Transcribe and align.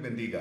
bendiga. 0.00 0.40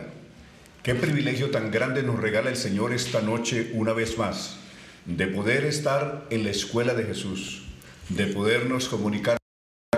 Qué 0.83 0.95
privilegio 0.95 1.49
tan 1.51 1.71
grande 1.71 2.03
nos 2.03 2.19
regala 2.19 2.49
el 2.49 2.55
Señor 2.55 2.93
esta 2.93 3.21
noche 3.21 3.71
una 3.73 3.93
vez 3.93 4.17
más, 4.17 4.57
de 5.05 5.27
poder 5.27 5.65
estar 5.65 6.25
en 6.29 6.43
la 6.43 6.51
escuela 6.51 6.93
de 6.93 7.03
Jesús, 7.03 7.63
de 8.09 8.27
podernos 8.27 8.87
comunicar 8.87 9.37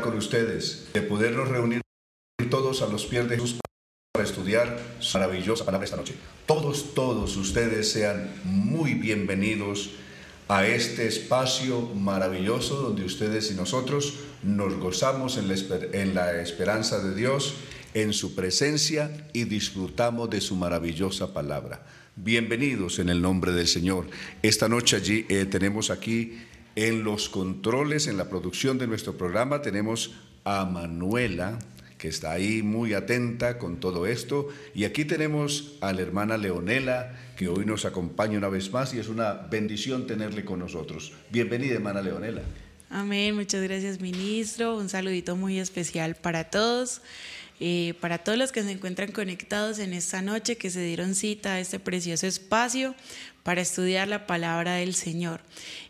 con 0.02 0.18
ustedes, 0.18 0.90
de 0.94 1.02
podernos 1.02 1.48
reunir 1.48 1.82
todos 2.50 2.82
a 2.82 2.88
los 2.88 3.06
pies 3.06 3.30
de 3.30 3.36
Jesús 3.36 3.60
para 4.12 4.26
estudiar 4.26 4.80
su 5.00 5.18
maravillosa 5.18 5.66
palabra 5.66 5.86
esta 5.86 5.98
noche. 5.98 6.16
Todos, 6.46 6.94
todos 6.96 7.38
ustedes 7.38 7.92
sean 7.92 8.32
muy 8.44 8.96
bienvenidos 8.96 9.92
a 10.48 10.66
este 10.66 11.06
espacio 11.06 11.82
maravilloso 11.82 12.78
donde 12.78 13.04
ustedes 13.04 13.52
y 13.52 13.54
nosotros 13.54 14.16
nos 14.42 14.76
gozamos 14.76 15.38
en 15.38 16.16
la 16.16 16.42
esperanza 16.42 17.00
de 17.00 17.14
Dios 17.14 17.56
en 17.94 18.14
su 18.14 18.36
presencia 18.36 19.12
y 19.34 19.46
disfrutamos 19.46 20.30
de 20.30 20.42
su 20.42 20.56
maravillosa 20.56 21.34
palabra. 21.34 21.86
Bienvenidos 22.16 23.00
en 23.00 23.10
el 23.10 23.22
nombre 23.22 23.52
del 23.52 23.68
Señor. 23.68 24.08
Esta 24.42 24.68
noche 24.68 24.98
allí 24.98 25.26
eh, 25.30 25.46
tenemos 25.46 25.90
aquí 25.90 26.38
en 26.76 27.04
los 27.04 27.30
controles, 27.30 28.08
en 28.08 28.18
la 28.18 28.30
producción 28.30 28.78
de 28.78 28.88
nuestro 28.88 29.18
programa, 29.18 29.62
tenemos 29.62 30.16
a 30.44 30.66
Manuela, 30.66 31.60
que 31.98 32.08
está 32.08 32.32
ahí 32.32 32.64
muy 32.64 32.94
atenta 32.94 33.58
con 33.58 33.80
todo 33.80 34.08
esto. 34.08 34.48
Y 34.74 34.86
aquí 34.86 35.04
tenemos 35.04 35.74
a 35.82 35.92
la 35.92 36.02
hermana 36.02 36.38
Leonela, 36.38 37.14
que 37.36 37.50
hoy 37.50 37.66
nos 37.66 37.86
acompaña 37.86 38.38
una 38.38 38.48
vez 38.50 38.72
más 38.72 38.94
y 38.94 39.00
es 39.00 39.10
una 39.10 39.34
bendición 39.34 40.08
tenerle 40.08 40.46
con 40.46 40.60
nosotros. 40.60 41.14
Bienvenida, 41.32 41.76
hermana 41.76 42.02
Leonela. 42.02 42.42
Amén, 42.90 43.36
muchas 43.36 43.62
gracias, 43.62 44.00
ministro. 44.00 44.78
Un 44.78 44.90
saludito 44.90 45.36
muy 45.36 45.60
especial 45.60 46.16
para 46.16 46.46
todos. 46.46 47.02
Eh, 47.60 47.94
para 48.00 48.20
todos 48.20 48.38
los 48.38 48.52
que 48.52 48.64
se 48.64 48.72
encuentran 48.72 49.12
conectados 49.12 49.80
en 49.80 49.94
esta 49.94 50.22
noche, 50.22 50.58
que 50.58 50.70
se 50.70 50.82
dieron 50.82 51.14
cita 51.14 51.54
a 51.54 51.60
este 51.60 51.80
precioso 51.80 52.26
espacio 52.26 52.96
para 53.44 53.62
estudiar 53.62 54.08
la 54.08 54.28
palabra 54.28 54.76
del 54.76 54.96
Señor. 54.96 55.42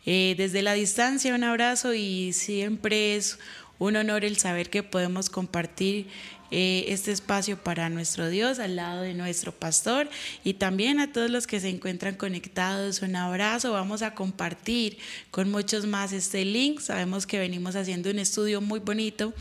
Eh, 0.06 0.34
desde 0.38 0.62
la 0.62 0.74
distancia, 0.74 1.36
un 1.36 1.44
abrazo 1.44 1.94
y 1.94 2.34
siempre 2.34 3.16
es 3.16 3.38
un 3.78 3.96
honor 3.96 4.26
el 4.26 4.38
saber 4.38 4.70
que 4.70 4.84
podemos 4.84 5.30
compartir 5.30 6.08
eh, 6.52 6.86
este 6.88 7.12
espacio 7.12 7.58
para 7.58 7.90
nuestro 7.90 8.30
Dios 8.30 8.60
al 8.60 8.76
lado 8.76 9.02
de 9.02 9.14
nuestro 9.14 9.52
pastor 9.52 10.10
y 10.44 10.56
también 10.56 11.00
a 11.00 11.12
todos 11.12 11.30
los 11.30 11.48
que 11.48 11.60
se 11.60 11.70
encuentran 11.70 12.16
conectados. 12.16 13.02
Un 13.02 13.16
abrazo. 13.16 13.72
Vamos 13.72 14.02
a 14.02 14.16
compartir 14.16 14.98
con 15.32 15.52
muchos 15.52 15.86
más 15.86 16.12
este 16.12 16.46
link. 16.46 16.80
Sabemos 16.80 17.26
que 17.26 17.40
venimos 17.40 17.76
haciendo 17.76 18.10
un 18.10 18.20
estudio 18.20 18.62
muy 18.62 18.80
bonito 18.80 19.34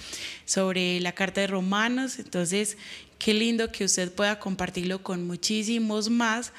sobre 0.45 1.01
la 1.01 1.13
carta 1.13 1.41
de 1.41 1.47
Romanos. 1.47 2.19
Entonces, 2.19 2.77
qué 3.19 3.35
lindo 3.35 3.71
que 3.71 3.85
usted 3.85 4.13
pueda 4.13 4.39
compartirlo 4.39 5.03
con 5.03 5.27
muchísimos 5.27 6.11
más. 6.11 6.53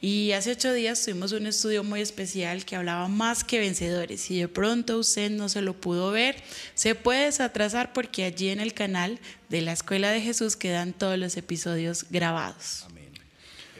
Y 0.00 0.32
hace 0.32 0.52
ocho 0.52 0.72
días 0.74 1.02
tuvimos 1.02 1.32
un 1.32 1.46
estudio 1.46 1.82
muy 1.82 2.02
especial 2.02 2.66
que 2.66 2.76
hablaba 2.76 3.08
más 3.08 3.42
que 3.42 3.58
vencedores. 3.58 4.20
Si 4.20 4.38
de 4.38 4.48
pronto 4.48 4.98
usted 4.98 5.30
no 5.30 5.48
se 5.48 5.62
lo 5.62 5.72
pudo 5.72 6.10
ver, 6.10 6.36
se 6.74 6.94
puede 6.94 7.24
desatrasar 7.24 7.94
porque 7.94 8.24
allí 8.24 8.50
en 8.50 8.60
el 8.60 8.74
canal 8.74 9.18
de 9.48 9.62
la 9.62 9.72
Escuela 9.72 10.10
de 10.10 10.20
Jesús 10.20 10.56
quedan 10.56 10.92
todos 10.92 11.18
los 11.18 11.38
episodios 11.38 12.04
grabados. 12.10 12.84
Amén. 12.84 13.08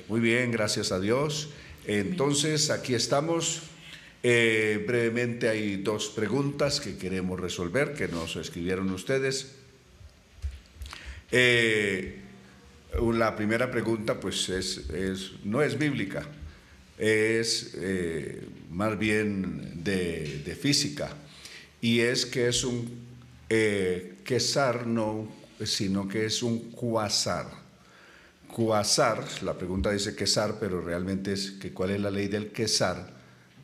Muy 0.08 0.20
bien, 0.20 0.50
gracias 0.50 0.92
a 0.92 1.00
Dios. 1.00 1.50
Entonces, 1.86 2.70
aquí 2.70 2.94
estamos. 2.94 3.60
Eh, 4.22 4.82
brevemente 4.86 5.50
hay 5.50 5.76
dos 5.76 6.08
preguntas 6.08 6.80
que 6.80 6.96
queremos 6.96 7.38
resolver, 7.38 7.92
que 7.92 8.08
nos 8.08 8.36
escribieron 8.36 8.90
ustedes. 8.90 9.56
Eh, 11.30 12.23
la 13.00 13.34
primera 13.36 13.70
pregunta 13.70 14.20
pues 14.20 14.48
es, 14.48 14.82
no 15.44 15.62
es 15.62 15.78
bíblica, 15.78 16.26
es 16.98 17.72
eh, 17.76 18.46
más 18.70 18.98
bien 18.98 19.82
de, 19.82 20.56
física 20.60 21.10
y 21.80 22.00
es 22.00 22.24
que 22.26 22.48
es 22.48 22.64
un 22.64 23.04
eh, 23.48 24.16
quesar 24.24 24.86
no, 24.86 25.28
sino 25.64 26.08
que 26.08 26.26
es 26.26 26.42
un 26.42 26.70
cuasar. 26.70 27.64
Cuasar, 28.48 29.24
la 29.42 29.54
pregunta 29.54 29.90
dice 29.90 30.14
quesar, 30.14 30.58
pero 30.60 30.80
realmente 30.80 31.32
es 31.32 31.50
que 31.52 31.72
cuál 31.72 31.90
es 31.90 32.00
la 32.00 32.10
ley 32.10 32.28
del 32.28 32.52
quesar, 32.52 33.12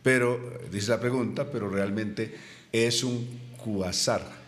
pero 0.03 0.59
dice 0.71 0.91
la 0.91 1.01
pregunta, 1.01 1.51
pero 1.51 1.71
realmente 1.71 2.35
es 2.73 3.05
un 3.05 3.27
cuasar. 3.57 4.41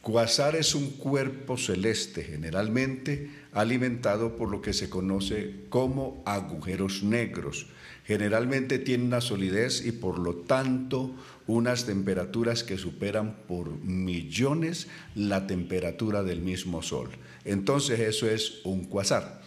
Cuasar 0.00 0.56
es 0.56 0.74
un 0.74 0.92
cuerpo 0.92 1.58
celeste, 1.58 2.22
generalmente 2.22 3.28
alimentado 3.56 4.36
por 4.36 4.50
lo 4.50 4.60
que 4.60 4.74
se 4.74 4.90
conoce 4.90 5.64
como 5.70 6.22
agujeros 6.26 7.02
negros. 7.02 7.66
Generalmente 8.04 8.78
tiene 8.78 9.04
una 9.04 9.22
solidez 9.22 9.84
y 9.84 9.92
por 9.92 10.18
lo 10.18 10.34
tanto 10.34 11.10
unas 11.46 11.86
temperaturas 11.86 12.62
que 12.62 12.76
superan 12.76 13.34
por 13.48 13.70
millones 13.82 14.88
la 15.14 15.46
temperatura 15.46 16.22
del 16.22 16.42
mismo 16.42 16.82
Sol. 16.82 17.08
Entonces 17.46 17.98
eso 18.00 18.28
es 18.28 18.60
un 18.64 18.84
cuasar. 18.84 19.40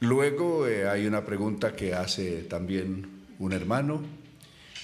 Luego 0.00 0.66
eh, 0.66 0.88
hay 0.88 1.06
una 1.06 1.26
pregunta 1.26 1.76
que 1.76 1.92
hace 1.92 2.44
también 2.44 3.06
un 3.38 3.52
hermano 3.52 4.02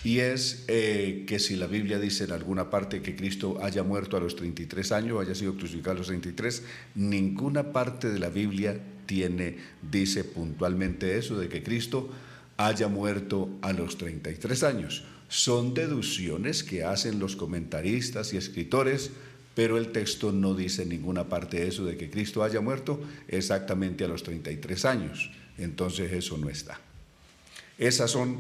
y 0.03 0.21
es 0.21 0.65
eh, 0.69 1.25
que 1.27 1.38
si 1.38 1.56
la 1.56 1.66
Biblia 1.66 1.99
dice 1.99 2.25
en 2.25 2.33
alguna 2.33 2.71
parte 2.71 3.03
que 3.03 3.15
Cristo 3.15 3.59
haya 3.62 3.83
muerto 3.83 4.16
a 4.16 4.21
los 4.21 4.34
33 4.34 4.93
años, 4.93 5.21
haya 5.21 5.34
sido 5.34 5.55
crucificado 5.55 5.97
a 5.97 5.99
los 5.99 6.06
33, 6.06 6.62
ninguna 6.94 7.72
parte 7.72 8.09
de 8.09 8.19
la 8.19 8.31
Biblia 8.31 8.81
tiene, 9.05 9.56
dice 9.83 10.25
puntualmente 10.25 11.19
eso, 11.19 11.39
de 11.39 11.49
que 11.49 11.62
Cristo 11.62 12.10
haya 12.56 12.89
muerto 12.89 13.50
a 13.60 13.72
los 13.72 13.99
33 13.99 14.62
años. 14.62 15.05
Son 15.28 15.75
deducciones 15.75 16.65
que 16.65 16.83
hacen 16.83 17.19
los 17.19 17.37
comentaristas 17.37 18.33
y 18.33 18.39
escritores, 18.39 19.10
pero 19.55 19.77
el 19.77 19.93
texto 19.93 20.33
no 20.33 20.55
dice 20.55 20.83
en 20.83 20.89
ninguna 20.91 21.28
parte 21.28 21.60
de 21.60 21.69
eso 21.69 21.84
de 21.84 21.97
que 21.97 22.09
Cristo 22.09 22.43
haya 22.43 22.60
muerto 22.60 23.03
exactamente 23.28 24.05
a 24.05 24.09
los 24.09 24.22
33 24.22 24.84
años. 24.87 25.31
Entonces 25.59 26.10
eso 26.12 26.39
no 26.39 26.49
está. 26.49 26.81
Esas 27.78 28.10
son 28.10 28.39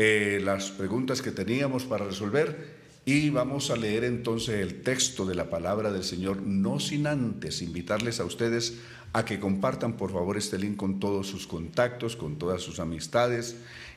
eh, 0.00 0.40
las 0.44 0.70
preguntas 0.70 1.22
que 1.22 1.32
teníamos 1.32 1.84
para 1.84 2.04
resolver 2.04 2.78
y 3.04 3.30
vamos 3.30 3.72
a 3.72 3.76
leer 3.76 4.04
entonces 4.04 4.60
el 4.60 4.82
texto 4.82 5.26
de 5.26 5.34
la 5.34 5.50
palabra 5.50 5.90
del 5.90 6.04
Señor, 6.04 6.40
no 6.40 6.78
sin 6.78 7.08
antes 7.08 7.62
invitarles 7.62 8.20
a 8.20 8.24
ustedes 8.24 8.78
a 9.12 9.24
que 9.24 9.40
compartan 9.40 9.96
por 9.96 10.12
favor 10.12 10.36
este 10.36 10.56
link 10.56 10.76
con 10.76 11.00
todos 11.00 11.26
sus 11.26 11.48
contactos, 11.48 12.14
con 12.14 12.38
todas 12.38 12.62
sus 12.62 12.78
amistades 12.78 13.56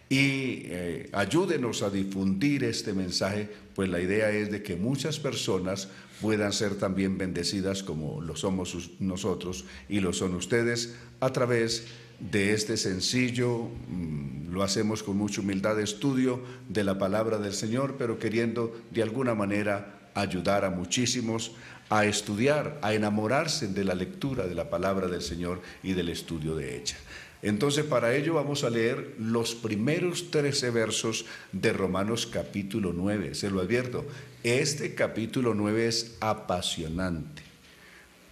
y 0.09 0.63
eh, 0.65 1.09
ayúdenos 1.13 1.83
a 1.83 1.91
difundir 1.91 2.63
este 2.63 2.93
mensaje, 2.93 3.47
pues 3.75 3.87
la 3.87 4.01
idea 4.01 4.31
es 4.31 4.49
de 4.49 4.63
que 4.63 4.75
muchas 4.77 5.19
personas 5.19 5.87
puedan 6.19 6.51
ser 6.51 6.79
también 6.79 7.19
bendecidas 7.19 7.83
como 7.83 8.21
lo 8.21 8.35
somos 8.35 8.89
nosotros 8.99 9.65
y 9.87 9.99
lo 9.99 10.13
son 10.13 10.33
ustedes 10.33 10.95
a 11.19 11.29
través 11.31 11.81
de 11.81 12.01
este 12.31 12.77
sencillo, 12.77 13.69
mm, 13.89 14.51
lo 14.51 14.63
hacemos 14.63 15.03
con 15.03 15.17
mucha 15.17 15.41
humildad 15.41 15.75
de 15.75 15.83
estudio 15.83 16.41
de 16.69 16.83
la 16.83 16.97
palabra 16.97 17.37
del 17.37 17.53
Señor, 17.53 17.95
pero 17.97 18.19
queriendo 18.19 18.75
de 18.91 19.03
alguna 19.03 19.35
manera 19.35 20.09
ayudar 20.13 20.65
a 20.65 20.69
muchísimos 20.69 21.53
a 21.89 22.05
estudiar, 22.05 22.79
a 22.81 22.93
enamorarse 22.93 23.67
de 23.67 23.83
la 23.83 23.95
lectura 23.95 24.47
de 24.47 24.55
la 24.55 24.69
palabra 24.69 25.07
del 25.07 25.21
Señor 25.21 25.61
y 25.83 25.93
del 25.93 26.07
estudio 26.09 26.55
de 26.55 26.77
ella. 26.77 26.95
Entonces, 27.41 27.83
para 27.85 28.15
ello 28.15 28.35
vamos 28.35 28.63
a 28.63 28.69
leer 28.69 29.15
los 29.19 29.55
primeros 29.55 30.31
13 30.31 30.69
versos 30.69 31.25
de 31.51 31.73
Romanos 31.73 32.27
capítulo 32.27 32.93
9. 32.93 33.35
Se 33.35 33.49
lo 33.49 33.61
advierto, 33.61 34.05
este 34.43 34.95
capítulo 34.95 35.53
9 35.53 35.87
es 35.87 36.17
apasionante. 36.21 37.50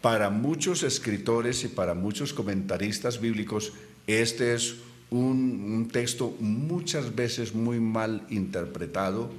Para 0.01 0.29
muchos 0.29 0.83
escritores 0.83 1.65
y 1.65 1.67
para 1.67 1.93
muchos 1.93 2.33
comentaristas 2.33 3.19
bíblicos, 3.19 3.73
este 4.07 4.53
es 4.53 4.77
un, 5.09 5.89
texto 5.91 6.35
muchas 6.39 7.15
veces 7.15 7.53
muy 7.53 7.81
mal 7.81 8.25
interpretado, 8.29 9.29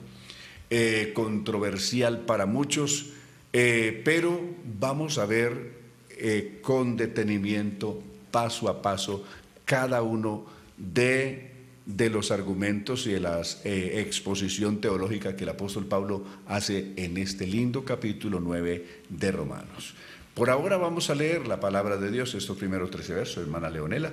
eh, 0.69 1.13
controversial 1.15 2.21
para 2.21 2.45
muchos, 2.45 3.07
eh, 3.55 4.03
pero 4.05 4.39
vamos 4.79 5.17
a 5.17 5.25
ver 5.25 5.81
eh, 6.11 6.59
con 6.61 6.97
detenimiento, 6.97 8.03
paso 8.31 8.69
a 8.69 8.83
paso, 8.83 9.25
cada 9.65 10.03
uno 10.03 10.45
de, 10.77 11.49
los 11.87 12.31
argumentos 12.31 13.07
y 13.07 13.13
de 13.13 13.21
la 13.21 13.41
exposición 13.65 14.81
teológica 14.81 15.35
que 15.35 15.45
el 15.45 15.51
apóstol 15.51 15.87
Pablo 15.87 16.25
hace 16.47 16.93
en 16.97 17.17
este 17.17 17.47
lindo 17.47 17.85
capítulo 17.85 18.41
9 18.41 18.87
de 19.09 19.33
Romanos. 19.33 19.95
Por 20.41 20.49
ahora 20.49 20.79
vamos 20.79 21.11
a 21.11 21.15
leer 21.15 21.47
la 21.47 21.61
palabra 21.61 21.99
de 21.99 22.11
Dios, 22.11 22.35
estos 22.35 22.57
primeros 22.57 22.91
13 22.91 23.13
versos, 23.13 23.43
hermana 23.43 23.69
Leonela. 23.69 24.11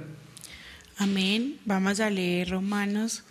Amén. 0.98 1.58
Vamos 1.64 2.02
a 2.02 2.10
leer 2.10 2.50
Romanos 2.50 3.24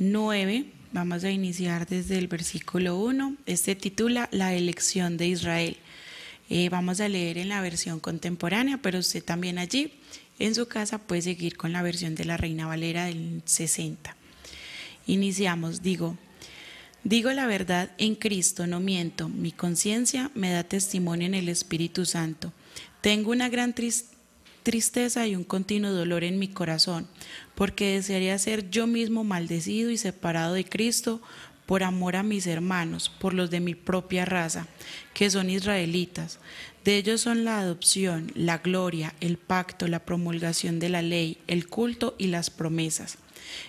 9. 0.00 0.64
Vamos 0.90 1.22
a 1.22 1.30
iniciar 1.30 1.86
desde 1.86 2.18
el 2.18 2.26
versículo 2.26 2.96
1. 2.96 3.36
Este 3.46 3.76
titula 3.76 4.28
La 4.32 4.52
elección 4.52 5.16
de 5.16 5.28
Israel. 5.28 5.76
Eh, 6.48 6.68
vamos 6.70 7.00
a 7.00 7.08
leer 7.08 7.38
en 7.38 7.50
la 7.50 7.60
versión 7.60 8.00
contemporánea, 8.00 8.78
pero 8.82 8.98
usted 8.98 9.22
también 9.22 9.60
allí 9.60 10.00
en 10.40 10.56
su 10.56 10.66
casa 10.66 10.98
puede 10.98 11.22
seguir 11.22 11.56
con 11.56 11.72
la 11.72 11.82
versión 11.82 12.16
de 12.16 12.24
la 12.24 12.36
Reina 12.36 12.66
Valera 12.66 13.04
del 13.04 13.42
60. 13.44 14.16
Iniciamos, 15.06 15.82
digo, 15.82 16.18
digo 17.04 17.30
la 17.32 17.46
verdad 17.46 17.90
en 17.98 18.14
Cristo, 18.14 18.66
no 18.66 18.80
miento, 18.80 19.28
mi 19.28 19.52
conciencia 19.52 20.30
me 20.34 20.50
da 20.50 20.64
testimonio 20.64 21.26
en 21.26 21.34
el 21.34 21.48
Espíritu 21.48 22.06
Santo. 22.06 22.52
Tengo 23.00 23.30
una 23.30 23.48
gran 23.48 23.74
tristeza 24.62 25.26
y 25.26 25.34
un 25.36 25.44
continuo 25.44 25.92
dolor 25.92 26.24
en 26.24 26.38
mi 26.38 26.48
corazón, 26.48 27.06
porque 27.54 27.94
desearía 27.94 28.38
ser 28.38 28.70
yo 28.70 28.86
mismo 28.86 29.24
maldecido 29.24 29.90
y 29.90 29.96
separado 29.96 30.54
de 30.54 30.64
Cristo 30.64 31.20
por 31.66 31.84
amor 31.84 32.16
a 32.16 32.24
mis 32.24 32.48
hermanos, 32.48 33.08
por 33.08 33.32
los 33.32 33.48
de 33.48 33.60
mi 33.60 33.76
propia 33.76 34.24
raza, 34.24 34.66
que 35.14 35.30
son 35.30 35.48
israelitas. 35.50 36.40
De 36.84 36.96
ellos 36.96 37.20
son 37.20 37.44
la 37.44 37.60
adopción, 37.60 38.32
la 38.34 38.58
gloria, 38.58 39.14
el 39.20 39.36
pacto, 39.36 39.86
la 39.86 40.04
promulgación 40.04 40.80
de 40.80 40.88
la 40.88 41.00
ley, 41.00 41.38
el 41.46 41.68
culto 41.68 42.16
y 42.18 42.26
las 42.26 42.50
promesas. 42.50 43.18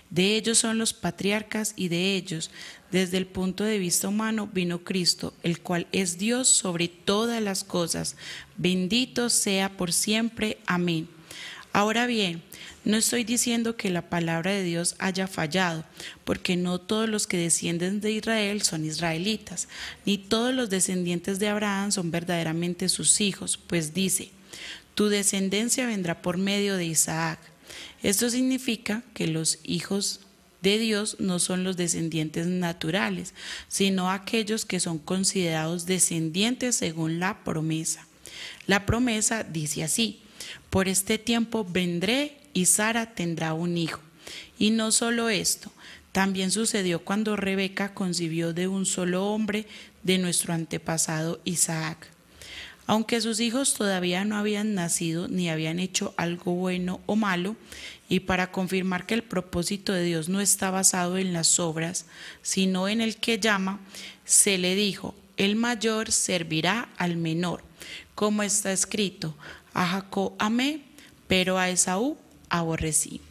De 0.09 0.35
ellos 0.35 0.57
son 0.57 0.77
los 0.77 0.93
patriarcas 0.93 1.73
y 1.75 1.89
de 1.89 2.15
ellos, 2.15 2.49
desde 2.91 3.17
el 3.17 3.25
punto 3.25 3.63
de 3.63 3.77
vista 3.77 4.07
humano, 4.07 4.49
vino 4.51 4.83
Cristo, 4.83 5.33
el 5.43 5.59
cual 5.59 5.88
es 5.91 6.17
Dios 6.17 6.47
sobre 6.47 6.88
todas 6.88 7.41
las 7.41 7.63
cosas. 7.63 8.15
Bendito 8.57 9.29
sea 9.29 9.77
por 9.77 9.93
siempre. 9.93 10.57
Amén. 10.65 11.07
Ahora 11.73 12.05
bien, 12.05 12.43
no 12.83 12.97
estoy 12.97 13.23
diciendo 13.23 13.77
que 13.77 13.91
la 13.91 14.09
palabra 14.09 14.51
de 14.51 14.63
Dios 14.63 14.95
haya 14.97 15.27
fallado, 15.27 15.85
porque 16.25 16.57
no 16.57 16.81
todos 16.81 17.07
los 17.07 17.27
que 17.27 17.38
descienden 17.38 18.01
de 18.01 18.11
Israel 18.11 18.63
son 18.63 18.85
israelitas, 18.85 19.67
ni 20.05 20.17
todos 20.17 20.53
los 20.53 20.69
descendientes 20.69 21.39
de 21.39 21.47
Abraham 21.47 21.91
son 21.91 22.09
verdaderamente 22.09 22.89
sus 22.89 23.21
hijos, 23.21 23.57
pues 23.57 23.93
dice, 23.93 24.31
tu 24.95 25.09
descendencia 25.09 25.85
vendrá 25.85 26.21
por 26.21 26.38
medio 26.38 26.75
de 26.75 26.85
Isaac. 26.85 27.39
Esto 28.03 28.29
significa 28.29 29.03
que 29.13 29.27
los 29.27 29.59
hijos 29.63 30.21
de 30.61 30.77
Dios 30.77 31.17
no 31.19 31.39
son 31.39 31.63
los 31.63 31.77
descendientes 31.77 32.47
naturales, 32.47 33.33
sino 33.67 34.09
aquellos 34.11 34.65
que 34.65 34.79
son 34.79 34.99
considerados 34.99 35.85
descendientes 35.85 36.75
según 36.75 37.19
la 37.19 37.43
promesa. 37.43 38.07
La 38.67 38.85
promesa 38.85 39.43
dice 39.43 39.83
así, 39.83 40.21
por 40.69 40.87
este 40.87 41.17
tiempo 41.17 41.65
vendré 41.69 42.37
y 42.53 42.65
Sara 42.65 43.13
tendrá 43.13 43.53
un 43.53 43.77
hijo. 43.77 43.99
Y 44.57 44.69
no 44.71 44.91
solo 44.91 45.29
esto, 45.29 45.71
también 46.11 46.51
sucedió 46.51 47.03
cuando 47.03 47.35
Rebeca 47.35 47.93
concibió 47.93 48.53
de 48.53 48.67
un 48.67 48.85
solo 48.85 49.27
hombre 49.27 49.65
de 50.03 50.17
nuestro 50.17 50.53
antepasado 50.53 51.39
Isaac. 51.45 52.07
Aunque 52.87 53.21
sus 53.21 53.39
hijos 53.39 53.73
todavía 53.73 54.25
no 54.25 54.35
habían 54.35 54.73
nacido 54.73 55.27
ni 55.27 55.49
habían 55.49 55.79
hecho 55.79 56.13
algo 56.17 56.53
bueno 56.53 56.99
o 57.05 57.15
malo, 57.15 57.55
y 58.11 58.19
para 58.19 58.51
confirmar 58.51 59.05
que 59.05 59.13
el 59.13 59.23
propósito 59.23 59.93
de 59.93 60.03
Dios 60.03 60.27
no 60.27 60.41
está 60.41 60.69
basado 60.69 61.17
en 61.17 61.31
las 61.31 61.61
obras, 61.61 62.07
sino 62.41 62.89
en 62.89 62.99
el 62.99 63.15
que 63.15 63.39
llama, 63.39 63.79
se 64.25 64.57
le 64.57 64.75
dijo, 64.75 65.15
el 65.37 65.55
mayor 65.55 66.11
servirá 66.11 66.89
al 66.97 67.15
menor, 67.15 67.63
como 68.13 68.43
está 68.43 68.73
escrito, 68.73 69.33
a 69.73 69.87
Jacob 69.87 70.33
amé, 70.39 70.81
pero 71.29 71.57
a 71.57 71.69
Esaú 71.69 72.17
aborrecí. 72.49 73.21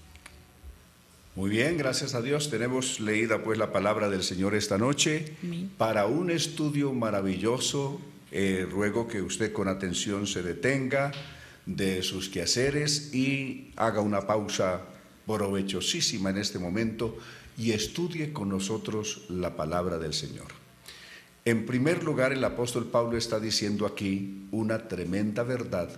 Muy 1.37 1.51
bien, 1.51 1.77
gracias 1.77 2.15
a 2.15 2.23
Dios. 2.23 2.49
Tenemos 2.49 3.01
leída 3.01 3.45
pues 3.45 3.59
la 3.59 3.73
palabra 3.73 4.09
del 4.09 4.23
Señor 4.23 4.55
esta 4.55 4.79
noche 4.79 5.35
para 5.77 6.07
un 6.07 6.31
estudio 6.31 6.95
maravilloso. 6.95 8.01
Eh, 8.33 8.67
ruego 8.71 9.07
que 9.07 9.21
usted 9.21 9.53
con 9.53 9.69
atención 9.69 10.27
se 10.27 10.43
detenga 10.43 11.13
de 11.77 12.03
sus 12.03 12.29
quehaceres 12.29 13.15
y 13.15 13.73
haga 13.77 14.01
una 14.01 14.27
pausa 14.27 14.83
provechosísima 15.27 16.31
en 16.31 16.39
este 16.39 16.59
momento 16.59 17.17
y 17.57 17.73
estudie 17.73 18.33
con 18.33 18.49
nosotros 18.49 19.27
la 19.29 19.57
palabra 19.57 19.99
del 19.99 20.15
Señor. 20.15 20.49
En 21.45 21.67
primer 21.67 22.03
lugar, 22.05 22.33
el 22.33 22.45
apóstol 22.45 22.87
Pablo 22.87 23.17
está 23.17 23.41
diciendo 23.41 23.87
aquí 23.87 24.47
una 24.51 24.89
tremenda 24.89 25.43
verdad 25.43 25.89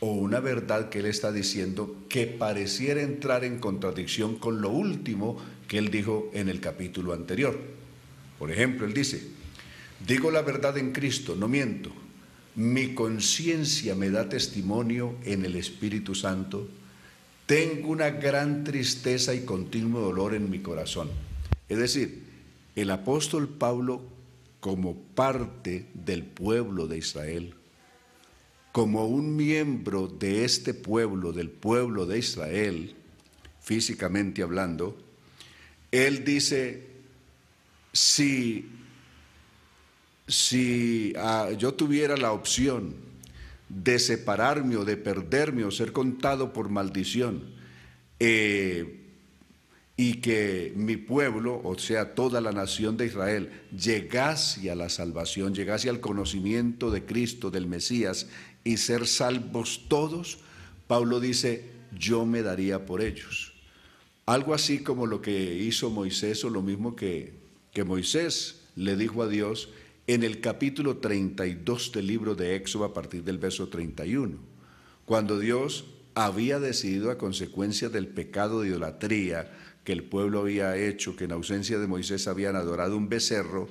o 0.00 0.12
una 0.12 0.40
verdad 0.40 0.88
que 0.88 1.00
él 1.00 1.06
está 1.06 1.32
diciendo 1.32 1.96
que 2.08 2.26
pareciera 2.26 3.02
entrar 3.02 3.44
en 3.44 3.58
contradicción 3.58 4.36
con 4.36 4.60
lo 4.60 4.70
último 4.70 5.38
que 5.68 5.78
él 5.78 5.90
dijo 5.90 6.30
en 6.34 6.48
el 6.48 6.60
capítulo 6.60 7.12
anterior. 7.12 7.58
Por 8.38 8.50
ejemplo, 8.50 8.86
él 8.86 8.94
dice, 8.94 9.22
digo 10.06 10.30
la 10.30 10.42
verdad 10.42 10.76
en 10.78 10.92
Cristo, 10.92 11.36
no 11.36 11.48
miento, 11.48 11.92
mi 12.56 12.94
conciencia 12.94 13.94
me 13.94 14.10
da 14.10 14.28
testimonio 14.28 15.16
en 15.24 15.44
el 15.44 15.56
Espíritu 15.56 16.14
Santo, 16.14 16.68
tengo 17.46 17.88
una 17.88 18.10
gran 18.10 18.64
tristeza 18.64 19.34
y 19.34 19.40
continuo 19.40 20.00
dolor 20.00 20.34
en 20.34 20.50
mi 20.50 20.60
corazón. 20.60 21.10
Es 21.68 21.78
decir, 21.78 22.22
el 22.76 22.90
apóstol 22.90 23.48
Pablo 23.48 24.02
como 24.60 24.94
parte 24.94 25.86
del 25.94 26.22
pueblo 26.22 26.86
de 26.86 26.98
Israel, 26.98 27.54
como 28.72 29.06
un 29.06 29.34
miembro 29.34 30.06
de 30.06 30.44
este 30.44 30.74
pueblo, 30.74 31.32
del 31.32 31.50
pueblo 31.50 32.06
de 32.06 32.18
Israel, 32.18 32.94
físicamente 33.60 34.42
hablando, 34.42 34.96
él 35.90 36.24
dice, 36.24 36.86
si, 37.92 38.68
si 40.30 41.12
ah, 41.16 41.50
yo 41.58 41.74
tuviera 41.74 42.16
la 42.16 42.32
opción 42.32 42.94
de 43.68 43.98
separarme 43.98 44.76
o 44.76 44.84
de 44.84 44.96
perderme 44.96 45.64
o 45.64 45.70
ser 45.70 45.92
contado 45.92 46.52
por 46.52 46.68
maldición, 46.68 47.42
eh, 48.18 48.96
y 49.96 50.14
que 50.14 50.72
mi 50.76 50.96
pueblo, 50.96 51.60
o 51.62 51.78
sea, 51.78 52.14
toda 52.14 52.40
la 52.40 52.52
nación 52.52 52.96
de 52.96 53.06
Israel, 53.06 53.50
llegase 53.70 54.70
a 54.70 54.74
la 54.74 54.88
salvación, 54.88 55.54
llegase 55.54 55.90
al 55.90 56.00
conocimiento 56.00 56.90
de 56.90 57.04
Cristo, 57.04 57.50
del 57.50 57.66
Mesías, 57.66 58.26
y 58.64 58.78
ser 58.78 59.06
salvos 59.06 59.82
todos, 59.88 60.38
Pablo 60.86 61.20
dice, 61.20 61.66
yo 61.98 62.24
me 62.24 62.42
daría 62.42 62.86
por 62.86 63.02
ellos. 63.02 63.52
Algo 64.24 64.54
así 64.54 64.82
como 64.82 65.06
lo 65.06 65.20
que 65.20 65.56
hizo 65.56 65.90
Moisés 65.90 66.44
o 66.44 66.50
lo 66.50 66.62
mismo 66.62 66.96
que, 66.96 67.34
que 67.72 67.84
Moisés 67.84 68.62
le 68.76 68.96
dijo 68.96 69.22
a 69.22 69.28
Dios 69.28 69.68
en 70.14 70.24
el 70.24 70.40
capítulo 70.40 70.96
32 70.96 71.92
del 71.92 72.08
libro 72.08 72.34
de 72.34 72.56
Éxodo 72.56 72.84
a 72.84 72.92
partir 72.92 73.22
del 73.22 73.38
verso 73.38 73.68
31, 73.68 74.38
cuando 75.04 75.38
Dios 75.38 75.84
había 76.14 76.58
decidido 76.58 77.12
a 77.12 77.16
consecuencia 77.16 77.90
del 77.90 78.08
pecado 78.08 78.62
de 78.62 78.70
idolatría 78.70 79.52
que 79.84 79.92
el 79.92 80.02
pueblo 80.02 80.40
había 80.40 80.76
hecho, 80.76 81.14
que 81.14 81.26
en 81.26 81.32
ausencia 81.32 81.78
de 81.78 81.86
Moisés 81.86 82.26
habían 82.26 82.56
adorado 82.56 82.96
un 82.96 83.08
becerro, 83.08 83.68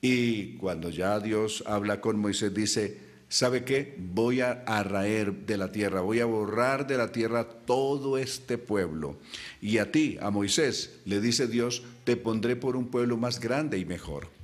y 0.00 0.52
cuando 0.58 0.88
ya 0.88 1.18
Dios 1.18 1.64
habla 1.66 2.00
con 2.00 2.16
Moisés 2.16 2.54
dice, 2.54 2.98
¿sabe 3.28 3.64
qué? 3.64 3.96
Voy 3.98 4.40
a 4.40 4.62
arraer 4.68 5.32
de 5.46 5.56
la 5.56 5.72
tierra, 5.72 6.00
voy 6.00 6.20
a 6.20 6.26
borrar 6.26 6.86
de 6.86 6.96
la 6.96 7.10
tierra 7.10 7.42
todo 7.42 8.18
este 8.18 8.56
pueblo. 8.56 9.16
Y 9.60 9.78
a 9.78 9.90
ti, 9.90 10.16
a 10.20 10.30
Moisés, 10.30 11.00
le 11.06 11.20
dice 11.20 11.48
Dios, 11.48 11.82
te 12.04 12.16
pondré 12.16 12.54
por 12.54 12.76
un 12.76 12.86
pueblo 12.86 13.16
más 13.16 13.40
grande 13.40 13.78
y 13.78 13.84
mejor. 13.84 14.41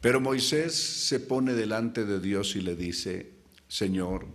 Pero 0.00 0.20
Moisés 0.20 0.74
se 0.74 1.18
pone 1.18 1.54
delante 1.54 2.04
de 2.04 2.20
Dios 2.20 2.54
y 2.54 2.60
le 2.60 2.76
dice, 2.76 3.32
Señor, 3.66 4.26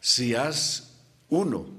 si 0.00 0.34
has 0.34 0.98
uno, 1.28 1.78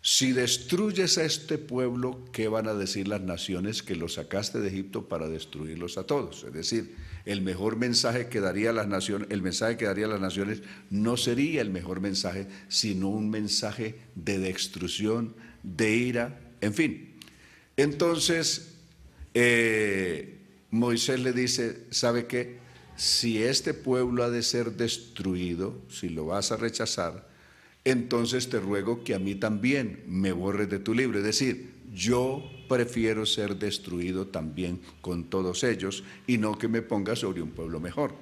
si 0.00 0.32
destruyes 0.32 1.18
a 1.18 1.24
este 1.24 1.58
pueblo, 1.58 2.24
¿qué 2.32 2.48
van 2.48 2.68
a 2.68 2.74
decir 2.74 3.08
las 3.08 3.20
naciones 3.20 3.82
que 3.82 3.96
lo 3.96 4.08
sacaste 4.08 4.60
de 4.60 4.68
Egipto 4.68 5.08
para 5.08 5.28
destruirlos 5.28 5.98
a 5.98 6.04
todos? 6.04 6.44
Es 6.44 6.52
decir, 6.52 6.96
el 7.24 7.42
mejor 7.42 7.76
mensaje 7.76 8.28
que 8.28 8.40
daría 8.40 8.72
las 8.72 8.86
naciones, 8.86 9.28
el 9.30 9.42
mensaje 9.42 9.76
que 9.76 9.86
daría 9.86 10.06
las 10.06 10.20
naciones 10.20 10.62
no 10.88 11.16
sería 11.16 11.60
el 11.60 11.70
mejor 11.70 12.00
mensaje, 12.00 12.46
sino 12.68 13.08
un 13.08 13.28
mensaje 13.28 13.98
de 14.14 14.38
destrucción, 14.38 15.34
de 15.62 15.94
ira, 15.94 16.40
en 16.60 16.74
fin. 16.74 17.16
Entonces, 17.76 18.76
eh, 19.34 20.37
Moisés 20.70 21.20
le 21.20 21.32
dice, 21.32 21.84
¿sabe 21.90 22.26
qué? 22.26 22.58
Si 22.96 23.42
este 23.42 23.74
pueblo 23.74 24.24
ha 24.24 24.30
de 24.30 24.42
ser 24.42 24.72
destruido, 24.72 25.80
si 25.88 26.08
lo 26.08 26.26
vas 26.26 26.52
a 26.52 26.56
rechazar, 26.56 27.28
entonces 27.84 28.50
te 28.50 28.60
ruego 28.60 29.02
que 29.04 29.14
a 29.14 29.18
mí 29.18 29.34
también 29.34 30.02
me 30.06 30.32
borres 30.32 30.68
de 30.68 30.78
tu 30.78 30.94
libro. 30.94 31.18
Es 31.18 31.24
decir, 31.24 31.70
yo 31.94 32.44
prefiero 32.68 33.24
ser 33.24 33.56
destruido 33.56 34.26
también 34.26 34.80
con 35.00 35.24
todos 35.24 35.64
ellos 35.64 36.04
y 36.26 36.38
no 36.38 36.58
que 36.58 36.68
me 36.68 36.82
ponga 36.82 37.16
sobre 37.16 37.40
un 37.40 37.50
pueblo 37.50 37.80
mejor. 37.80 38.12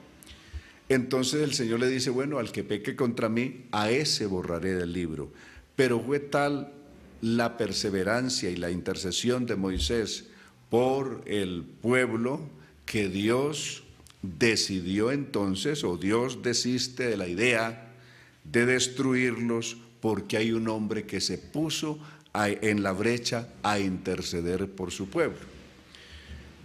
Entonces 0.88 1.42
el 1.42 1.52
Señor 1.52 1.80
le 1.80 1.88
dice, 1.88 2.10
bueno, 2.10 2.38
al 2.38 2.52
que 2.52 2.62
peque 2.62 2.94
contra 2.94 3.28
mí, 3.28 3.66
a 3.72 3.90
ese 3.90 4.26
borraré 4.26 4.74
del 4.74 4.92
libro. 4.92 5.32
Pero 5.74 6.00
fue 6.00 6.20
tal 6.20 6.72
la 7.20 7.56
perseverancia 7.56 8.50
y 8.50 8.56
la 8.56 8.70
intercesión 8.70 9.46
de 9.46 9.56
Moisés 9.56 10.28
por 10.70 11.22
el 11.26 11.64
pueblo 11.82 12.40
que 12.84 13.08
Dios 13.08 13.82
decidió 14.22 15.12
entonces, 15.12 15.84
o 15.84 15.96
Dios 15.96 16.42
desiste 16.42 17.08
de 17.08 17.16
la 17.16 17.28
idea 17.28 17.92
de 18.44 18.66
destruirlos 18.66 19.76
porque 20.00 20.36
hay 20.36 20.52
un 20.52 20.68
hombre 20.68 21.04
que 21.04 21.20
se 21.20 21.38
puso 21.38 21.98
en 22.34 22.82
la 22.82 22.92
brecha 22.92 23.48
a 23.62 23.78
interceder 23.78 24.70
por 24.70 24.90
su 24.90 25.08
pueblo. 25.08 25.38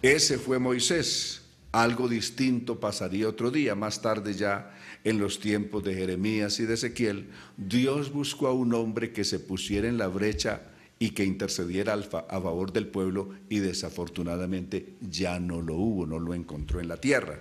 Ese 0.02 0.38
fue 0.38 0.60
Moisés. 0.60 1.42
Algo 1.72 2.10
distinto 2.10 2.80
pasaría 2.82 3.30
otro 3.30 3.50
día, 3.50 3.76
más 3.76 4.02
tarde 4.02 4.34
ya 4.34 4.78
en 5.06 5.20
los 5.20 5.40
tiempos 5.40 5.84
de 5.84 5.96
Jeremías 5.96 6.60
y 6.60 6.66
de 6.66 6.74
Ezequiel. 6.74 7.30
Dios 7.56 8.12
buscó 8.12 8.48
a 8.48 8.54
un 8.54 8.74
hombre 8.74 9.14
que 9.14 9.24
se 9.24 9.40
pusiera 9.40 9.88
en 9.88 9.98
la 9.98 10.08
brecha 10.08 10.64
y 11.02 11.10
que 11.10 11.26
intercediera 11.26 11.96
a 11.96 12.42
favor 12.42 12.72
del 12.72 12.86
pueblo 12.86 13.32
y 13.50 13.58
desafortunadamente 13.58 14.94
ya 15.02 15.40
no 15.40 15.60
lo 15.60 15.74
hubo, 15.74 16.06
no 16.06 16.20
lo 16.20 16.36
encontró 16.36 16.80
en 16.80 16.88
la 16.88 16.98
tierra. 16.98 17.40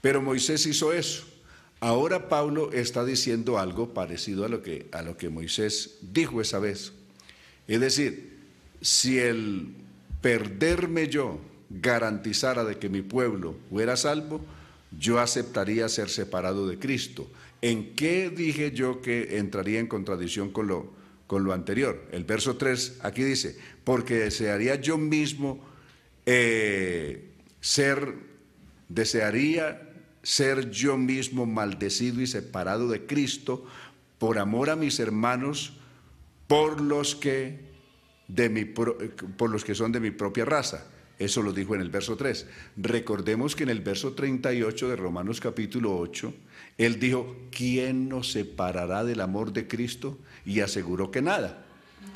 Pero 0.00 0.20
Moisés 0.20 0.66
hizo 0.66 0.92
eso. 0.92 1.22
Ahora 1.78 2.28
Pablo 2.28 2.72
está 2.72 3.04
diciendo 3.04 3.60
algo 3.60 3.94
parecido 3.94 4.44
a 4.44 4.48
lo 4.48 4.60
que, 4.60 4.88
a 4.90 5.02
lo 5.02 5.16
que 5.16 5.28
Moisés 5.28 5.98
dijo 6.02 6.40
esa 6.40 6.58
vez. 6.58 6.92
Es 7.68 7.78
decir, 7.78 8.40
si 8.80 9.20
el 9.20 9.68
perderme 10.20 11.06
yo 11.06 11.38
garantizara 11.70 12.64
de 12.64 12.76
que 12.80 12.88
mi 12.88 13.02
pueblo 13.02 13.54
fuera 13.70 13.96
salvo, 13.96 14.44
yo 14.98 15.20
aceptaría 15.20 15.88
ser 15.88 16.10
separado 16.10 16.66
de 16.66 16.80
Cristo. 16.80 17.30
¿En 17.62 17.94
qué 17.94 18.30
dije 18.30 18.72
yo 18.72 19.00
que 19.00 19.38
entraría 19.38 19.78
en 19.78 19.86
contradicción 19.86 20.50
con 20.50 20.66
lo, 20.66 21.03
con 21.26 21.44
lo 21.44 21.52
anterior? 21.52 22.06
El 22.12 22.24
verso 22.24 22.56
3 22.56 22.98
aquí 23.02 23.22
dice, 23.22 23.58
porque 23.84 24.14
desearía 24.14 24.76
yo 24.76 24.98
mismo 24.98 25.64
eh, 26.26 27.30
ser, 27.60 28.14
desearía 28.88 29.90
ser 30.22 30.70
yo 30.70 30.96
mismo 30.96 31.46
maldecido 31.46 32.20
y 32.20 32.26
separado 32.26 32.88
de 32.88 33.06
Cristo 33.06 33.66
por 34.18 34.38
amor 34.38 34.70
a 34.70 34.76
mis 34.76 35.00
hermanos, 35.00 35.74
por 36.46 36.80
los 36.80 37.14
que, 37.14 37.60
de 38.28 38.48
mi, 38.48 38.64
por 38.64 39.50
los 39.50 39.64
que 39.64 39.74
son 39.74 39.92
de 39.92 40.00
mi 40.00 40.10
propia 40.10 40.44
raza. 40.44 40.86
Eso 41.18 41.42
lo 41.42 41.52
dijo 41.52 41.74
en 41.74 41.80
el 41.80 41.90
verso 41.90 42.16
3. 42.16 42.46
Recordemos 42.76 43.54
que 43.54 43.62
en 43.62 43.70
el 43.70 43.80
verso 43.80 44.14
38 44.14 44.88
de 44.88 44.96
Romanos 44.96 45.40
capítulo 45.40 45.96
8, 45.96 46.34
él 46.76 46.98
dijo, 46.98 47.36
¿quién 47.50 48.08
nos 48.08 48.32
separará 48.32 49.04
del 49.04 49.20
amor 49.20 49.52
de 49.52 49.68
Cristo? 49.68 50.18
Y 50.44 50.60
aseguró 50.60 51.10
que 51.10 51.22
nada. 51.22 51.64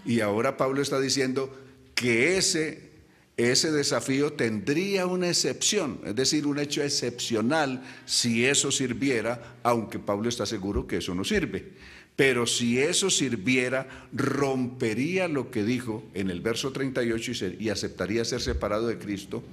Y 0.04 0.20
ahora 0.20 0.56
Pablo 0.56 0.82
está 0.82 1.00
diciendo 1.00 1.54
que 1.94 2.37
ese 2.38 2.88
ese 3.38 3.70
desafío 3.70 4.32
tendría 4.32 5.06
una 5.06 5.28
excepción, 5.28 6.00
es 6.04 6.16
decir, 6.16 6.44
un 6.44 6.58
hecho 6.58 6.82
excepcional 6.82 7.85
si 8.04 8.44
eso 8.44 8.73
sirviera, 8.73 9.58
aunque 9.62 10.00
Pablo 10.00 10.28
está 10.28 10.44
seguro 10.44 10.88
que 10.88 10.97
eso 10.97 11.14
no 11.14 11.23
sirve. 11.23 11.70
Pero 12.16 12.49
si 12.49 12.80
eso 12.80 13.11
sirviera, 13.11 14.08
rompería 14.12 15.28
lo 15.28 15.52
que 15.52 15.62
dijo 15.62 16.02
en 16.14 16.30
el 16.30 16.40
verso 16.40 16.73
38 16.73 17.32
y, 17.61 17.68
aceptaría 17.68 18.25
ser 18.25 18.40
separado 18.40 18.88
de 18.88 18.99
Cristo. 18.99 19.44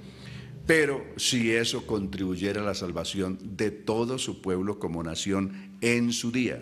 Pero 0.66 1.06
si 1.16 1.52
eso 1.52 1.86
contribuyera 1.86 2.62
a 2.62 2.64
la 2.64 2.74
salvación 2.74 3.38
de 3.56 3.70
todo 3.70 4.18
su 4.18 4.42
pueblo 4.42 4.80
como 4.80 5.04
nación 5.04 5.76
en 5.80 6.12
su 6.12 6.32
día. 6.32 6.60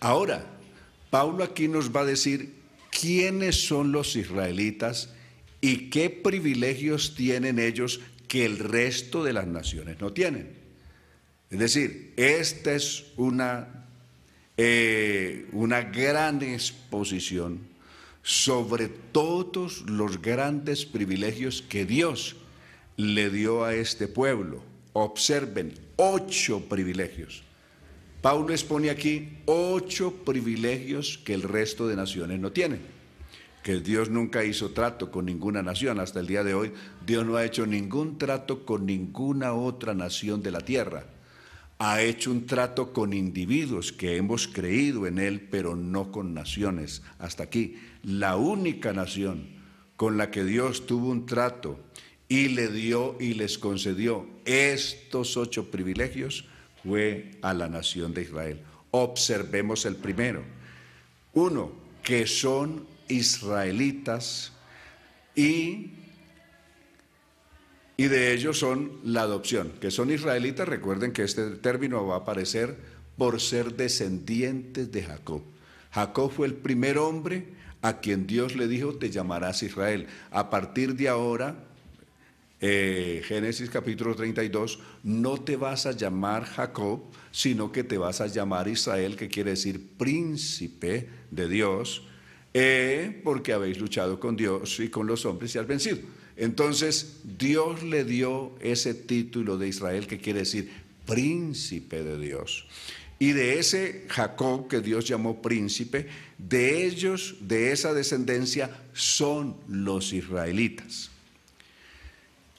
Ahora, 0.00 0.44
Pablo 1.10 1.44
aquí 1.44 1.68
nos 1.68 1.94
va 1.94 2.00
a 2.00 2.04
decir 2.06 2.52
quiénes 2.90 3.66
son 3.66 3.92
los 3.92 4.16
israelitas 4.16 5.10
y 5.60 5.90
qué 5.90 6.10
privilegios 6.10 7.14
tienen 7.14 7.58
ellos 7.58 8.00
que 8.28 8.44
el 8.44 8.58
resto 8.58 9.24
de 9.24 9.32
las 9.32 9.46
naciones 9.46 10.00
no 10.00 10.12
tienen. 10.12 10.54
Es 11.50 11.58
decir, 11.58 12.12
esta 12.16 12.74
es 12.74 13.06
una, 13.16 13.86
eh, 14.56 15.46
una 15.52 15.82
gran 15.82 16.42
exposición 16.42 17.60
sobre 18.22 18.88
todos 18.88 19.82
los 19.82 20.20
grandes 20.20 20.84
privilegios 20.84 21.62
que 21.62 21.86
Dios 21.86 22.36
le 22.96 23.30
dio 23.30 23.64
a 23.64 23.74
este 23.74 24.08
pueblo. 24.08 24.62
Observen, 24.92 25.74
ocho 25.96 26.60
privilegios. 26.68 27.45
Pablo 28.26 28.52
expone 28.52 28.90
aquí 28.90 29.38
ocho 29.44 30.12
privilegios 30.24 31.16
que 31.24 31.32
el 31.32 31.44
resto 31.44 31.86
de 31.86 31.94
naciones 31.94 32.40
no 32.40 32.50
tienen. 32.50 32.80
Que 33.62 33.78
Dios 33.78 34.10
nunca 34.10 34.42
hizo 34.42 34.70
trato 34.70 35.12
con 35.12 35.26
ninguna 35.26 35.62
nación. 35.62 36.00
Hasta 36.00 36.18
el 36.18 36.26
día 36.26 36.42
de 36.42 36.52
hoy, 36.52 36.72
Dios 37.06 37.24
no 37.24 37.36
ha 37.36 37.44
hecho 37.44 37.68
ningún 37.68 38.18
trato 38.18 38.66
con 38.66 38.84
ninguna 38.84 39.52
otra 39.52 39.94
nación 39.94 40.42
de 40.42 40.50
la 40.50 40.60
tierra. 40.60 41.04
Ha 41.78 42.02
hecho 42.02 42.32
un 42.32 42.46
trato 42.46 42.92
con 42.92 43.12
individuos 43.12 43.92
que 43.92 44.16
hemos 44.16 44.48
creído 44.48 45.06
en 45.06 45.20
Él, 45.20 45.40
pero 45.48 45.76
no 45.76 46.10
con 46.10 46.34
naciones. 46.34 47.02
Hasta 47.20 47.44
aquí, 47.44 47.76
la 48.02 48.34
única 48.34 48.92
nación 48.92 49.46
con 49.94 50.16
la 50.16 50.32
que 50.32 50.42
Dios 50.42 50.84
tuvo 50.86 51.10
un 51.10 51.26
trato 51.26 51.78
y 52.28 52.48
le 52.48 52.72
dio 52.72 53.18
y 53.20 53.34
les 53.34 53.56
concedió 53.56 54.26
estos 54.44 55.36
ocho 55.36 55.70
privilegios 55.70 56.44
fue 56.86 57.32
a 57.42 57.52
la 57.52 57.68
nación 57.68 58.14
de 58.14 58.22
Israel. 58.22 58.60
Observemos 58.92 59.84
el 59.84 59.96
primero. 59.96 60.42
Uno, 61.34 61.72
que 62.02 62.26
son 62.26 62.86
israelitas 63.08 64.52
y, 65.34 65.90
y 67.96 68.04
de 68.06 68.32
ellos 68.32 68.58
son 68.58 69.00
la 69.04 69.22
adopción. 69.22 69.72
Que 69.80 69.90
son 69.90 70.10
israelitas, 70.10 70.68
recuerden 70.68 71.12
que 71.12 71.24
este 71.24 71.50
término 71.56 72.06
va 72.06 72.14
a 72.14 72.18
aparecer 72.18 72.76
por 73.18 73.40
ser 73.40 73.74
descendientes 73.74 74.92
de 74.92 75.02
Jacob. 75.02 75.42
Jacob 75.90 76.30
fue 76.30 76.46
el 76.46 76.54
primer 76.54 76.98
hombre 76.98 77.48
a 77.82 78.00
quien 78.00 78.26
Dios 78.26 78.56
le 78.56 78.68
dijo, 78.68 78.94
te 78.94 79.10
llamarás 79.10 79.62
Israel. 79.62 80.06
A 80.30 80.50
partir 80.50 80.94
de 80.94 81.08
ahora, 81.08 81.64
eh, 82.60 83.22
Génesis 83.24 83.68
capítulo 83.68 84.14
32, 84.14 84.78
no 85.02 85.40
te 85.42 85.56
vas 85.56 85.86
a 85.86 85.92
llamar 85.92 86.44
Jacob, 86.44 87.02
sino 87.30 87.70
que 87.70 87.84
te 87.84 87.98
vas 87.98 88.20
a 88.20 88.26
llamar 88.28 88.68
Israel, 88.68 89.16
que 89.16 89.28
quiere 89.28 89.50
decir 89.50 89.80
príncipe 89.98 91.08
de 91.30 91.48
Dios, 91.48 92.04
eh, 92.54 93.20
porque 93.22 93.52
habéis 93.52 93.78
luchado 93.78 94.18
con 94.18 94.36
Dios 94.36 94.80
y 94.80 94.88
con 94.88 95.06
los 95.06 95.26
hombres 95.26 95.54
y 95.54 95.58
has 95.58 95.66
vencido. 95.66 95.98
Entonces 96.36 97.20
Dios 97.38 97.82
le 97.82 98.04
dio 98.04 98.54
ese 98.60 98.94
título 98.94 99.58
de 99.58 99.68
Israel, 99.68 100.06
que 100.06 100.18
quiere 100.18 100.40
decir 100.40 100.70
príncipe 101.04 102.02
de 102.02 102.18
Dios. 102.18 102.66
Y 103.18 103.32
de 103.32 103.58
ese 103.58 104.04
Jacob 104.08 104.68
que 104.68 104.80
Dios 104.80 105.06
llamó 105.06 105.40
príncipe, 105.40 106.06
de 106.36 106.84
ellos, 106.84 107.36
de 107.40 107.72
esa 107.72 107.94
descendencia, 107.94 108.70
son 108.92 109.56
los 109.68 110.12
israelitas. 110.12 111.10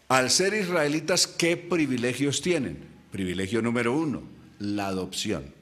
Al 0.08 0.30
ser 0.30 0.54
israelitas, 0.54 1.28
¿qué 1.28 1.58
privilegios 1.58 2.42
tienen? 2.42 2.78
Privilegio 3.12 3.62
número 3.62 3.94
uno, 3.94 4.24
la 4.58 4.88
adopción. 4.88 5.54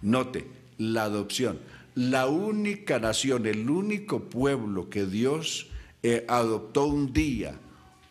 Note, 0.00 0.46
la 0.78 1.04
adopción. 1.04 1.58
La 1.96 2.28
única 2.28 3.00
nación, 3.00 3.46
el 3.46 3.68
único 3.68 4.20
pueblo 4.30 4.88
que 4.90 5.06
Dios 5.06 5.66
eh, 6.04 6.24
adoptó 6.28 6.86
un 6.86 7.12
día 7.12 7.58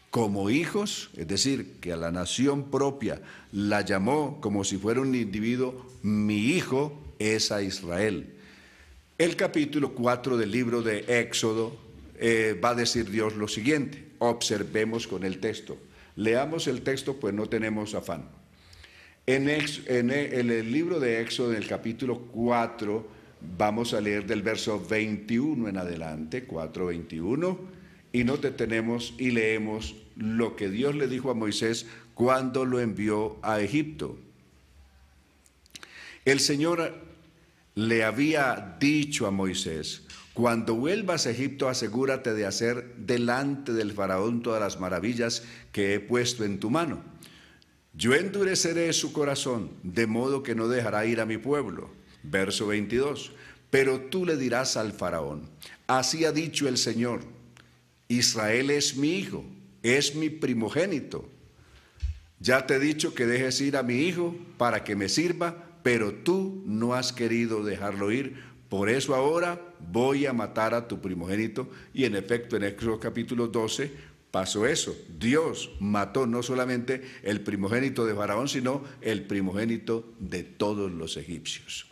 como 0.09 0.49
hijos, 0.49 1.11
es 1.15 1.29
decir, 1.29 1.77
que 1.79 1.93
a 1.93 1.97
la 1.97 2.11
nación 2.11 2.69
propia 2.69 3.21
la 3.53 3.79
llamó 3.79 4.41
como 4.41 4.65
si 4.65 4.75
fuera 4.75 4.99
un 4.99 5.15
individuo, 5.15 5.87
mi 6.03 6.39
hijo 6.39 6.91
es 7.19 7.53
a 7.53 7.61
Israel. 7.61 8.33
El 9.17 9.37
capítulo 9.37 9.93
4 9.93 10.35
del 10.35 10.51
libro 10.51 10.81
de 10.81 11.05
Éxodo 11.21 11.77
eh, 12.17 12.59
va 12.61 12.71
a 12.71 12.75
decir 12.75 13.09
Dios 13.09 13.37
lo 13.37 13.47
siguiente 13.47 14.08
observemos 14.19 15.07
con 15.07 15.23
el 15.23 15.39
texto. 15.39 15.77
Leamos 16.15 16.67
el 16.67 16.81
texto, 16.81 17.19
pues 17.19 17.33
no 17.33 17.47
tenemos 17.47 17.95
afán. 17.95 18.25
En, 19.25 19.47
el 19.47 20.71
libro 20.71 20.99
de 20.99 21.21
Éxodo, 21.21 21.51
en 21.51 21.57
el 21.57 21.67
capítulo 21.67 22.19
4, 22.31 23.07
vamos 23.57 23.93
a 23.93 24.01
leer 24.01 24.25
del 24.25 24.41
verso 24.41 24.83
21 24.83 25.69
en 25.69 25.77
adelante, 25.77 26.45
4, 26.45 26.87
21, 26.87 27.59
y 28.11 28.23
no 28.23 28.37
detenemos 28.37 29.13
y 29.19 29.31
leemos 29.31 29.95
lo 30.15 30.55
que 30.55 30.69
Dios 30.69 30.95
le 30.95 31.07
dijo 31.07 31.29
a 31.29 31.35
Moisés 31.35 31.85
cuando 32.15 32.65
lo 32.65 32.79
envió 32.79 33.37
a 33.43 33.61
Egipto. 33.61 34.17
El 36.25 36.39
Señor 36.39 36.95
le 37.75 38.03
había 38.03 38.77
dicho 38.79 39.27
a 39.27 39.31
Moisés, 39.31 40.07
cuando 40.39 40.73
vuelvas 40.73 41.25
a 41.25 41.31
Egipto, 41.31 41.67
asegúrate 41.67 42.33
de 42.33 42.45
hacer 42.45 42.95
delante 42.95 43.73
del 43.73 43.91
faraón 43.91 44.41
todas 44.41 44.61
las 44.61 44.79
maravillas 44.79 45.43
que 45.73 45.93
he 45.93 45.99
puesto 45.99 46.45
en 46.45 46.61
tu 46.61 46.69
mano. 46.69 47.03
Yo 47.93 48.15
endureceré 48.15 48.93
su 48.93 49.11
corazón, 49.11 49.69
de 49.83 50.07
modo 50.07 50.41
que 50.41 50.55
no 50.55 50.69
dejará 50.69 51.05
ir 51.05 51.19
a 51.19 51.25
mi 51.25 51.37
pueblo. 51.37 51.89
Verso 52.23 52.67
22. 52.67 53.33
Pero 53.69 53.99
tú 53.99 54.25
le 54.25 54.37
dirás 54.37 54.77
al 54.77 54.93
faraón, 54.93 55.49
así 55.87 56.23
ha 56.23 56.31
dicho 56.31 56.69
el 56.69 56.77
Señor, 56.77 57.19
Israel 58.07 58.69
es 58.69 58.95
mi 58.95 59.17
hijo, 59.17 59.43
es 59.83 60.15
mi 60.15 60.29
primogénito. 60.29 61.29
Ya 62.39 62.65
te 62.65 62.75
he 62.75 62.79
dicho 62.79 63.13
que 63.13 63.25
dejes 63.25 63.59
ir 63.59 63.75
a 63.75 63.83
mi 63.83 64.03
hijo 64.03 64.37
para 64.57 64.85
que 64.85 64.95
me 64.95 65.09
sirva, 65.09 65.65
pero 65.83 66.13
tú 66.13 66.63
no 66.65 66.93
has 66.93 67.11
querido 67.11 67.61
dejarlo 67.61 68.13
ir, 68.13 68.41
por 68.69 68.89
eso 68.89 69.15
ahora 69.15 69.68
voy 69.79 70.25
a 70.25 70.33
matar 70.33 70.73
a 70.73 70.87
tu 70.87 70.99
primogénito. 71.01 71.69
Y 71.93 72.05
en 72.05 72.15
efecto, 72.15 72.55
en 72.55 72.63
Éxodo 72.63 72.99
capítulo 72.99 73.47
12 73.47 73.91
pasó 74.31 74.65
eso. 74.65 74.95
Dios 75.17 75.71
mató 75.79 76.27
no 76.27 76.43
solamente 76.43 77.01
el 77.23 77.41
primogénito 77.41 78.05
de 78.05 78.15
Faraón, 78.15 78.47
sino 78.47 78.83
el 79.01 79.23
primogénito 79.23 80.13
de 80.19 80.43
todos 80.43 80.91
los 80.91 81.17
egipcios. 81.17 81.87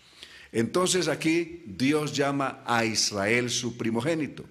Entonces 0.51 1.07
aquí 1.07 1.63
Dios 1.65 2.13
llama 2.15 2.63
a 2.65 2.85
Israel 2.85 3.49
su 3.49 3.77
primogénito. 3.77 4.45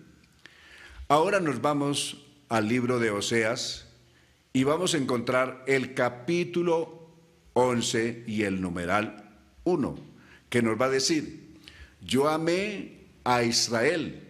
Ahora 1.08 1.40
nos 1.40 1.62
vamos 1.62 2.24
al 2.48 2.68
libro 2.68 2.98
de 2.98 3.10
Oseas 3.10 3.86
y 4.52 4.64
vamos 4.64 4.94
a 4.94 4.98
encontrar 4.98 5.64
el 5.66 5.94
capítulo 5.94 7.10
11 7.54 8.24
y 8.26 8.42
el 8.42 8.60
numeral 8.60 9.30
1, 9.64 9.98
que 10.48 10.62
nos 10.62 10.80
va 10.80 10.86
a 10.86 10.90
decir, 10.90 11.56
yo 12.00 12.28
amé 12.28 12.95
a 13.26 13.42
Israel 13.42 14.22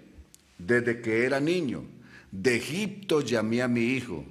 desde 0.59 1.03
que 1.03 1.25
era 1.25 1.39
niño, 1.39 1.85
de 2.33 2.57
Egipto 2.57 3.21
llamé 3.21 3.61
a 3.63 3.69
mi 3.69 3.83
hijo. 3.83 4.25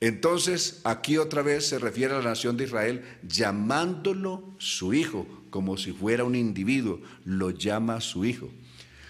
Entonces 0.00 0.80
aquí 0.84 1.18
otra 1.18 1.42
vez 1.42 1.66
se 1.66 1.78
refiere 1.78 2.14
a 2.14 2.18
la 2.18 2.30
nación 2.30 2.56
de 2.56 2.64
Israel 2.64 3.02
llamándolo 3.26 4.54
su 4.58 4.94
hijo, 4.94 5.26
como 5.50 5.76
si 5.76 5.92
fuera 5.92 6.24
un 6.24 6.36
individuo, 6.36 7.00
lo 7.24 7.50
llama 7.50 8.00
su 8.00 8.24
hijo. 8.24 8.48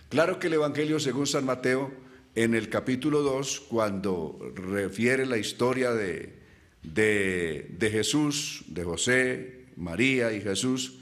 Claro 0.08 0.38
que 0.38 0.48
el 0.48 0.54
Evangelio 0.54 0.98
según 1.00 1.26
San 1.26 1.44
Mateo 1.44 1.92
en 2.34 2.54
el 2.54 2.70
capítulo 2.70 3.20
2, 3.22 3.60
cuando 3.68 4.38
refiere 4.54 5.26
la 5.26 5.36
historia 5.36 5.92
de, 5.92 6.34
de, 6.82 7.88
Jesús, 7.90 8.64
de 8.68 8.84
José, 8.84 9.66
María 9.76 10.32
y 10.32 10.40
Jesús, 10.40 10.98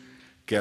que 0.51 0.57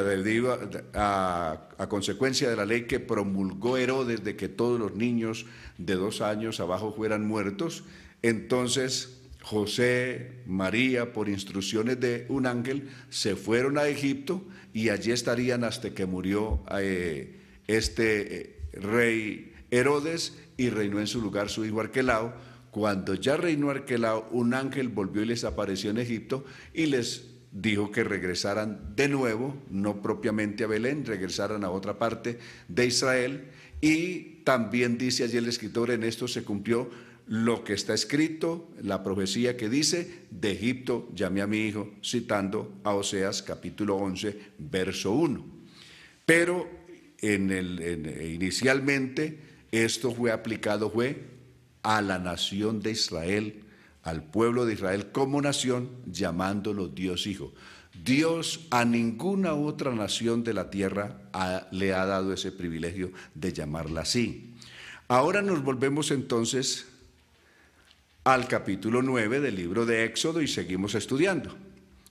a, 0.93 1.67
a, 1.79 1.89
consecuencia 1.89 2.47
de 2.47 2.55
la 2.55 2.63
ley 2.63 2.83
que 2.83 2.99
promulgó 2.99 3.75
Herodes 3.75 4.23
de 4.23 4.35
que 4.35 4.47
todos 4.47 4.79
los 4.79 4.93
niños 4.93 5.47
de 5.79 5.95
dos 5.95 6.21
años 6.21 6.59
abajo 6.59 6.93
fueran 6.95 7.25
muertos, 7.25 7.83
entonces 8.21 9.19
José, 9.41 10.43
María, 10.45 11.11
por 11.11 11.27
instrucciones 11.27 11.99
de 11.99 12.27
un 12.29 12.45
ángel, 12.45 12.87
se 13.09 13.35
fueron 13.35 13.79
a 13.79 13.87
Egipto 13.87 14.43
y 14.75 14.89
allí 14.89 15.11
estarían 15.11 15.63
hasta 15.63 15.89
que 15.89 16.05
murió 16.05 16.63
eh, 16.77 17.39
este 17.65 18.41
eh, 18.41 18.55
rey 18.73 19.55
Herodes 19.71 20.37
y 20.55 20.69
reinó 20.69 20.99
en 20.99 21.07
su 21.07 21.19
lugar 21.19 21.49
su 21.49 21.65
hijo 21.65 21.81
Arquelao. 21.81 22.31
Cuando 22.69 23.15
ya 23.15 23.37
reinó 23.37 23.71
Arquelao, 23.71 24.29
un 24.29 24.53
ángel 24.53 24.89
volvió 24.89 25.23
y 25.23 25.25
les 25.25 25.43
apareció 25.45 25.89
en 25.89 25.97
Egipto 25.97 26.45
y 26.75 26.85
les 26.85 27.28
dijo 27.51 27.91
que 27.91 28.03
regresaran 28.03 28.95
de 28.95 29.07
nuevo, 29.07 29.55
no 29.69 30.01
propiamente 30.01 30.63
a 30.63 30.67
Belén, 30.67 31.05
regresaran 31.05 31.63
a 31.63 31.71
otra 31.71 31.97
parte 31.97 32.39
de 32.67 32.85
Israel. 32.85 33.45
Y 33.81 34.41
también 34.43 34.97
dice 34.97 35.23
allí 35.23 35.37
el 35.37 35.47
escritor, 35.47 35.91
en 35.91 36.03
esto 36.03 36.27
se 36.27 36.43
cumplió 36.43 36.89
lo 37.27 37.63
que 37.63 37.73
está 37.73 37.93
escrito, 37.93 38.69
la 38.81 39.03
profecía 39.03 39.55
que 39.55 39.69
dice, 39.69 40.25
de 40.31 40.51
Egipto 40.51 41.09
llamé 41.13 41.41
a 41.41 41.47
mi 41.47 41.59
hijo, 41.59 41.91
citando 42.03 42.79
a 42.83 42.95
Oseas 42.95 43.43
capítulo 43.43 43.97
11, 43.97 44.39
verso 44.57 45.11
1. 45.11 45.45
Pero 46.25 46.67
en 47.21 47.51
el, 47.51 48.33
inicialmente 48.33 49.39
esto 49.71 50.11
fue 50.11 50.31
aplicado 50.31 50.89
fue 50.89 51.23
a 51.83 52.01
la 52.01 52.17
nación 52.17 52.81
de 52.81 52.91
Israel, 52.91 53.63
al 54.09 54.23
pueblo 54.23 54.65
de 54.65 54.73
Israel 54.73 55.11
como 55.11 55.41
nación, 55.41 55.89
llamándolo 56.05 56.87
Dios 56.87 57.27
Hijo. 57.27 57.53
Dios 58.03 58.67
a 58.71 58.85
ninguna 58.85 59.53
otra 59.53 59.93
nación 59.93 60.43
de 60.43 60.53
la 60.53 60.69
tierra 60.69 61.21
le 61.71 61.93
ha 61.93 62.05
dado 62.05 62.33
ese 62.33 62.51
privilegio 62.51 63.11
de 63.35 63.53
llamarla 63.53 64.01
así. 64.01 64.55
Ahora 65.07 65.41
nos 65.41 65.63
volvemos 65.63 66.11
entonces 66.11 66.87
al 68.23 68.47
capítulo 68.47 69.01
9 69.01 69.39
del 69.39 69.55
libro 69.55 69.85
de 69.85 70.05
Éxodo 70.05 70.41
y 70.41 70.47
seguimos 70.47 70.95
estudiando. 70.95 71.55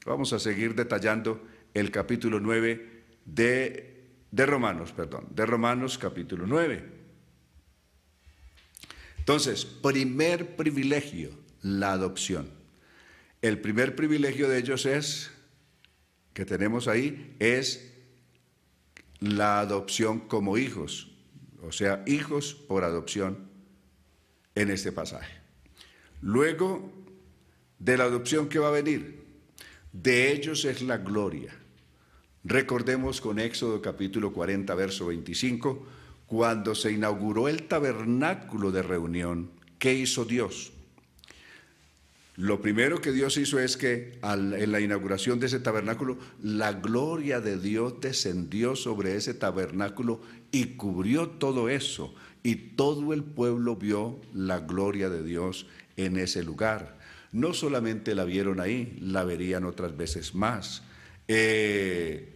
Vamos 0.04 0.32
a 0.32 0.38
seguir 0.38 0.74
detallando 0.74 1.42
el 1.74 1.90
capítulo 1.90 2.40
9 2.40 3.04
de, 3.24 4.04
de 4.30 4.46
Romanos, 4.46 4.92
perdón, 4.92 5.26
de 5.30 5.46
Romanos 5.46 5.98
capítulo 5.98 6.46
9. 6.46 6.98
Entonces, 9.18 9.64
primer 9.64 10.56
privilegio, 10.56 11.30
la 11.68 11.92
adopción. 11.92 12.48
El 13.42 13.60
primer 13.60 13.94
privilegio 13.94 14.48
de 14.48 14.58
ellos 14.58 14.86
es, 14.86 15.30
que 16.32 16.44
tenemos 16.44 16.88
ahí, 16.88 17.36
es 17.38 17.92
la 19.20 19.60
adopción 19.60 20.20
como 20.20 20.58
hijos, 20.58 21.10
o 21.62 21.72
sea, 21.72 22.02
hijos 22.06 22.54
por 22.54 22.84
adopción 22.84 23.48
en 24.54 24.70
este 24.70 24.92
pasaje. 24.92 25.34
Luego, 26.20 26.92
de 27.78 27.96
la 27.96 28.04
adopción 28.04 28.48
que 28.48 28.58
va 28.58 28.68
a 28.68 28.72
venir, 28.72 29.24
de 29.92 30.32
ellos 30.32 30.64
es 30.64 30.82
la 30.82 30.98
gloria. 30.98 31.54
Recordemos 32.44 33.20
con 33.20 33.38
Éxodo 33.38 33.82
capítulo 33.82 34.32
40, 34.32 34.74
verso 34.74 35.06
25, 35.06 35.86
cuando 36.26 36.74
se 36.74 36.92
inauguró 36.92 37.48
el 37.48 37.68
tabernáculo 37.68 38.70
de 38.70 38.82
reunión, 38.82 39.50
¿qué 39.78 39.94
hizo 39.94 40.24
Dios? 40.24 40.72
Lo 42.38 42.62
primero 42.62 43.00
que 43.00 43.10
Dios 43.10 43.36
hizo 43.36 43.58
es 43.58 43.76
que 43.76 44.16
en 44.22 44.70
la 44.70 44.78
inauguración 44.78 45.40
de 45.40 45.46
ese 45.46 45.58
tabernáculo, 45.58 46.18
la 46.40 46.72
gloria 46.72 47.40
de 47.40 47.58
Dios 47.58 47.94
descendió 48.00 48.76
sobre 48.76 49.16
ese 49.16 49.34
tabernáculo 49.34 50.20
y 50.52 50.76
cubrió 50.76 51.30
todo 51.30 51.68
eso. 51.68 52.14
Y 52.44 52.54
todo 52.54 53.12
el 53.12 53.24
pueblo 53.24 53.74
vio 53.74 54.20
la 54.32 54.60
gloria 54.60 55.10
de 55.10 55.24
Dios 55.24 55.66
en 55.96 56.16
ese 56.16 56.44
lugar. 56.44 56.96
No 57.32 57.54
solamente 57.54 58.14
la 58.14 58.22
vieron 58.22 58.60
ahí, 58.60 58.96
la 59.00 59.24
verían 59.24 59.64
otras 59.64 59.96
veces 59.96 60.36
más. 60.36 60.84
Eh, 61.26 62.34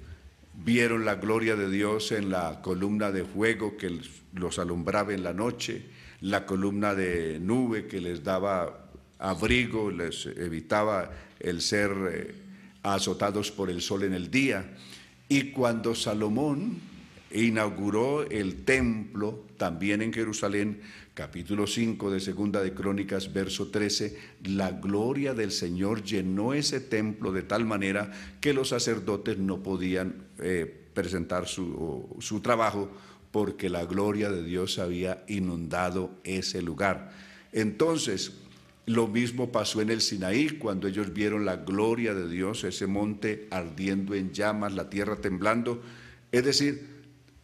vieron 0.65 1.05
la 1.05 1.15
gloria 1.15 1.55
de 1.55 1.71
Dios 1.71 2.11
en 2.11 2.29
la 2.29 2.61
columna 2.61 3.13
de 3.13 3.25
fuego 3.25 3.77
que 3.77 4.01
los 4.35 4.59
alumbraba 4.59 5.15
en 5.15 5.23
la 5.23 5.33
noche, 5.33 5.87
la 6.21 6.45
columna 6.45 6.97
de 6.97 7.39
nube 7.39 7.87
que 7.87 8.01
les 8.01 8.25
daba 8.25 8.82
abrigo, 9.23 9.91
les 9.91 10.27
evitaba 10.27 11.11
el 11.39 11.63
ser 11.63 11.91
eh, 12.13 12.35
azotados 12.83 13.53
por 13.53 13.71
el 13.71 13.81
sol 13.81 14.03
en 14.03 14.15
el 14.15 14.31
día. 14.31 14.75
Y 15.29 15.53
cuando 15.53 15.95
Salomón 15.95 16.81
inauguró 17.31 18.29
el 18.29 18.65
templo 18.65 19.45
también 19.57 20.03
en 20.03 20.13
Jerusalén, 20.13 20.81
capítulo 21.15 21.69
5 21.69 22.11
de 22.11 22.19
Segunda 22.19 22.63
de 22.63 22.75
Crónicas, 22.75 23.33
verso 23.33 23.69
13, 23.69 24.19
la 24.43 24.73
gloria 24.73 25.35
del 25.35 25.53
Señor 25.53 26.03
llenó 26.03 26.53
ese 26.53 26.81
templo 26.81 27.31
de 27.31 27.43
tal 27.43 27.65
manera 27.65 28.11
que 28.41 28.53
los 28.53 28.71
sacerdotes 28.71 29.39
no 29.39 29.63
podían 29.63 30.27
eh, 30.41 30.67
presentar 30.93 31.47
su, 31.47 32.17
su 32.19 32.41
trabajo 32.41 32.91
porque 33.31 33.71
la 33.71 33.85
gloria 33.85 34.31
de 34.31 34.43
Dios 34.43 34.81
había 34.81 35.25
inundado 35.29 36.11
ese 36.25 36.61
lugar. 36.61 37.13
Entonces, 37.53 38.42
lo 38.87 39.07
mismo 39.07 39.53
pasó 39.53 39.81
en 39.81 39.91
el 39.91 40.01
Sinaí 40.01 40.59
cuando 40.59 40.89
ellos 40.89 41.13
vieron 41.13 41.45
la 41.45 41.57
gloria 41.57 42.15
de 42.15 42.29
Dios, 42.29 42.65
ese 42.65 42.87
monte 42.87 43.47
ardiendo 43.51 44.15
en 44.15 44.33
llamas, 44.33 44.75
la 44.75 44.91
tierra 44.91 45.17
temblando. 45.17 45.83
Es 46.33 46.45
decir, 46.45 46.89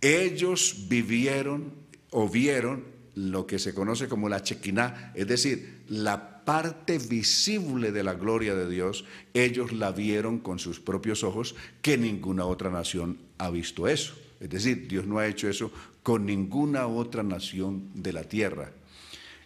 ellos 0.01 0.87
vivieron 0.89 1.73
o 2.11 2.29
vieron 2.29 2.85
lo 3.15 3.47
que 3.47 3.59
se 3.59 3.75
conoce 3.75 4.09
como 4.09 4.29
la 4.29 4.43
chequiná, 4.43 5.13
es 5.15 5.27
decir, 5.27 5.83
la 5.89 6.45
parte 6.45 6.99
visible 6.99 7.93
de 7.93 8.03
la 8.03 8.15
gloria 8.15 8.55
de 8.55 8.69
Dios, 8.69 9.05
ellos 9.35 9.73
la 9.73 9.93
vieron 9.93 10.39
con 10.39 10.59
sus 10.59 10.81
propios 10.81 11.23
ojos, 11.25 11.55
que 11.83 11.99
ninguna 11.99 12.47
otra 12.47 12.71
nación 12.71 13.19
ha 13.39 13.51
visto 13.51 13.87
eso. 13.87 14.15
Es 14.41 14.49
decir, 14.51 14.87
Dios 14.89 15.07
no 15.07 15.19
ha 15.19 15.27
hecho 15.27 15.49
eso 15.49 15.71
con 16.03 16.25
ninguna 16.27 16.87
otra 16.87 17.23
nación 17.23 17.91
de 17.95 18.13
la 18.13 18.25
tierra. 18.25 18.73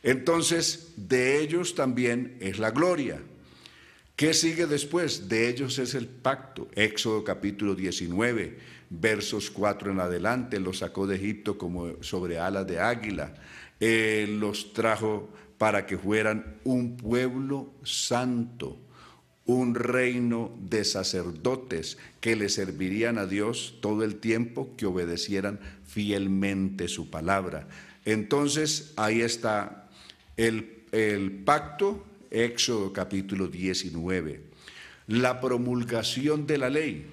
Entonces, 0.02 0.94
de 0.96 1.40
ellos 1.40 1.74
también 1.74 2.36
es 2.40 2.58
la 2.58 2.70
gloria. 2.70 3.20
¿Qué 4.16 4.34
sigue 4.34 4.66
después? 4.66 5.28
De 5.28 5.48
ellos 5.48 5.78
es 5.78 5.94
el 5.94 6.06
pacto. 6.06 6.68
Éxodo 6.74 7.24
capítulo 7.24 7.74
19, 7.74 8.58
versos 8.90 9.50
4 9.50 9.92
en 9.92 10.00
adelante, 10.00 10.60
los 10.60 10.78
sacó 10.78 11.06
de 11.06 11.16
Egipto 11.16 11.56
como 11.56 12.02
sobre 12.02 12.38
alas 12.38 12.66
de 12.66 12.80
águila 12.80 13.34
eh, 13.84 14.28
los 14.28 14.74
trajo 14.74 15.28
para 15.58 15.86
que 15.86 15.98
fueran 15.98 16.60
un 16.62 16.96
pueblo 16.96 17.74
santo, 17.82 18.78
un 19.44 19.74
reino 19.74 20.56
de 20.60 20.84
sacerdotes 20.84 21.98
que 22.20 22.36
le 22.36 22.48
servirían 22.48 23.18
a 23.18 23.26
Dios 23.26 23.78
todo 23.80 24.04
el 24.04 24.20
tiempo, 24.20 24.76
que 24.76 24.86
obedecieran 24.86 25.58
fielmente 25.84 26.86
su 26.86 27.10
palabra. 27.10 27.66
Entonces 28.04 28.92
ahí 28.96 29.20
está 29.20 29.81
el, 30.46 31.42
pacto, 31.44 32.04
Éxodo 32.30 32.92
capítulo 32.92 33.46
19, 33.46 34.40
la 35.08 35.40
promulgación 35.40 36.46
de 36.46 36.58
la 36.58 36.70
ley. 36.70 37.06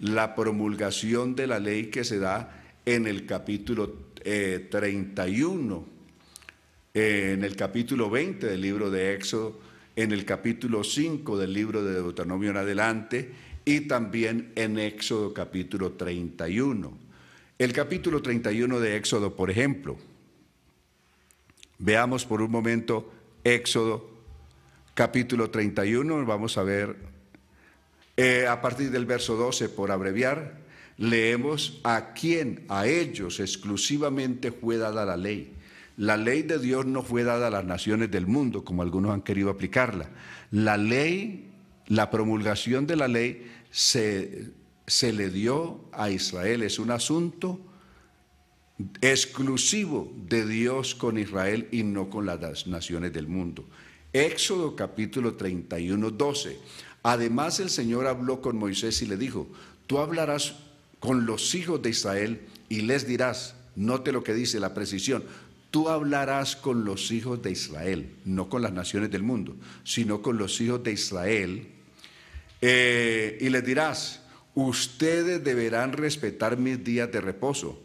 la 0.00 0.36
promulgación 0.36 1.34
de 1.34 1.48
la 1.48 1.58
ley 1.58 1.86
que 1.86 2.04
se 2.04 2.20
da 2.20 2.62
en 2.86 3.08
el 3.08 3.26
capítulo 3.26 4.12
31, 4.22 5.86
eh, 6.94 7.32
en 7.34 7.42
el 7.42 7.56
capítulo 7.56 8.08
20 8.08 8.46
del 8.46 8.60
libro 8.60 8.90
de 8.90 9.14
Éxodo, 9.14 9.58
en 9.96 10.12
el 10.12 10.24
capítulo 10.24 10.84
5 10.84 11.36
del 11.36 11.52
libro 11.52 11.82
de 11.84 11.94
Deuteronomio 11.94 12.50
en 12.50 12.58
adelante 12.58 13.32
y 13.64 13.80
también 13.82 14.52
en 14.54 14.78
Éxodo 14.78 15.34
capítulo 15.34 15.92
31. 15.92 16.96
El 17.58 17.72
capítulo 17.72 18.22
31 18.22 18.78
de 18.78 18.96
Éxodo, 18.96 19.34
por 19.34 19.50
ejemplo, 19.50 19.98
veamos 21.78 22.24
por 22.24 22.42
un 22.42 22.50
momento 22.50 23.12
Éxodo 23.44 24.10
capítulo 24.94 25.50
31, 25.50 26.26
vamos 26.26 26.58
a 26.58 26.62
ver 26.64 26.96
eh, 28.16 28.48
a 28.48 28.60
partir 28.60 28.90
del 28.90 29.06
verso 29.06 29.36
12, 29.36 29.68
por 29.68 29.92
abreviar, 29.92 30.58
leemos 30.96 31.80
a 31.84 32.14
quién, 32.14 32.64
a 32.68 32.88
ellos 32.88 33.38
exclusivamente 33.38 34.50
fue 34.50 34.76
dada 34.76 35.06
la 35.06 35.16
ley. 35.16 35.52
La 35.96 36.16
ley 36.16 36.42
de 36.42 36.58
Dios 36.58 36.84
no 36.84 37.04
fue 37.04 37.22
dada 37.22 37.46
a 37.46 37.50
las 37.50 37.64
naciones 37.64 38.10
del 38.10 38.26
mundo, 38.26 38.64
como 38.64 38.82
algunos 38.82 39.12
han 39.12 39.22
querido 39.22 39.50
aplicarla. 39.50 40.08
La 40.50 40.76
ley, 40.76 41.48
la 41.86 42.10
promulgación 42.10 42.88
de 42.88 42.96
la 42.96 43.06
ley 43.06 43.48
se, 43.70 44.50
se 44.86 45.12
le 45.12 45.30
dio 45.30 45.84
a 45.92 46.10
Israel. 46.10 46.64
Es 46.64 46.80
un 46.80 46.90
asunto 46.90 47.60
exclusivo 49.00 50.12
de 50.28 50.46
Dios 50.46 50.94
con 50.94 51.18
Israel 51.18 51.68
y 51.72 51.82
no 51.82 52.10
con 52.10 52.26
las 52.26 52.66
naciones 52.66 53.12
del 53.12 53.26
mundo. 53.26 53.64
Éxodo 54.12 54.76
capítulo 54.76 55.34
31, 55.34 56.10
12. 56.10 56.56
Además 57.02 57.60
el 57.60 57.70
Señor 57.70 58.06
habló 58.06 58.40
con 58.40 58.56
Moisés 58.56 59.02
y 59.02 59.06
le 59.06 59.16
dijo, 59.16 59.48
tú 59.86 59.98
hablarás 59.98 60.56
con 61.00 61.26
los 61.26 61.54
hijos 61.54 61.82
de 61.82 61.90
Israel 61.90 62.40
y 62.68 62.82
les 62.82 63.06
dirás, 63.06 63.54
note 63.76 64.12
lo 64.12 64.22
que 64.22 64.34
dice 64.34 64.60
la 64.60 64.74
precisión, 64.74 65.24
tú 65.70 65.88
hablarás 65.88 66.56
con 66.56 66.84
los 66.84 67.10
hijos 67.10 67.42
de 67.42 67.50
Israel, 67.50 68.10
no 68.24 68.48
con 68.48 68.62
las 68.62 68.72
naciones 68.72 69.10
del 69.10 69.22
mundo, 69.22 69.56
sino 69.84 70.22
con 70.22 70.38
los 70.38 70.60
hijos 70.60 70.82
de 70.82 70.92
Israel, 70.92 71.68
eh, 72.60 73.38
y 73.40 73.48
les 73.50 73.64
dirás, 73.64 74.22
ustedes 74.54 75.44
deberán 75.44 75.92
respetar 75.92 76.56
mis 76.56 76.82
días 76.82 77.12
de 77.12 77.20
reposo, 77.20 77.80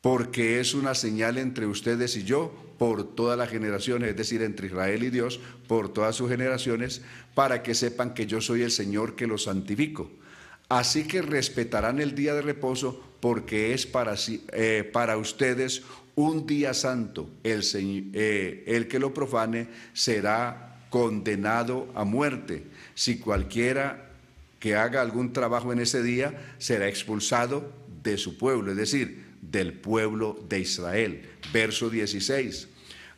porque 0.00 0.60
es 0.60 0.74
una 0.74 0.94
señal 0.94 1.38
entre 1.38 1.66
ustedes 1.66 2.16
y 2.16 2.24
yo 2.24 2.54
por 2.78 3.14
todas 3.14 3.36
las 3.36 3.50
generaciones, 3.50 4.10
es 4.10 4.16
decir, 4.16 4.42
entre 4.42 4.68
Israel 4.68 5.02
y 5.02 5.10
Dios, 5.10 5.40
por 5.68 5.92
todas 5.92 6.16
sus 6.16 6.30
generaciones, 6.30 7.02
para 7.34 7.62
que 7.62 7.74
sepan 7.74 8.14
que 8.14 8.26
yo 8.26 8.40
soy 8.40 8.62
el 8.62 8.70
Señor 8.70 9.16
que 9.16 9.26
los 9.26 9.44
santifico. 9.44 10.10
Así 10.70 11.04
que 11.04 11.20
respetarán 11.20 12.00
el 12.00 12.14
día 12.14 12.32
de 12.32 12.42
reposo 12.42 13.02
porque 13.20 13.74
es 13.74 13.86
para, 13.86 14.14
eh, 14.52 14.90
ustedes 15.18 15.82
un 16.14 16.46
día 16.46 16.72
santo. 16.72 17.28
Eh, 17.44 18.64
el 18.66 18.88
que 18.88 18.98
lo 18.98 19.12
profane 19.12 19.68
será 19.92 20.86
condenado 20.88 21.88
a 21.94 22.04
muerte. 22.04 22.64
Si 22.94 23.18
cualquiera 23.18 24.10
que 24.58 24.76
haga 24.76 25.00
algún 25.00 25.32
trabajo 25.32 25.72
en 25.72 25.80
ese 25.80 26.02
día 26.02 26.54
será 26.58 26.88
expulsado 26.88 27.72
de 28.02 28.16
su 28.16 28.38
pueblo, 28.38 28.70
es 28.70 28.76
decir, 28.76 29.19
del 29.40 29.72
pueblo 29.72 30.38
de 30.48 30.60
Israel. 30.60 31.22
Verso 31.52 31.90
16. 31.90 32.68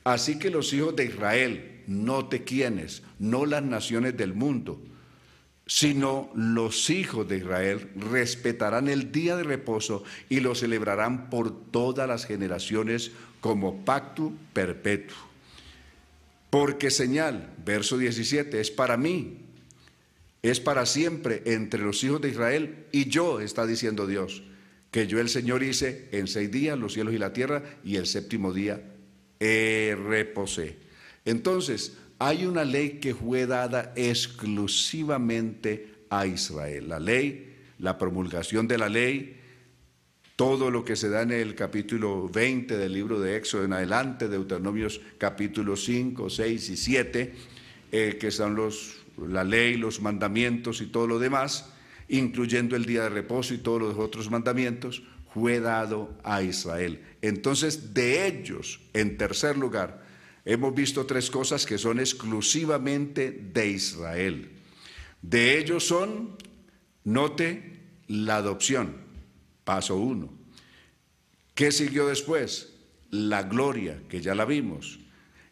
Así 0.05 0.39
que 0.39 0.51
los 0.51 0.73
hijos 0.73 0.97
de 0.97 1.05
Israel, 1.05 1.83
no 1.87 2.27
te 2.27 2.43
quienes, 2.43 3.03
no 3.19 3.47
las 3.47 3.63
naciones 3.63 4.17
del 4.17 4.35
mundo, 4.35 4.81
sino 5.67 6.31
los 6.35 6.91
hijos 6.91 7.29
de 7.29 7.39
Israel 7.39 7.89
respetarán 7.95 8.89
el 8.89 9.13
día 9.13 9.37
de 9.37 9.45
reposo 9.45 10.03
y 10.29 10.41
lo 10.41 10.55
celebrarán 10.55 11.31
por 11.31 11.71
todas 11.71 12.09
las 12.09 12.27
generaciones 12.27 13.13
como 13.41 13.85
pacto 13.85 14.33
perpetuo. 14.53 15.17
Porque 16.51 16.91
señal, 16.91 17.55
verso 17.65 17.97
17, 17.97 18.61
es 18.61 18.71
para 18.71 18.97
mí, 18.97 19.39
es 20.43 20.61
para 20.61 20.85
siempre 20.85 21.43
entre 21.47 21.81
los 21.81 22.03
hijos 22.05 22.21
de 22.21 22.29
Israel 22.29 22.87
y 22.93 23.09
yo, 23.09 23.41
está 23.41 23.65
diciendo 23.65 24.07
Dios, 24.07 24.43
que 24.93 25.09
yo 25.09 25.19
el 25.19 25.29
Señor 25.29 25.65
hice 25.65 26.09
en 26.13 26.29
seis 26.29 26.53
días 26.53 26.79
los 26.79 26.93
cielos 26.93 27.15
y 27.15 27.19
la 27.19 27.33
tierra 27.33 27.65
y 27.83 27.97
el 27.97 28.07
séptimo 28.07 28.53
día 28.53 28.81
reposé. 29.41 30.77
Entonces, 31.25 31.97
hay 32.21 32.47
una 32.47 32.65
ley 32.65 33.01
que 33.01 33.17
fue 33.17 33.47
dada 33.47 33.93
exclusivamente 33.97 36.05
a 36.09 36.25
Israel. 36.25 36.89
La 36.89 37.01
ley, 37.01 37.57
la 37.81 37.99
promulgación 37.99 38.69
de 38.69 38.79
la 38.79 38.89
ley, 38.89 39.41
todo 40.37 40.71
lo 40.71 40.85
que 40.85 40.95
se 40.95 41.09
da 41.09 41.23
en 41.23 41.33
el 41.33 41.55
capítulo 41.55 42.29
20 42.29 42.77
del 42.77 42.93
libro 42.93 43.19
de 43.19 43.37
Éxodo 43.37 43.65
en 43.65 43.73
adelante, 43.73 44.29
Deuteronomios 44.29 45.01
capítulos 45.19 45.85
5, 45.85 46.31
6 46.31 46.69
y 46.69 46.77
7, 46.77 47.35
eh, 47.91 48.19
que 48.21 48.31
son 48.31 48.55
los, 48.55 48.99
la 49.17 49.43
ley, 49.43 49.77
los 49.77 50.01
mandamientos 50.01 50.81
y 50.81 50.87
todo 50.87 51.07
lo 51.07 51.19
demás, 51.19 51.73
incluyendo 52.09 52.77
el 52.77 52.85
día 52.85 53.05
de 53.05 53.09
reposo 53.09 53.55
y 53.55 53.59
todos 53.59 53.81
los 53.81 53.99
otros 53.99 54.31
mandamientos, 54.31 55.03
fue 55.33 55.61
dado 55.61 56.15
a 56.25 56.43
Israel. 56.43 57.03
Entonces, 57.23 57.95
de 57.95 58.27
ellos, 58.27 58.81
en 58.93 59.17
tercer 59.17 59.57
lugar, 59.57 60.03
hemos 60.45 60.75
visto 60.75 61.07
tres 61.07 61.31
cosas 61.31 61.65
que 61.65 61.79
son 61.79 62.01
exclusivamente 62.01 63.31
de 63.31 63.71
Israel. 63.71 64.51
De 65.23 65.59
ellos 65.59 65.87
son, 65.87 66.37
note, 67.05 67.81
la 68.09 68.37
adopción, 68.37 68.97
paso 69.65 69.97
uno. 69.97 70.33
¿Qué 71.55 71.73
siguió 71.73 72.07
después? 72.07 72.75
La 73.11 73.45
gloria, 73.45 74.03
que 74.09 74.21
ya 74.21 74.35
la 74.35 74.45
vimos. 74.45 74.99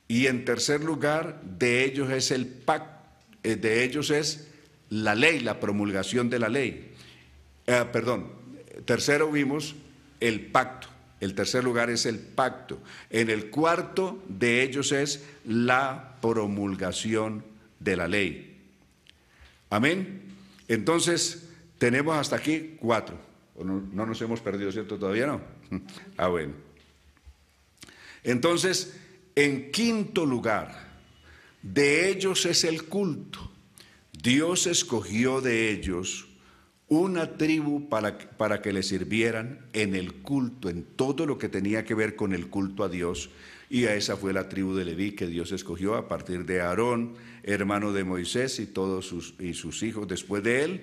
Y 0.08 0.26
en 0.26 0.44
tercer 0.44 0.82
lugar, 0.82 1.40
de 1.42 1.84
ellos 1.84 2.10
es 2.10 2.32
el 2.32 2.46
pacto, 2.46 3.08
eh, 3.42 3.56
de 3.56 3.84
ellos 3.84 4.10
es 4.10 4.49
la 4.90 5.14
ley, 5.14 5.40
la 5.40 5.58
promulgación 5.58 6.28
de 6.28 6.38
la 6.38 6.48
ley. 6.48 6.92
Eh, 7.66 7.84
perdón, 7.92 8.32
tercero 8.84 9.30
vimos 9.30 9.74
el 10.20 10.46
pacto. 10.46 10.88
El 11.20 11.34
tercer 11.34 11.62
lugar 11.62 11.90
es 11.90 12.06
el 12.06 12.18
pacto. 12.18 12.80
En 13.10 13.28
el 13.28 13.50
cuarto 13.50 14.22
de 14.28 14.62
ellos 14.62 14.90
es 14.92 15.24
la 15.44 16.16
promulgación 16.20 17.44
de 17.78 17.96
la 17.96 18.08
ley. 18.08 18.58
Amén. 19.68 20.22
Entonces, 20.66 21.48
tenemos 21.78 22.16
hasta 22.16 22.36
aquí 22.36 22.76
cuatro. 22.80 23.18
No, 23.62 23.80
no 23.92 24.06
nos 24.06 24.20
hemos 24.22 24.40
perdido, 24.40 24.72
¿cierto? 24.72 24.98
Todavía 24.98 25.26
no. 25.26 25.40
Ah, 26.16 26.28
bueno. 26.28 26.54
Entonces, 28.24 28.98
en 29.34 29.70
quinto 29.70 30.26
lugar, 30.26 30.90
de 31.62 32.08
ellos 32.08 32.46
es 32.46 32.64
el 32.64 32.84
culto. 32.84 33.49
Dios 34.22 34.66
escogió 34.66 35.40
de 35.40 35.70
ellos 35.70 36.28
una 36.88 37.38
tribu 37.38 37.88
para, 37.88 38.18
para, 38.18 38.60
que 38.60 38.72
le 38.72 38.82
sirvieran 38.82 39.60
en 39.72 39.94
el 39.94 40.14
culto, 40.14 40.68
en 40.68 40.82
todo 40.82 41.24
lo 41.24 41.38
que 41.38 41.48
tenía 41.48 41.84
que 41.84 41.94
ver 41.94 42.16
con 42.16 42.34
el 42.34 42.48
culto 42.48 42.82
a 42.82 42.88
Dios. 42.88 43.30
Y 43.70 43.84
a 43.84 43.94
esa 43.94 44.16
fue 44.16 44.32
la 44.32 44.48
tribu 44.48 44.74
de 44.74 44.84
Leví 44.84 45.12
que 45.12 45.28
Dios 45.28 45.52
escogió 45.52 45.94
a 45.94 46.08
partir 46.08 46.44
de 46.44 46.60
Aarón, 46.60 47.14
hermano 47.44 47.92
de 47.92 48.02
Moisés 48.02 48.58
y 48.58 48.66
todos 48.66 49.06
sus, 49.06 49.34
y 49.38 49.54
sus 49.54 49.84
hijos 49.84 50.08
después 50.08 50.42
de 50.42 50.64
él, 50.64 50.80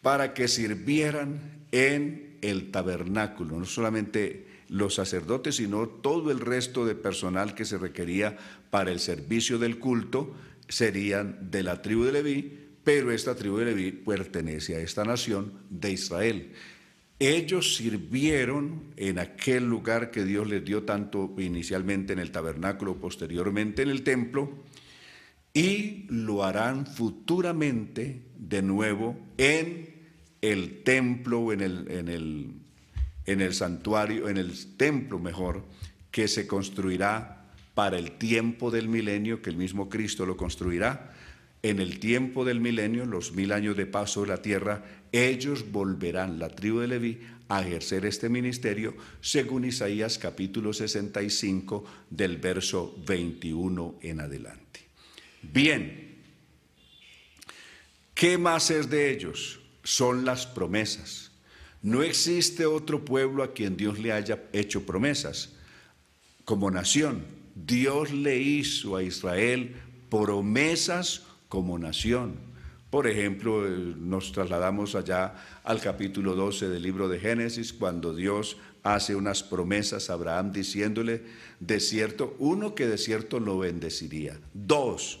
para 0.00 0.32
que 0.32 0.48
sirvieran 0.48 1.66
en 1.70 2.38
el 2.40 2.70
tabernáculo, 2.70 3.58
no 3.58 3.66
solamente 3.66 4.46
los 4.68 4.94
sacerdotes, 4.94 5.56
sino 5.56 5.86
todo 5.86 6.30
el 6.30 6.40
resto 6.40 6.86
de 6.86 6.94
personal 6.94 7.54
que 7.54 7.66
se 7.66 7.78
requería 7.78 8.38
para 8.70 8.90
el 8.90 9.00
servicio 9.00 9.58
del 9.58 9.78
culto, 9.78 10.34
serían 10.68 11.50
de 11.50 11.62
la 11.62 11.82
tribu 11.82 12.04
de 12.04 12.12
Leví, 12.12 12.63
pero 12.84 13.10
esta 13.10 13.34
tribu 13.34 13.56
de 13.56 13.64
Leví 13.64 13.92
pertenece 13.92 14.76
a 14.76 14.80
esta 14.80 15.04
nación 15.04 15.54
de 15.70 15.92
Israel. 15.92 16.52
Ellos 17.18 17.76
sirvieron 17.76 18.92
en 18.96 19.18
aquel 19.18 19.64
lugar 19.64 20.10
que 20.10 20.24
Dios 20.24 20.46
les 20.46 20.64
dio 20.64 20.82
tanto 20.82 21.34
inicialmente 21.38 22.12
en 22.12 22.18
el 22.18 22.30
tabernáculo, 22.30 23.00
posteriormente 23.00 23.82
en 23.82 23.88
el 23.88 24.02
templo, 24.02 24.64
y 25.54 26.06
lo 26.10 26.44
harán 26.44 26.86
futuramente 26.86 28.22
de 28.36 28.60
nuevo 28.60 29.16
en 29.38 29.94
el 30.42 30.82
templo 30.82 31.40
o 31.40 31.52
en 31.52 31.62
el, 31.62 31.90
en 31.90 32.08
el, 32.08 32.52
en 33.24 33.40
el 33.40 33.54
santuario, 33.54 34.28
en 34.28 34.36
el 34.36 34.76
templo 34.76 35.18
mejor, 35.18 35.64
que 36.10 36.28
se 36.28 36.46
construirá 36.46 37.46
para 37.74 37.98
el 37.98 38.12
tiempo 38.12 38.70
del 38.70 38.88
milenio, 38.88 39.40
que 39.40 39.50
el 39.50 39.56
mismo 39.56 39.88
Cristo 39.88 40.26
lo 40.26 40.36
construirá 40.36 41.13
en 41.64 41.80
el 41.80 41.98
tiempo 41.98 42.44
del 42.44 42.60
milenio, 42.60 43.04
los 43.06 43.32
mil 43.32 43.50
años 43.50 43.76
de 43.76 43.86
paso 43.86 44.20
de 44.20 44.28
la 44.28 44.40
tierra, 44.40 44.84
ellos 45.10 45.72
volverán, 45.72 46.38
la 46.38 46.48
tribu 46.50 46.78
de 46.78 46.86
Leví, 46.86 47.18
a 47.48 47.62
ejercer 47.62 48.06
este 48.06 48.28
ministerio, 48.28 48.94
según 49.20 49.64
Isaías 49.64 50.18
capítulo 50.18 50.72
65 50.72 51.84
del 52.08 52.36
verso 52.36 52.94
21 53.04 53.96
en 54.02 54.20
adelante. 54.20 54.80
Bien, 55.42 56.22
¿qué 58.14 58.38
más 58.38 58.70
es 58.70 58.88
de 58.88 59.10
ellos? 59.10 59.60
son 59.84 60.24
las 60.24 60.46
promesas. 60.46 61.30
No 61.82 62.02
existe 62.02 62.64
otro 62.64 63.04
pueblo 63.04 63.42
a 63.42 63.52
quien 63.52 63.76
Dios 63.76 63.98
le 63.98 64.12
haya 64.12 64.42
hecho 64.52 64.84
promesas. 64.84 65.52
Como 66.46 66.70
nación, 66.70 67.24
Dios 67.54 68.10
le 68.10 68.38
hizo 68.38 68.96
a 68.96 69.02
Israel 69.02 69.76
promesas 70.10 71.22
como 71.54 71.78
nación. 71.78 72.34
Por 72.90 73.06
ejemplo, 73.06 73.64
eh, 73.64 73.94
nos 73.96 74.32
trasladamos 74.32 74.96
allá 74.96 75.34
al 75.62 75.80
capítulo 75.80 76.34
12 76.34 76.68
del 76.68 76.82
libro 76.82 77.08
de 77.08 77.20
Génesis, 77.20 77.72
cuando 77.72 78.12
Dios 78.12 78.56
hace 78.82 79.14
unas 79.14 79.44
promesas 79.44 80.10
a 80.10 80.14
Abraham 80.14 80.50
diciéndole, 80.50 81.22
de 81.60 81.78
cierto, 81.78 82.34
uno 82.40 82.74
que 82.74 82.88
de 82.88 82.98
cierto 82.98 83.38
lo 83.38 83.56
bendeciría. 83.56 84.40
Dos, 84.52 85.20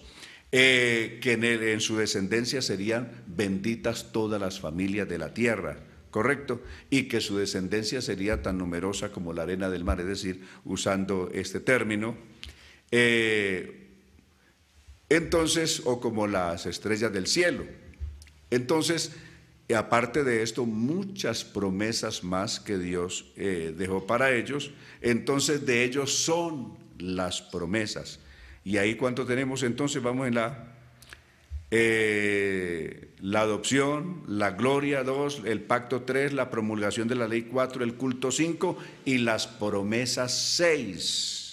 eh, 0.50 1.20
que 1.22 1.34
en, 1.34 1.80
su 1.80 1.98
descendencia 1.98 2.62
serían 2.62 3.12
benditas 3.28 4.10
todas 4.10 4.40
las 4.40 4.58
familias 4.58 5.08
de 5.08 5.18
la 5.18 5.34
tierra, 5.34 5.78
¿correcto? 6.10 6.62
Y 6.90 7.04
que 7.04 7.20
su 7.20 7.38
descendencia 7.38 8.02
sería 8.02 8.42
tan 8.42 8.58
numerosa 8.58 9.12
como 9.12 9.32
la 9.32 9.44
arena 9.44 9.70
del 9.70 9.84
mar, 9.84 10.00
es 10.00 10.06
decir, 10.06 10.42
usando 10.64 11.30
este 11.32 11.60
término. 11.60 12.16
Eh, 12.90 13.83
entonces, 15.14 15.82
o 15.84 16.00
como 16.00 16.26
las 16.26 16.66
estrellas 16.66 17.12
del 17.12 17.26
cielo. 17.26 17.64
Entonces, 18.50 19.12
aparte 19.74 20.24
de 20.24 20.42
esto, 20.42 20.66
muchas 20.66 21.44
promesas 21.44 22.24
más 22.24 22.60
que 22.60 22.78
Dios 22.78 23.32
eh, 23.36 23.74
dejó 23.76 24.06
para 24.06 24.32
ellos. 24.32 24.72
Entonces, 25.00 25.64
de 25.66 25.84
ellos 25.84 26.12
son 26.14 26.76
las 26.98 27.42
promesas. 27.42 28.20
Y 28.64 28.78
ahí 28.78 28.94
cuánto 28.94 29.26
tenemos 29.26 29.62
entonces, 29.62 30.02
vamos 30.02 30.26
en 30.26 30.34
la, 30.34 30.72
eh, 31.70 33.10
la 33.20 33.40
adopción, 33.40 34.22
la 34.26 34.52
gloria 34.52 35.02
2, 35.02 35.42
el 35.44 35.60
pacto 35.62 36.02
3, 36.02 36.32
la 36.32 36.50
promulgación 36.50 37.08
de 37.08 37.14
la 37.14 37.28
ley 37.28 37.42
4, 37.42 37.84
el 37.84 37.94
culto 37.94 38.30
5 38.30 38.78
y 39.04 39.18
las 39.18 39.46
promesas 39.46 40.32
6. 40.56 41.43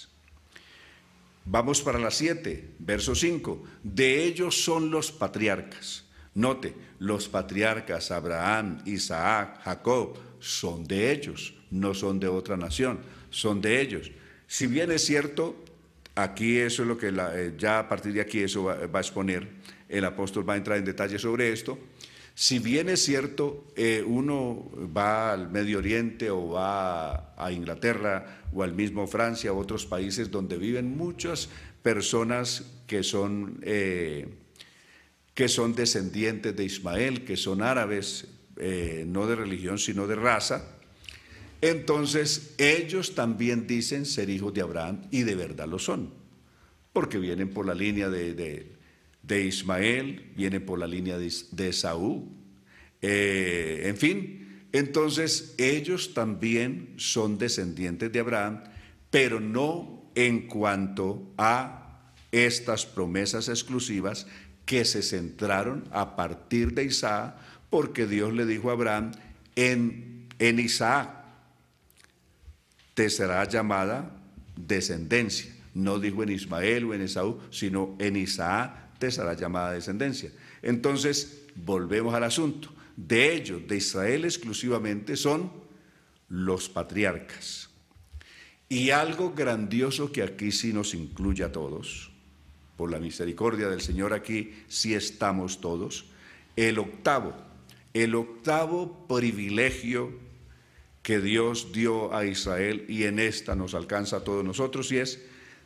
Vamos 1.44 1.82
para 1.82 1.98
la 1.98 2.10
7, 2.10 2.74
verso 2.78 3.14
5. 3.14 3.62
De 3.82 4.24
ellos 4.24 4.62
son 4.64 4.90
los 4.90 5.10
patriarcas. 5.12 6.04
Note, 6.34 6.74
los 6.98 7.28
patriarcas 7.28 8.10
Abraham, 8.10 8.82
Isaac, 8.86 9.60
Jacob, 9.64 10.16
son 10.38 10.84
de 10.84 11.12
ellos, 11.12 11.54
no 11.70 11.94
son 11.94 12.18
de 12.18 12.28
otra 12.28 12.56
nación, 12.56 13.00
son 13.30 13.60
de 13.60 13.80
ellos. 13.80 14.10
Si 14.46 14.66
bien 14.66 14.90
es 14.90 15.04
cierto, 15.04 15.56
Aquí 16.14 16.58
eso 16.58 16.82
es 16.82 16.88
lo 16.88 16.98
que 16.98 17.08
eh, 17.08 17.54
ya 17.56 17.78
a 17.78 17.88
partir 17.88 18.12
de 18.12 18.20
aquí 18.20 18.40
eso 18.40 18.64
va, 18.64 18.74
a 18.74 19.00
exponer, 19.00 19.48
el 19.88 20.04
apóstol 20.04 20.46
va 20.46 20.54
a 20.54 20.56
entrar 20.58 20.76
en 20.76 20.84
detalle 20.84 21.18
sobre 21.18 21.52
esto. 21.52 21.78
Si 22.34 22.58
bien 22.58 22.88
es 22.90 23.02
cierto, 23.02 23.68
eh, 23.76 24.02
uno 24.06 24.70
va 24.94 25.32
al 25.32 25.50
Medio 25.50 25.78
Oriente 25.78 26.30
o 26.30 26.50
va 26.50 27.34
a 27.34 27.50
Inglaterra 27.50 28.41
o 28.54 28.62
al 28.62 28.74
mismo 28.74 29.06
Francia 29.06 29.52
o 29.52 29.58
otros 29.58 29.86
países 29.86 30.30
donde 30.30 30.56
viven 30.56 30.96
muchas 30.96 31.48
personas 31.82 32.64
que 32.86 33.02
son, 33.02 33.60
eh, 33.62 34.28
que 35.34 35.48
son 35.48 35.74
descendientes 35.74 36.54
de 36.54 36.64
Ismael, 36.64 37.24
que 37.24 37.36
son 37.36 37.62
árabes, 37.62 38.28
no 39.06 39.26
de 39.26 39.34
religión 39.34 39.78
sino 39.78 40.06
de 40.06 40.14
raza, 40.14 40.62
entonces 41.62 42.54
ellos 42.58 43.14
también 43.14 43.68
dicen 43.68 44.04
ser 44.04 44.28
hijos 44.28 44.52
de 44.52 44.62
Abraham 44.62 45.02
y 45.12 45.22
de 45.22 45.36
verdad 45.36 45.68
lo 45.68 45.78
son, 45.78 46.12
porque 46.92 47.18
vienen 47.18 47.50
por 47.50 47.66
la 47.66 47.74
línea 47.74 48.10
de, 48.10 48.66
Ismael, 49.30 50.32
vienen 50.36 50.66
por 50.66 50.80
la 50.80 50.88
línea 50.88 51.16
de, 51.16 51.32
de 51.52 51.72
Saúl, 51.72 52.24
eh, 53.00 53.82
en 53.84 53.96
fin, 53.96 54.41
entonces 54.72 55.54
ellos 55.58 56.14
también 56.14 56.94
son 56.96 57.38
descendientes 57.38 58.10
de 58.10 58.20
Abraham, 58.20 58.64
pero 59.10 59.40
no 59.40 60.02
en 60.14 60.48
cuanto 60.48 61.30
a 61.36 62.00
estas 62.32 62.86
promesas 62.86 63.48
exclusivas 63.48 64.26
que 64.64 64.84
se 64.84 65.02
centraron 65.02 65.84
a 65.92 66.16
partir 66.16 66.72
de 66.72 66.84
Isaac, 66.84 67.34
porque 67.68 68.06
Dios 68.06 68.32
le 68.32 68.46
dijo 68.46 68.70
a 68.70 68.72
Abraham, 68.72 69.12
en, 69.56 70.28
en 70.38 70.58
Isaac 70.58 71.10
te 72.94 73.10
será 73.10 73.44
llamada 73.44 74.16
descendencia. 74.56 75.52
No 75.74 75.98
dijo 75.98 76.22
en 76.22 76.30
Ismael 76.30 76.84
o 76.84 76.94
en 76.94 77.02
Esaú, 77.02 77.40
sino 77.50 77.96
en 77.98 78.16
Isaac 78.16 78.98
te 78.98 79.10
será 79.10 79.34
llamada 79.34 79.72
descendencia. 79.72 80.30
Entonces, 80.62 81.42
volvemos 81.54 82.14
al 82.14 82.24
asunto. 82.24 82.72
De 82.96 83.34
ellos, 83.34 83.66
de 83.66 83.76
Israel 83.76 84.24
exclusivamente, 84.24 85.16
son 85.16 85.52
los 86.28 86.68
patriarcas. 86.68 87.70
Y 88.68 88.90
algo 88.90 89.34
grandioso 89.34 90.12
que 90.12 90.22
aquí 90.22 90.50
sí 90.50 90.72
nos 90.72 90.94
incluye 90.94 91.44
a 91.44 91.52
todos, 91.52 92.10
por 92.76 92.90
la 92.90 92.98
misericordia 92.98 93.68
del 93.68 93.82
Señor 93.82 94.14
aquí 94.14 94.54
sí 94.66 94.94
estamos 94.94 95.60
todos, 95.60 96.06
el 96.56 96.78
octavo, 96.78 97.34
el 97.92 98.14
octavo 98.14 99.06
privilegio 99.06 100.12
que 101.02 101.20
Dios 101.20 101.72
dio 101.72 102.14
a 102.14 102.24
Israel 102.24 102.86
y 102.88 103.04
en 103.04 103.18
esta 103.18 103.54
nos 103.54 103.74
alcanza 103.74 104.18
a 104.18 104.24
todos 104.24 104.44
nosotros 104.44 104.90
y 104.92 104.98
es 104.98 105.20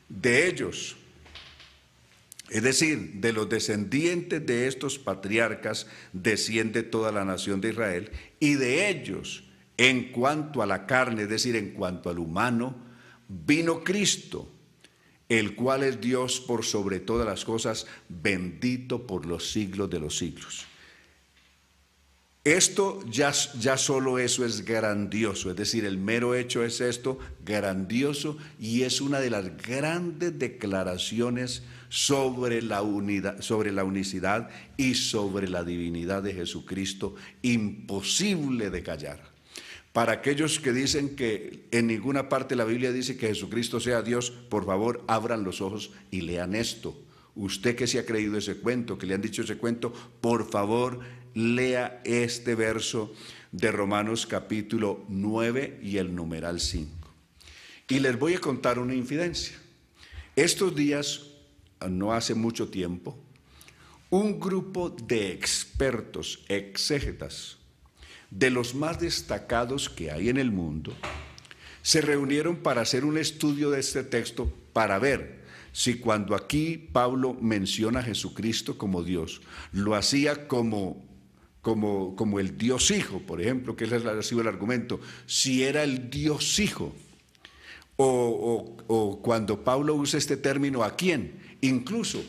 de 0.08 0.48
ellos. 0.48 0.96
Es 2.50 2.62
decir, 2.62 3.14
de 3.14 3.32
los 3.32 3.48
descendientes 3.48 4.44
de 4.46 4.68
estos 4.68 4.98
patriarcas 4.98 5.88
desciende 6.12 6.82
toda 6.82 7.11
la 7.11 7.24
nación 7.24 7.61
de 7.61 7.70
Israel 7.70 8.11
y 8.38 8.54
de 8.54 8.88
ellos, 8.88 9.44
en 9.76 10.12
cuanto 10.12 10.62
a 10.62 10.66
la 10.66 10.87
carne, 10.87 11.22
es 11.22 11.28
decir, 11.28 11.56
en 11.56 11.70
cuanto 11.70 12.09
al 12.09 12.18
humano, 12.18 12.76
vino 13.28 13.82
Cristo, 13.82 14.48
el 15.28 15.56
cual 15.56 15.82
es 15.82 16.00
Dios 16.00 16.40
por 16.40 16.64
sobre 16.64 17.00
todas 17.00 17.26
las 17.26 17.44
cosas, 17.44 17.87
bendito 18.09 19.06
por 19.06 19.26
los 19.26 19.50
siglos 19.50 19.90
de 19.90 19.98
los 19.98 20.16
siglos. 20.16 20.66
Esto 22.46 23.00
ya, 23.11 23.32
ya 23.59 23.76
solo 23.76 24.20
eso 24.20 24.44
es 24.44 24.64
grandioso, 24.64 25.50
es 25.50 25.56
decir, 25.56 25.85
el 25.85 25.98
mero 25.98 26.37
hecho 26.37 26.62
es 26.62 26.80
esto, 26.80 27.18
grandioso, 27.44 28.38
y 28.61 28.82
es 28.82 29.00
una 29.00 29.18
de 29.18 29.30
las 29.30 29.56
grandes 29.56 30.38
declaraciones 30.38 31.64
sobre 31.88 32.62
la, 32.62 32.82
unidad, 32.82 33.40
sobre 33.40 33.72
la 33.72 33.82
unicidad 33.82 34.48
y 34.76 34.94
sobre 34.94 35.48
la 35.48 35.64
divinidad 35.64 36.22
de 36.22 36.35
Jesucristo, 36.35 37.16
imposible 37.42 38.70
de 38.70 38.85
callar. 38.85 39.20
Para 39.92 40.12
aquellos 40.12 40.61
que 40.61 40.72
dicen 40.72 41.16
que 41.16 41.64
en 41.72 41.88
ninguna 41.88 42.28
parte 42.28 42.50
de 42.54 42.59
la 42.59 42.64
Biblia 42.64 42.92
dice 42.92 43.16
que 43.16 43.26
Jesucristo 43.26 43.80
sea 43.80 44.02
Dios, 44.02 44.30
por 44.30 44.66
favor 44.66 45.02
abran 45.09 45.42
los 45.42 45.61
ojos 45.61 45.90
y 46.12 46.20
lean 46.20 46.54
esto. 46.54 46.96
Usted 47.35 47.76
que 47.76 47.87
se 47.87 47.98
ha 47.98 48.06
creído 48.06 48.38
ese 48.38 48.56
cuento, 48.56 48.96
que 48.96 49.06
le 49.06 49.14
han 49.14 49.20
dicho 49.20 49.42
ese 49.42 49.59
cuento, 49.59 49.92
por 50.22 50.50
favor 50.50 51.00
lea 51.37 52.01
este 52.05 52.55
verso 52.55 53.12
de 53.53 53.70
Romanos 53.70 54.27
capítulo 54.27 55.05
9 55.09 55.81
y 55.83 55.99
el 55.99 56.14
numeral 56.14 56.61
5. 56.61 56.90
Y 57.90 58.01
les 58.01 58.18
voy 58.18 58.35
a 58.35 58.40
contar 58.40 58.79
una 58.79 58.94
infidencia. 58.94 59.55
Estos 60.35 60.75
días, 60.75 61.27
no 61.87 62.14
hace 62.14 62.35
mucho 62.35 62.70
tiempo, 62.70 63.18
un 64.09 64.40
grupo 64.40 64.88
de 64.88 65.33
expertos, 65.33 66.42
exégetas, 66.49 67.59
de 68.31 68.49
los 68.49 68.75
más 68.75 68.99
destacados 68.99 69.90
que 69.90 70.11
hay 70.11 70.31
en 70.31 70.38
el 70.38 70.51
mundo, 70.51 70.94
se 71.83 72.01
reunieron 72.01 72.57
para 72.57 72.81
hacer 72.81 73.05
un 73.05 73.18
estudio 73.18 73.70
de 73.70 73.81
este 73.81 74.05
texto 74.05 74.51
para 74.72 74.99
ver 74.99 75.44
si 75.72 75.99
cuando 75.99 76.35
aquí 76.35 76.88
Pablo 76.92 77.35
menciona 77.35 78.01
a 78.01 78.05
Jesucristo 78.05 78.79
como 78.79 79.03
Dios, 79.03 79.42
lo 79.72 79.94
hacía 79.94 80.49
como 80.49 81.05
como, 81.66 82.14
como 82.14 82.38
el 82.38 82.57
Dios 82.57 82.92
Hijo, 82.92 83.18
por 83.18 83.40
ejemplo, 83.40 83.74
que 83.74 83.87
es 83.87 83.92
ha 83.92 84.22
sido 84.22 84.40
el 84.40 84.46
argumento, 84.46 85.00
si 85.26 85.64
era 85.64 85.83
el 85.83 86.11
Dios 86.11 86.61
Hijo, 86.61 86.94
o, 87.96 88.76
o, 88.87 89.20
cuando 89.20 89.64
Pablo 89.64 89.96
usa 89.96 90.16
este 90.16 90.37
término, 90.37 90.85
¿a 90.85 90.94
quién? 90.94 91.33
Incluso, 91.62 92.22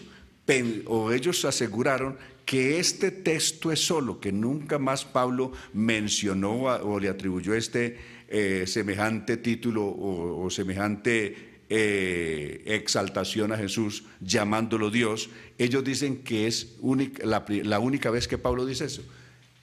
o 0.87 1.11
ellos 1.11 1.45
aseguraron 1.45 2.17
que 2.47 2.79
este 2.79 3.11
texto 3.11 3.71
es 3.71 3.85
solo, 3.85 4.19
que 4.19 4.31
nunca 4.31 4.79
más 4.79 5.05
Pablo 5.05 5.51
mencionó 5.71 6.63
o 6.63 6.99
le 6.99 7.07
atribuyó 7.07 7.53
este 7.53 7.95
eh, 8.29 8.63
semejante 8.65 9.37
título 9.37 9.85
o, 9.85 10.49
semejante 10.49 11.61
eh, 11.69 12.63
exaltación 12.65 13.51
a 13.51 13.57
Jesús 13.57 14.05
llamándolo 14.19 14.89
Dios, 14.89 15.29
ellos 15.59 15.83
dicen 15.83 16.23
que 16.23 16.47
es 16.47 16.77
la, 17.23 17.79
única 17.79 18.09
vez 18.09 18.27
que 18.27 18.39
Pablo 18.39 18.65
dice 18.65 18.85
eso. 18.85 19.03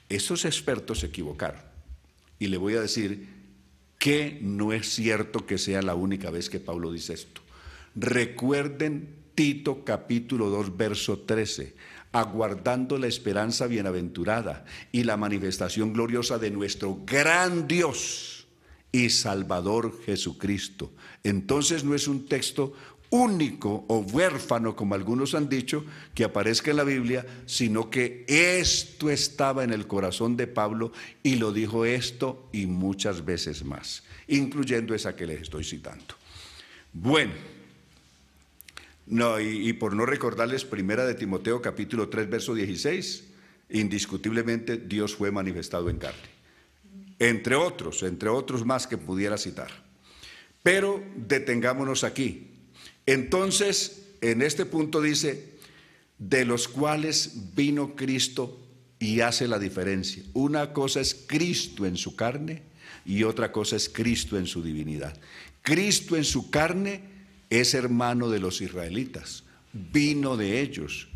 Esos 0.09 0.45
expertos 0.45 0.99
se 0.99 1.07
equivocaron. 1.07 1.61
Y 2.39 2.47
le 2.47 2.57
voy 2.57 2.75
a 2.75 2.81
decir 2.81 3.27
que 3.97 4.37
no 4.41 4.73
es 4.73 4.89
cierto 4.89 5.45
que 5.45 5.57
sea 5.57 5.81
la 5.81 5.95
única 5.95 6.29
vez 6.29 6.49
que 6.49 6.59
Pablo 6.59 6.91
dice 6.91 7.13
esto. 7.13 7.41
Recuerden 7.95 9.15
Tito 9.35 9.83
capítulo 9.83 10.49
2, 10.49 10.77
verso 10.77 11.19
13. 11.19 11.75
aguardando 12.11 12.97
la 12.97 13.07
esperanza 13.07 13.67
bienaventurada 13.67 14.63
y 14.93 15.03
la 15.03 15.17
manifestación 15.17 15.91
gloriosa 15.91 16.37
de 16.37 16.49
nuestro 16.49 17.01
gran 17.05 17.67
Dios 17.67 18.47
y 18.93 19.09
Salvador 19.09 19.93
Jesucristo. 20.05 20.93
Entonces 21.25 21.83
no 21.83 21.93
es 21.93 22.07
un 22.07 22.25
texto 22.27 22.71
único 23.15 23.85
o 23.87 23.99
huérfano, 23.99 24.75
como 24.75 24.95
algunos 24.95 25.35
han 25.35 25.47
dicho, 25.47 25.85
que 26.13 26.25
aparezca 26.25 26.71
en 26.71 26.77
la 26.77 26.83
Biblia, 26.83 27.25
sino 27.45 27.89
que 27.89 28.25
esto 28.27 29.09
estaba 29.09 29.63
en 29.63 29.71
el 29.71 29.87
corazón 29.87 30.35
de 30.35 30.47
Pablo 30.47 30.91
y 31.23 31.35
lo 31.35 31.51
dijo 31.51 31.85
esto 31.85 32.49
y 32.51 32.65
muchas 32.65 33.23
veces 33.23 33.63
más, 33.63 34.03
incluyendo 34.27 34.93
esa 34.93 35.15
que 35.15 35.25
les 35.25 35.43
estoy 35.43 35.63
citando. 35.63 36.15
Bueno, 36.91 37.33
no, 39.07 39.39
y, 39.39 39.71
por 39.73 39.95
no 39.95 40.05
recordarles, 40.05 40.65
primera 40.65 41.05
de 41.05 41.13
Timoteo 41.13 41.61
capítulo 41.61 42.09
3, 42.09 42.29
verso 42.29 42.55
16, 42.55 43.23
indiscutiblemente 43.69 44.77
Dios 44.77 45.15
fue 45.15 45.31
manifestado 45.31 45.89
en 45.89 45.97
carne. 45.97 46.35
Entre 47.19 47.55
otros, 47.55 48.03
entre 48.03 48.29
otros 48.29 48.65
más 48.65 48.87
que 48.87 48.97
pudiera 48.97 49.37
citar. 49.37 49.69
Pero 50.63 51.03
detengámonos 51.15 52.03
aquí. 52.03 52.54
Entonces, 53.05 54.03
en 54.21 54.41
este 54.41 54.65
punto 54.65 55.01
dice, 55.01 55.55
de 56.17 56.45
los 56.45 56.67
cuales 56.67 57.55
vino 57.55 57.95
Cristo 57.95 58.59
y 58.99 59.19
hace 59.21 59.47
la 59.47 59.59
diferencia. 59.59 60.23
Una 60.33 60.73
cosa 60.73 61.01
es 61.01 61.13
Cristo 61.27 61.85
en 61.85 61.97
su 61.97 62.15
carne 62.15 62.63
y 63.05 63.23
otra 63.23 63.51
cosa 63.51 63.75
es 63.75 63.89
Cristo 63.89 64.37
en 64.37 64.47
su 64.47 64.63
divinidad. 64.63 65.17
Cristo 65.61 66.15
en 66.15 66.23
su 66.23 66.49
carne 66.49 67.01
es 67.49 67.73
hermano 67.73 68.29
de 68.29 68.39
los 68.39 68.61
israelitas, 68.61 69.43
vino 69.73 70.37
de 70.37 70.61
ellos, 70.61 71.07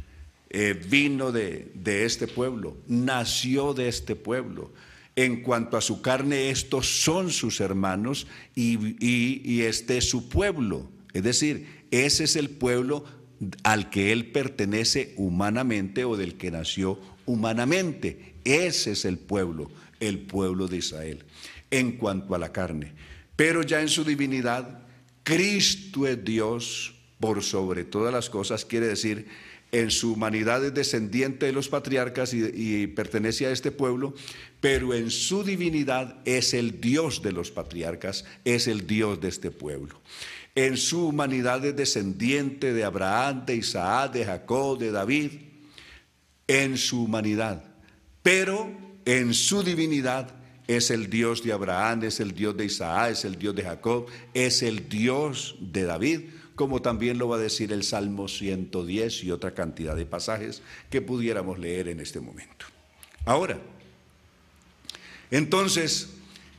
eh, 0.50 0.80
vino 0.90 1.32
de, 1.32 1.72
este 1.86 2.28
pueblo, 2.28 2.78
nació 2.88 3.74
de 3.74 3.88
este 3.88 4.16
pueblo. 4.16 4.72
En 5.16 5.42
cuanto 5.42 5.76
a 5.76 5.82
su 5.82 6.02
carne, 6.02 6.50
estos 6.50 7.04
son 7.04 7.30
sus 7.32 7.60
hermanos 7.60 8.28
y, 8.56 8.96
y 9.06 9.62
este 9.64 9.98
es 9.98 10.10
su 10.10 10.30
pueblo. 10.30 10.90
Es 11.14 11.24
decir, 11.24 11.79
ese 11.92 12.26
es 12.26 12.36
el 12.36 12.50
pueblo 12.50 13.06
al 13.64 13.90
que 13.90 14.12
él 14.12 14.32
pertenece 14.32 15.14
humanamente 15.18 16.04
o 16.04 16.18
del 16.18 16.36
que 16.36 16.52
nació 16.52 17.00
humanamente. 17.26 18.36
Ese 18.44 18.92
es 18.92 19.06
el 19.06 19.18
pueblo, 19.18 19.70
el 20.00 20.20
pueblo 20.20 20.68
de 20.68 20.78
Israel, 20.78 21.24
en 21.72 21.94
cuanto 21.94 22.36
a 22.36 22.40
la 22.40 22.52
carne. 22.52 22.94
Pero 23.36 23.64
ya 23.64 23.82
en 23.82 23.90
su 23.90 24.04
divinidad, 24.04 24.82
Cristo 25.24 26.08
es 26.08 26.24
Dios 26.24 26.96
por 27.20 27.44
sobre 27.44 27.84
todas 27.84 28.14
las 28.14 28.30
cosas, 28.30 28.66
quiere 28.66 28.88
decir, 28.88 29.28
en 29.72 29.92
su 29.92 30.14
humanidad 30.14 30.66
es 30.66 30.74
descendiente 30.74 31.46
de 31.46 31.52
los 31.52 31.70
patriarcas 31.70 32.34
y, 32.34 32.88
pertenece 32.88 33.46
a 33.46 33.52
este 33.52 33.72
pueblo, 33.72 34.16
pero 34.60 34.94
en 34.94 35.12
su 35.12 35.44
divinidad 35.44 36.18
es 36.26 36.54
el 36.54 36.82
Dios 36.82 37.22
de 37.22 37.32
los 37.32 37.52
patriarcas, 37.52 38.26
es 38.46 38.68
el 38.68 38.88
Dios 38.88 39.22
de 39.22 39.28
este 39.28 39.52
pueblo. 39.52 40.02
En 40.60 40.76
su 40.76 41.08
humanidad 41.08 41.64
es 41.64 41.74
descendiente 41.74 42.74
de 42.74 42.84
Abraham, 42.84 43.46
de 43.46 43.56
Isaac, 43.56 44.12
de 44.12 44.26
Jacob, 44.26 44.78
de 44.78 44.92
David, 44.92 45.32
en 46.48 46.78
su 46.78 47.06
humanidad, 47.06 47.64
pero 48.22 48.70
en 49.06 49.34
su 49.34 49.64
divinidad 49.64 50.36
es 50.68 50.92
el 50.92 51.10
Dios 51.10 51.44
de 51.44 51.54
Abraham, 51.54 52.04
es 52.04 52.20
el 52.20 52.34
Dios 52.34 52.58
de 52.58 52.66
Isaac, 52.66 53.12
es 53.12 53.24
el 53.24 53.40
Dios 53.40 53.56
de 53.56 53.64
Jacob, 53.64 54.08
es 54.34 54.62
el 54.62 54.90
Dios 54.90 55.56
de 55.62 55.84
David, 55.84 56.22
como 56.56 56.82
también 56.82 57.20
lo 57.20 57.30
va 57.30 57.38
a 57.38 57.40
decir 57.40 57.72
el 57.72 57.84
Salmo 57.84 58.28
110 58.28 59.24
y 59.24 59.32
otra 59.32 59.54
cantidad 59.54 59.96
de 59.96 60.06
pasajes 60.06 60.62
que 60.90 61.02
pudiéramos 61.02 61.58
leer 61.58 61.88
en 61.88 62.02
este 62.02 62.20
momento. 62.20 62.66
Ahora, 63.24 63.62
entonces, 65.32 66.10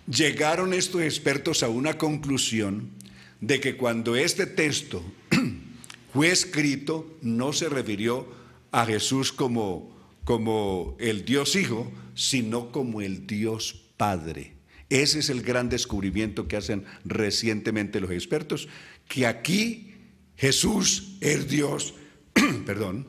llegaron 0.07 0.73
estos 0.73 1.03
expertos 1.03 1.63
a 1.63 1.69
una 1.69 1.99
conclusión 1.99 2.99
de 3.41 3.61
que 3.61 3.77
cuando 3.77 4.17
este 4.17 4.47
texto 4.47 5.03
fue 6.13 6.31
escrito, 6.31 7.17
no 7.23 7.53
se 7.53 7.69
refirió 7.69 8.29
a 8.71 8.87
Jesús 8.87 9.33
como, 9.33 9.97
como 10.25 10.97
el 11.01 11.25
Dios 11.25 11.57
Hijo, 11.57 11.91
sino 12.15 12.73
como 12.73 13.01
el 13.01 13.27
Dios 13.27 13.83
Padre. 13.97 14.55
Ese 14.89 15.21
es 15.21 15.31
el 15.31 15.43
gran 15.43 15.69
descubrimiento 15.69 16.49
que 16.49 16.57
hacen 16.57 16.85
recientemente 17.05 18.01
los 18.01 18.11
expertos, 18.11 18.69
que 19.09 19.27
aquí 19.27 19.95
Jesús 20.37 21.17
es 21.21 21.49
Dios, 21.49 21.95
perdón, 22.67 23.07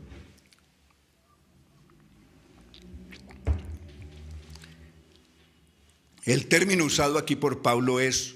El 6.23 6.45
término 6.45 6.85
usado 6.85 7.17
aquí 7.17 7.35
por 7.35 7.63
Pablo 7.63 7.99
es 7.99 8.35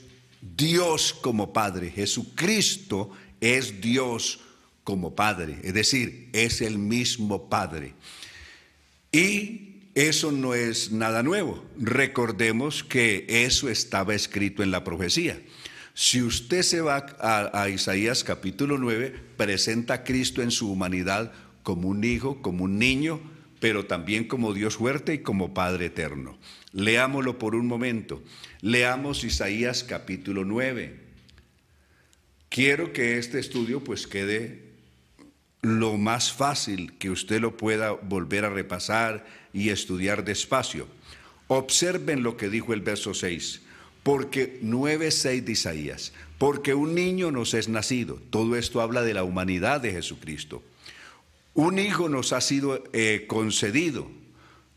Dios 0.56 1.14
como 1.14 1.54
Padre. 1.54 1.92
Jesucristo 1.92 3.12
es 3.40 3.82
Dios 3.82 4.40
como 4.84 5.16
Padre, 5.16 5.58
es 5.64 5.74
decir, 5.74 6.30
es 6.34 6.62
el 6.62 6.78
mismo 6.78 7.50
Padre. 7.50 7.94
Y 9.12 9.82
eso 9.96 10.32
no 10.32 10.54
es 10.54 10.92
nada 10.92 11.24
nuevo. 11.24 11.66
Recordemos 11.80 12.84
que 12.84 13.26
eso 13.28 13.70
estaba 13.70 14.14
escrito 14.14 14.62
en 14.62 14.72
la 14.72 14.84
profecía. 14.84 15.42
Si 15.94 16.22
usted 16.22 16.62
se 16.62 16.82
va 16.82 17.06
a, 17.20 17.70
Isaías 17.70 18.26
capítulo 18.26 18.78
9, 18.78 19.16
presenta 19.38 19.94
a 19.94 20.04
Cristo 20.04 20.42
en 20.42 20.52
su 20.52 20.70
humanidad 20.70 21.32
como 21.64 21.88
un 21.88 22.04
hijo, 22.04 22.42
como 22.42 22.66
un 22.66 22.78
niño, 22.78 23.22
pero 23.60 23.86
también 23.86 24.28
como 24.28 24.54
Dios 24.54 24.78
fuerte 24.78 25.14
y 25.16 25.20
como 25.20 25.54
Padre 25.54 25.88
eterno. 25.88 26.38
Leámoslo 26.72 27.40
por 27.40 27.56
un 27.56 27.68
momento. 27.68 28.22
Leamos 28.62 29.24
Isaías 29.24 29.84
capítulo 29.84 30.44
9. 30.46 31.00
Quiero 32.50 32.94
que 32.94 33.18
este 33.18 33.40
estudio 33.40 33.84
pues 33.84 34.08
quede 34.08 34.66
lo 35.62 35.98
más 35.98 36.32
fácil 36.32 36.94
que 36.98 37.10
usted 37.10 37.42
lo 37.42 37.58
pueda 37.58 37.92
volver 37.92 38.46
a 38.46 38.50
repasar 38.50 39.26
y 39.52 39.70
estudiar 39.70 40.24
despacio. 40.24 40.88
Observen 41.48 42.24
lo 42.24 42.38
que 42.38 42.50
dijo 42.50 42.74
el 42.74 42.82
verso 42.82 43.14
6, 43.14 43.62
porque 44.04 44.60
9.6 44.62 45.44
de 45.44 45.52
Isaías, 45.52 46.14
porque 46.38 46.74
un 46.76 46.94
niño 46.94 47.32
nos 47.32 47.54
es 47.54 47.68
nacido. 47.68 48.22
Todo 48.30 48.56
esto 48.56 48.82
habla 48.82 49.02
de 49.02 49.14
la 49.14 49.24
humanidad 49.24 49.82
de 49.82 49.92
Jesucristo. 49.92 50.62
Un 51.56 51.80
hijo 51.80 52.10
nos 52.10 52.34
ha 52.34 52.42
sido 52.42 52.84
eh, 52.92 53.26
concedido. 53.28 54.12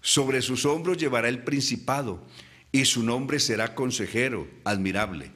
Sobre 0.00 0.40
sus 0.42 0.64
hombros 0.64 0.96
llevará 0.96 1.28
el 1.28 1.42
principado 1.42 2.24
y 2.70 2.84
su 2.84 3.02
nombre 3.02 3.40
será 3.40 3.74
consejero, 3.74 4.46
admirable. 4.64 5.32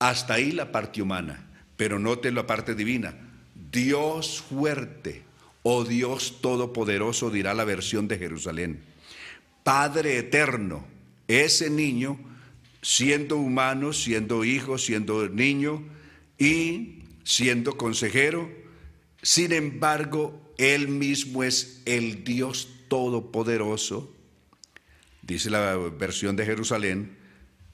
Hasta 0.00 0.34
ahí 0.34 0.50
la 0.50 0.72
parte 0.72 1.00
humana, 1.00 1.48
pero 1.76 2.00
note 2.00 2.32
la 2.32 2.46
parte 2.46 2.74
divina. 2.74 3.14
Dios 3.70 4.42
fuerte, 4.42 5.22
Oh 5.62 5.84
Dios 5.84 6.40
Todopoderoso, 6.42 7.30
dirá 7.30 7.54
la 7.54 7.64
versión 7.64 8.08
de 8.08 8.18
Jerusalén. 8.18 8.82
Padre 9.62 10.18
eterno, 10.18 10.84
ese 11.28 11.70
niño, 11.70 12.18
siendo 12.82 13.38
humano, 13.38 13.92
siendo 13.92 14.44
hijo, 14.44 14.76
siendo 14.76 15.28
niño 15.28 15.84
y 16.36 17.04
siendo 17.22 17.78
consejero, 17.78 18.50
sin 19.22 19.52
embargo, 19.52 20.43
Él 20.58 20.88
mismo 20.88 21.42
es 21.42 21.82
el 21.84 22.24
Dios 22.24 22.68
Todopoderoso, 22.88 24.14
dice 25.22 25.50
la 25.50 25.76
versión 25.76 26.36
de 26.36 26.46
Jerusalén, 26.46 27.16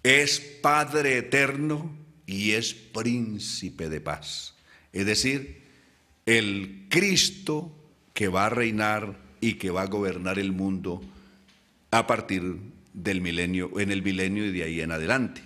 es 0.02 0.40
Padre 0.40 1.18
eterno 1.18 1.94
y 2.26 2.52
es 2.52 2.74
príncipe 2.74 3.88
de 3.88 4.00
paz. 4.00 4.54
Es 4.92 5.04
decir, 5.04 5.62
el 6.26 6.86
Cristo 6.88 7.72
que 8.14 8.28
va 8.28 8.46
a 8.46 8.50
reinar 8.50 9.18
y 9.40 9.54
que 9.54 9.70
va 9.70 9.82
a 9.82 9.86
gobernar 9.86 10.38
el 10.38 10.52
mundo 10.52 11.02
a 11.90 12.06
partir 12.06 12.56
del 12.92 13.20
milenio, 13.20 13.78
en 13.78 13.90
el 13.90 14.02
milenio 14.02 14.46
y 14.46 14.52
de 14.52 14.64
ahí 14.64 14.80
en 14.80 14.92
adelante. 14.92 15.42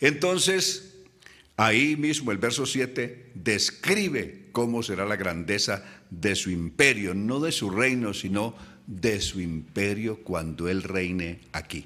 Entonces, 0.00 0.87
ahí 1.58 1.96
mismo 1.96 2.32
el 2.32 2.38
verso 2.38 2.64
7 2.64 3.32
describe 3.34 4.46
cómo 4.52 4.82
será 4.82 5.04
la 5.04 5.16
grandeza 5.16 5.84
de 6.08 6.34
su 6.34 6.50
imperio, 6.50 7.12
no 7.12 7.40
de 7.40 7.52
su 7.52 7.70
reino, 7.70 8.14
sino 8.14 8.54
de 8.86 9.20
su 9.20 9.42
imperio 9.42 10.24
cuando 10.24 10.70
Él 10.70 10.82
reine 10.82 11.40
aquí. 11.52 11.84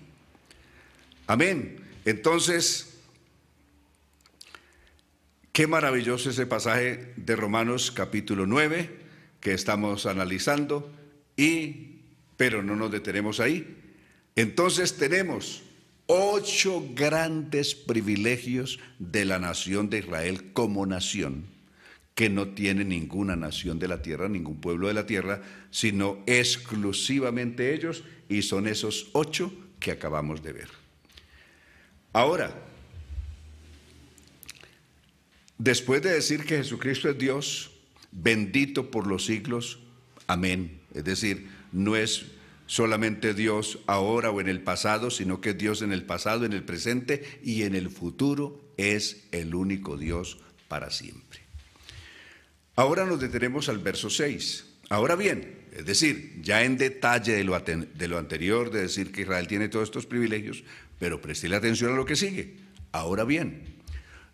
Amén. 1.27 1.81
Entonces, 2.05 2.93
Qué 5.53 5.66
maravilloso 5.66 6.31
ese 6.31 6.47
pasaje 6.47 7.12
de 7.16 7.37
Romanos 7.37 7.91
capítulo 7.91 8.47
9 8.47 8.89
que 9.39 9.53
estamos 9.53 10.07
analizando 10.07 10.91
y 11.37 11.99
pero 12.39 12.62
no 12.62 12.75
nos 12.75 12.91
detenemos 12.91 13.39
ahí. 13.39 13.77
Entonces 14.35 14.97
tenemos 14.97 15.62
ocho 16.15 16.85
grandes 16.95 17.75
privilegios 17.75 18.79
de 18.99 19.25
la 19.25 19.39
nación 19.39 19.89
de 19.89 20.01
Israel 20.01 20.53
como 20.53 20.85
nación 20.85 21.47
que 22.15 22.29
no 22.29 22.49
tiene 22.49 22.85
ninguna 22.85 23.35
nación 23.35 23.79
de 23.79 23.89
la 23.89 24.03
tierra, 24.03 24.29
ningún 24.29 24.61
pueblo 24.61 24.89
de 24.89 24.95
la 24.95 25.07
tierra, 25.07 25.41
sino 25.71 26.23
exclusivamente 26.27 27.75
ellos, 27.75 28.05
y 28.29 28.43
son 28.43 28.69
esos 28.69 29.09
ocho 29.13 29.51
que 29.81 29.91
acabamos 29.91 30.43
de 30.43 30.53
ver. 30.53 30.69
Ahora, 32.13 32.53
después 35.57 36.03
de 36.03 36.13
decir 36.13 36.45
que 36.45 36.59
Jesucristo 36.59 37.09
es 37.09 37.17
Dios, 37.17 37.71
bendito 38.11 38.91
por 38.91 39.07
los 39.07 39.25
siglos, 39.25 39.79
amén. 40.27 40.83
Es 40.93 41.05
decir, 41.05 41.49
no 41.73 41.97
es 41.97 42.27
solamente 42.73 43.35
Dios 43.35 43.81
ahora 43.87 44.31
o 44.31 44.41
en 44.41 44.49
el 44.49 44.62
pasado, 44.62 45.11
sino 45.11 45.43
que 45.43 45.53
Dios 45.53 45.83
en 45.83 45.93
el 45.93 46.07
pasado, 46.07 46.47
en 46.47 46.55
el 46.55 46.64
presente 46.64 47.23
y 47.43 47.64
en 47.64 47.75
el 47.75 47.91
futuro 47.91 48.73
es 48.79 49.29
el 49.31 49.55
único 49.55 49.99
Dios 49.99 50.39
para 50.68 50.91
siempre. 50.91 51.41
Ahora 52.75 53.05
nos 53.05 53.20
detenemos 53.20 53.68
al 53.68 53.77
verso 53.77 54.09
6. 54.09 54.64
Ahora 54.89 55.16
bien, 55.16 55.66
es 55.77 55.85
decir, 55.85 56.41
ya 56.41 56.64
en 56.64 56.79
detalle 56.79 57.35
de 57.35 57.45
lo, 57.45 57.61
de 57.61 58.09
lo, 58.09 58.16
anterior, 58.16 58.70
de 58.70 58.81
decir 58.81 59.12
que 59.12 59.20
Israel 59.20 59.49
tiene 59.49 59.68
todos 59.68 59.89
estos 59.89 60.07
privilegios, 60.07 60.64
pero 60.99 61.20
la 61.43 61.57
atención 61.59 61.93
a 61.93 61.97
lo 61.97 62.07
que 62.07 62.16
sigue. 62.16 62.57
Ahora 62.91 63.25
bien, 63.25 63.83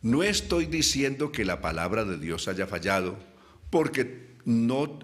no 0.01 0.23
estoy 0.23 0.67
diciendo 0.67 1.33
que 1.33 1.45
la 1.45 1.61
palabra 1.61 2.05
de 2.05 2.19
Dios 2.19 2.47
haya 2.47 2.69
fallado, 2.69 3.19
porque 3.69 4.29
no 4.45 5.01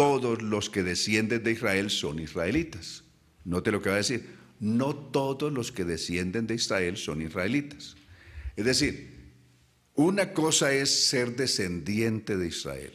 todos 0.00 0.40
los 0.40 0.70
que 0.70 0.82
descienden 0.82 1.42
de 1.42 1.52
Israel 1.52 1.90
son 1.90 2.20
israelitas. 2.20 3.04
Note 3.44 3.70
lo 3.70 3.82
que 3.82 3.90
va 3.90 3.96
a 3.96 3.98
decir, 3.98 4.30
no 4.58 4.96
todos 4.96 5.52
los 5.52 5.72
que 5.72 5.84
descienden 5.84 6.46
de 6.46 6.54
Israel 6.54 6.96
son 6.96 7.20
israelitas. 7.20 7.96
Es 8.56 8.64
decir, 8.64 9.10
una 9.94 10.32
cosa 10.32 10.72
es 10.72 11.08
ser 11.08 11.36
descendiente 11.36 12.38
de 12.38 12.48
Israel. 12.48 12.92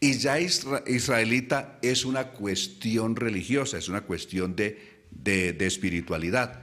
Y 0.00 0.14
ya 0.14 0.40
israelita 0.40 1.78
es 1.82 2.06
una 2.06 2.28
cuestión 2.28 3.16
religiosa, 3.16 3.76
es 3.76 3.90
una 3.90 4.00
cuestión 4.00 4.56
de, 4.56 4.78
espiritualidad. 5.60 6.58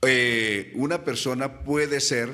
Eh, 0.00 0.72
una 0.74 1.04
persona 1.04 1.60
puede 1.64 2.00
ser 2.00 2.30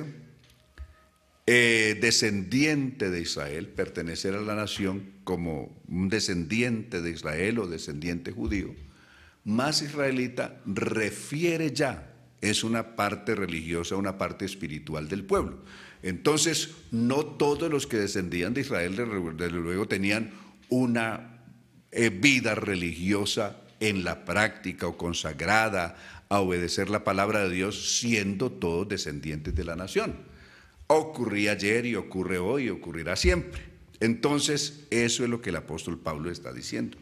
eh, 1.46 1.98
descendiente 2.00 3.10
de 3.10 3.20
Israel, 3.20 3.68
pertenecer 3.68 4.34
a 4.34 4.40
la 4.40 4.54
nación 4.54 5.10
como 5.24 5.82
un 5.88 6.08
descendiente 6.08 7.02
de 7.02 7.10
Israel 7.10 7.58
o 7.58 7.66
descendiente 7.66 8.32
judío, 8.32 8.74
más 9.44 9.82
israelita 9.82 10.60
refiere 10.66 11.72
ya 11.72 12.12
es 12.40 12.64
una 12.64 12.96
parte 12.96 13.34
religiosa, 13.34 13.96
una 13.96 14.18
parte 14.18 14.44
espiritual 14.44 15.08
del 15.08 15.24
pueblo. 15.24 15.60
Entonces, 16.02 16.70
no 16.90 17.24
todos 17.24 17.70
los 17.70 17.86
que 17.86 17.96
descendían 17.96 18.52
de 18.52 18.62
Israel, 18.62 18.96
desde 19.36 19.52
luego, 19.52 19.86
tenían 19.86 20.32
una 20.68 21.40
eh, 21.92 22.10
vida 22.10 22.56
religiosa 22.56 23.60
en 23.78 24.02
la 24.02 24.24
práctica 24.24 24.88
o 24.88 24.96
consagrada 24.96 25.96
a 26.28 26.40
obedecer 26.40 26.90
la 26.90 27.04
palabra 27.04 27.44
de 27.44 27.54
Dios, 27.54 27.98
siendo 27.98 28.50
todos 28.50 28.88
descendientes 28.88 29.54
de 29.54 29.64
la 29.64 29.76
nación. 29.76 30.31
Ocurría 30.94 31.52
ayer 31.52 31.86
y 31.86 31.94
ocurre 31.94 32.36
hoy 32.36 32.64
y 32.64 32.68
ocurrirá 32.68 33.16
siempre. 33.16 33.62
Entonces, 34.00 34.86
eso 34.90 35.24
es 35.24 35.30
lo 35.30 35.40
que 35.40 35.48
el 35.48 35.56
apóstol 35.56 35.98
Pablo 35.98 36.30
está 36.30 36.52
diciendo. 36.52 36.98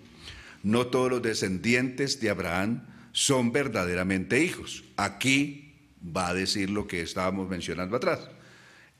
No 0.63 0.87
todos 0.87 1.11
los 1.11 1.23
descendientes 1.23 2.21
de 2.21 2.31
Abraham 2.31 2.85
son 3.11 3.51
verdaderamente 3.51 4.45
hijos. 4.45 4.85
Aquí 4.97 5.75
va 6.05 6.29
a 6.29 6.35
decir 6.35 6.71
lo 6.71 6.87
que 6.87 7.01
estábamos 7.01 7.49
mencionando 7.49 7.97
atrás. 7.97 8.31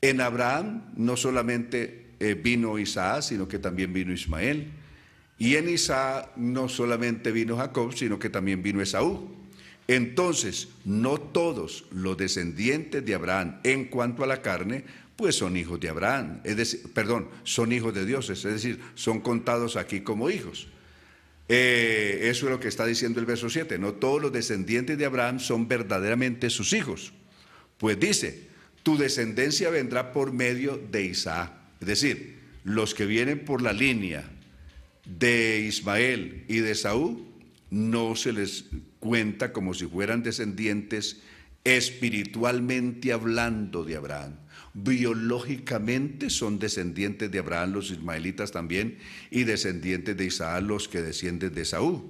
En 0.01 0.19
Abraham 0.19 0.91
no 0.97 1.15
solamente 1.15 2.07
eh, 2.19 2.33
vino 2.33 2.77
Isaac, 2.77 3.21
sino 3.21 3.47
que 3.47 3.59
también 3.59 3.93
vino 3.93 4.11
Ismael. 4.11 4.73
Y 5.37 5.55
en 5.55 5.69
Isaac 5.69 6.31
no 6.35 6.67
solamente 6.67 7.31
vino 7.31 7.55
Jacob, 7.55 7.93
sino 7.93 8.19
que 8.19 8.29
también 8.29 8.61
vino 8.61 8.81
Esaú. 8.81 9.40
Entonces, 9.87 10.69
no 10.85 11.19
todos 11.19 11.85
los 11.91 12.17
descendientes 12.17 13.05
de 13.05 13.15
Abraham 13.15 13.59
en 13.63 13.85
cuanto 13.85 14.23
a 14.23 14.27
la 14.27 14.41
carne, 14.41 14.83
pues 15.15 15.35
son 15.35 15.57
hijos 15.57 15.79
de 15.79 15.89
Abraham, 15.89 16.39
es 16.43 16.57
decir, 16.57 16.81
perdón, 16.93 17.27
son 17.43 17.71
hijos 17.71 17.93
de 17.93 18.05
Dios, 18.05 18.29
es 18.29 18.43
decir, 18.43 18.79
son 18.95 19.19
contados 19.19 19.75
aquí 19.75 20.01
como 20.01 20.29
hijos. 20.29 20.67
Eh, 21.53 22.29
eso 22.29 22.45
es 22.45 22.51
lo 22.51 22.59
que 22.59 22.69
está 22.69 22.85
diciendo 22.85 23.19
el 23.19 23.25
verso 23.25 23.49
7. 23.49 23.77
No 23.77 23.93
todos 23.93 24.21
los 24.21 24.31
descendientes 24.31 24.97
de 24.97 25.05
Abraham 25.05 25.39
son 25.39 25.67
verdaderamente 25.67 26.49
sus 26.49 26.71
hijos. 26.71 27.11
Pues 27.77 27.99
dice, 27.99 28.47
tu 28.83 28.97
descendencia 28.97 29.69
vendrá 29.69 30.13
por 30.13 30.31
medio 30.31 30.77
de 30.77 31.03
Isaac. 31.03 31.51
Es 31.81 31.87
decir, 31.87 32.39
los 32.63 32.95
que 32.95 33.05
vienen 33.05 33.43
por 33.43 33.61
la 33.61 33.73
línea 33.73 34.29
de 35.05 35.59
Ismael 35.67 36.45
y 36.47 36.59
de 36.59 36.73
Saúl 36.73 37.25
no 37.69 38.15
se 38.15 38.31
les 38.31 38.65
cuenta 39.01 39.51
como 39.51 39.73
si 39.73 39.85
fueran 39.85 40.23
descendientes 40.23 41.21
espiritualmente 41.65 43.11
hablando 43.11 43.83
de 43.83 43.97
Abraham 43.97 44.35
biológicamente 44.73 46.29
son 46.29 46.59
descendientes 46.59 47.31
de 47.31 47.39
Abraham 47.39 47.73
los 47.73 47.91
ismaelitas 47.91 48.51
también 48.51 48.97
y 49.29 49.43
descendientes 49.43 50.15
de 50.15 50.25
Isaac 50.25 50.63
los 50.63 50.87
que 50.87 51.01
descienden 51.01 51.53
de 51.53 51.65
Saúl, 51.65 52.03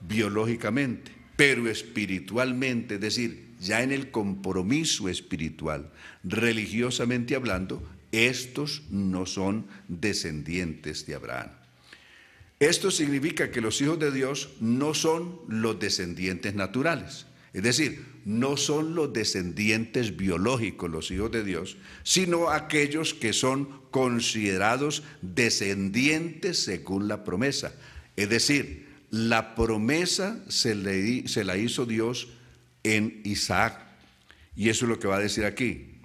biológicamente, 0.00 1.12
pero 1.36 1.68
espiritualmente, 1.68 2.94
es 2.94 3.00
decir, 3.00 3.48
ya 3.60 3.82
en 3.82 3.92
el 3.92 4.10
compromiso 4.10 5.08
espiritual, 5.08 5.90
religiosamente 6.24 7.34
hablando, 7.34 7.86
estos 8.12 8.84
no 8.90 9.26
son 9.26 9.66
descendientes 9.88 11.04
de 11.06 11.14
Abraham. 11.16 11.57
Esto 12.60 12.90
significa 12.90 13.50
que 13.50 13.60
los 13.60 13.80
hijos 13.80 13.98
de 13.98 14.10
Dios 14.10 14.50
no 14.60 14.94
son 14.94 15.40
los 15.48 15.78
descendientes 15.78 16.54
naturales. 16.54 17.26
Es 17.52 17.62
decir, 17.62 18.04
no 18.24 18.56
son 18.56 18.94
los 18.94 19.12
descendientes 19.12 20.16
biológicos, 20.16 20.90
los 20.90 21.10
hijos 21.10 21.30
de 21.30 21.44
Dios, 21.44 21.76
sino 22.02 22.50
aquellos 22.50 23.14
que 23.14 23.32
son 23.32 23.80
considerados 23.90 25.02
descendientes 25.22 26.62
según 26.62 27.08
la 27.08 27.24
promesa. 27.24 27.74
Es 28.16 28.28
decir, 28.28 28.88
la 29.10 29.54
promesa 29.54 30.44
se, 30.48 30.74
la 30.74 31.56
hizo 31.56 31.86
Dios 31.86 32.28
en 32.82 33.22
Isaac. 33.24 33.80
Y 34.54 34.68
eso 34.68 34.84
es 34.84 34.88
lo 34.90 34.98
que 34.98 35.08
va 35.08 35.16
a 35.16 35.20
decir 35.20 35.44
aquí. 35.44 36.00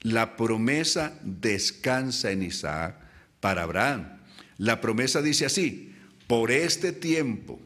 La 0.00 0.36
promesa 0.36 1.18
descansa 1.22 2.30
en 2.30 2.44
Isaac 2.44 2.96
para 3.40 3.64
Abraham. 3.64 4.20
La 4.56 4.80
promesa 4.80 5.20
dice 5.20 5.46
así, 5.46 5.87
por 6.28 6.52
este 6.52 6.92
tiempo 6.92 7.58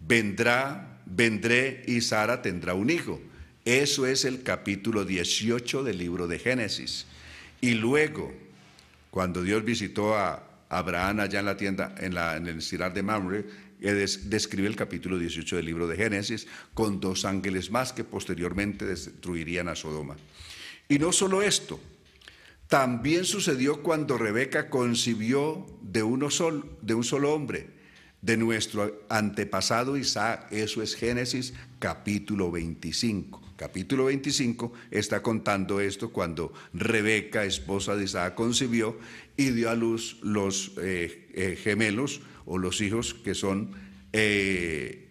vendrá 0.00 0.96
vendré 1.06 1.84
y 1.86 2.00
Sara 2.00 2.42
tendrá 2.42 2.74
un 2.74 2.90
hijo. 2.90 3.20
Eso 3.64 4.06
es 4.06 4.24
el 4.24 4.42
capítulo 4.42 5.04
18 5.04 5.82
del 5.82 5.98
libro 5.98 6.28
de 6.28 6.38
Génesis. 6.38 7.06
Y 7.60 7.74
luego, 7.74 8.34
cuando 9.10 9.42
Dios 9.42 9.64
visitó 9.64 10.16
a 10.16 10.42
Abraham 10.68 11.20
allá 11.20 11.40
en 11.40 11.46
la 11.46 11.56
tienda, 11.56 11.94
en, 11.98 12.14
la, 12.14 12.36
en 12.36 12.46
el 12.46 12.60
de 12.60 13.02
Mamre, 13.02 13.44
describe 13.78 14.68
el 14.68 14.76
capítulo 14.76 15.18
18 15.18 15.56
del 15.56 15.66
libro 15.66 15.86
de 15.86 15.96
Génesis 15.96 16.46
con 16.74 17.00
dos 17.00 17.24
ángeles 17.24 17.70
más 17.70 17.92
que 17.92 18.04
posteriormente 18.04 18.84
destruirían 18.84 19.68
a 19.68 19.74
Sodoma. 19.74 20.16
Y 20.88 20.98
no 20.98 21.12
solo 21.12 21.42
esto, 21.42 21.80
también 22.68 23.24
sucedió 23.24 23.82
cuando 23.82 24.18
Rebeca 24.18 24.70
concibió 24.70 25.66
de, 25.82 26.00
de 26.00 26.94
un 26.94 27.04
solo 27.04 27.34
hombre, 27.34 27.76
de 28.22 28.36
nuestro 28.36 29.04
antepasado 29.08 29.96
Isaac. 29.96 30.48
Eso 30.50 30.82
es 30.82 30.94
Génesis 30.96 31.54
capítulo 31.78 32.50
25. 32.50 33.40
Capítulo 33.56 34.06
25 34.06 34.72
está 34.90 35.22
contando 35.22 35.80
esto 35.80 36.10
cuando 36.10 36.52
Rebeca, 36.74 37.44
esposa 37.44 37.96
de 37.96 38.04
Isaac, 38.04 38.34
concibió 38.34 38.98
y 39.36 39.50
dio 39.50 39.70
a 39.70 39.74
luz 39.74 40.18
los 40.22 40.72
eh, 40.78 41.30
eh, 41.34 41.56
gemelos 41.56 42.20
o 42.44 42.58
los 42.58 42.80
hijos 42.80 43.14
que 43.14 43.34
son 43.34 43.70
eh, 44.12 45.08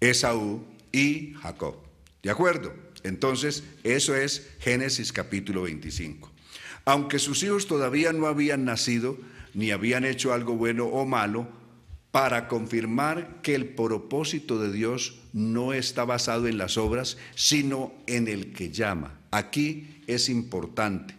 Esaú 0.00 0.64
y 0.90 1.34
Jacob. 1.34 1.76
¿De 2.22 2.30
acuerdo? 2.30 2.83
Entonces, 3.04 3.62
eso 3.84 4.16
es 4.16 4.48
Génesis 4.60 5.12
capítulo 5.12 5.62
25. 5.62 6.32
Aunque 6.86 7.18
sus 7.18 7.42
hijos 7.42 7.66
todavía 7.66 8.12
no 8.12 8.26
habían 8.26 8.64
nacido, 8.64 9.18
ni 9.52 9.70
habían 9.70 10.04
hecho 10.04 10.32
algo 10.32 10.56
bueno 10.56 10.86
o 10.86 11.06
malo, 11.06 11.46
para 12.10 12.48
confirmar 12.48 13.42
que 13.42 13.54
el 13.54 13.66
propósito 13.66 14.58
de 14.58 14.72
Dios 14.72 15.18
no 15.32 15.72
está 15.72 16.04
basado 16.04 16.46
en 16.46 16.58
las 16.58 16.78
obras, 16.78 17.18
sino 17.34 17.92
en 18.06 18.26
el 18.28 18.52
que 18.52 18.70
llama. 18.70 19.18
Aquí 19.30 20.02
es 20.06 20.28
importante. 20.28 21.14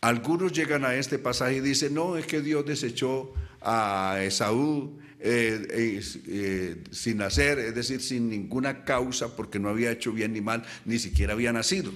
Algunos 0.00 0.52
llegan 0.52 0.84
a 0.84 0.96
este 0.96 1.18
pasaje 1.18 1.56
y 1.56 1.60
dicen, 1.60 1.94
no, 1.94 2.16
es 2.16 2.26
que 2.26 2.40
Dios 2.40 2.66
desechó 2.66 3.32
a 3.60 4.18
Esaú 4.22 4.98
eh, 5.24 6.02
eh, 6.26 6.82
sin 6.90 7.18
nacer, 7.18 7.58
es 7.58 7.74
decir, 7.74 8.00
sin 8.00 8.28
ninguna 8.28 8.84
causa, 8.84 9.36
porque 9.36 9.58
no 9.58 9.68
había 9.68 9.92
hecho 9.92 10.12
bien 10.12 10.32
ni 10.32 10.40
mal, 10.40 10.64
ni 10.84 10.98
siquiera 10.98 11.34
había 11.34 11.52
nacido. 11.52 11.92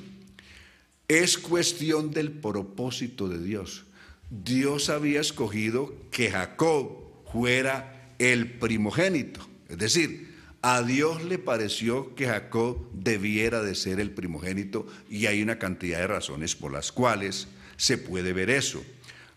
es 1.08 1.38
cuestión 1.38 2.10
del 2.10 2.32
propósito 2.32 3.28
de 3.28 3.42
Dios. 3.42 3.84
Dios 4.30 4.88
había 4.88 5.20
escogido 5.20 5.94
que 6.10 6.30
Jacob 6.30 6.98
fuera 7.32 8.12
el 8.18 8.58
primogénito. 8.58 9.48
Es 9.68 9.78
decir, 9.78 10.34
a 10.62 10.82
Dios 10.82 11.22
le 11.24 11.38
pareció 11.38 12.14
que 12.14 12.26
Jacob 12.26 12.90
debiera 12.92 13.62
de 13.62 13.74
ser 13.74 14.00
el 14.00 14.10
primogénito 14.10 14.86
y 15.08 15.26
hay 15.26 15.42
una 15.42 15.58
cantidad 15.58 15.98
de 15.98 16.06
razones 16.08 16.56
por 16.56 16.72
las 16.72 16.90
cuales 16.90 17.46
se 17.76 17.98
puede 17.98 18.32
ver 18.32 18.50
eso. 18.50 18.82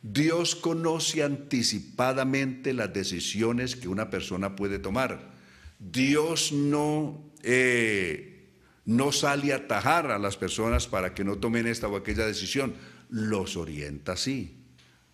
Dios 0.02 0.56
conoce 0.56 1.24
anticipadamente 1.24 2.74
las 2.74 2.94
decisiones 2.94 3.76
que 3.76 3.88
una 3.88 4.10
persona 4.10 4.56
puede 4.56 4.80
tomar. 4.80 5.34
Dios 5.80 6.52
no, 6.52 7.32
eh, 7.44 8.50
no 8.86 9.12
sale 9.12 9.54
a 9.54 9.58
atajar 9.58 10.12
a 10.12 10.20
las 10.20 10.38
personas 10.38 10.88
para 10.88 11.14
que 11.14 11.24
no 11.24 11.38
tomen 11.38 11.68
esta 11.68 11.88
o 11.88 11.98
aquella 11.98 12.26
decisión, 12.26 12.74
los 13.10 13.58
orienta 13.58 14.14
así. 14.14 14.56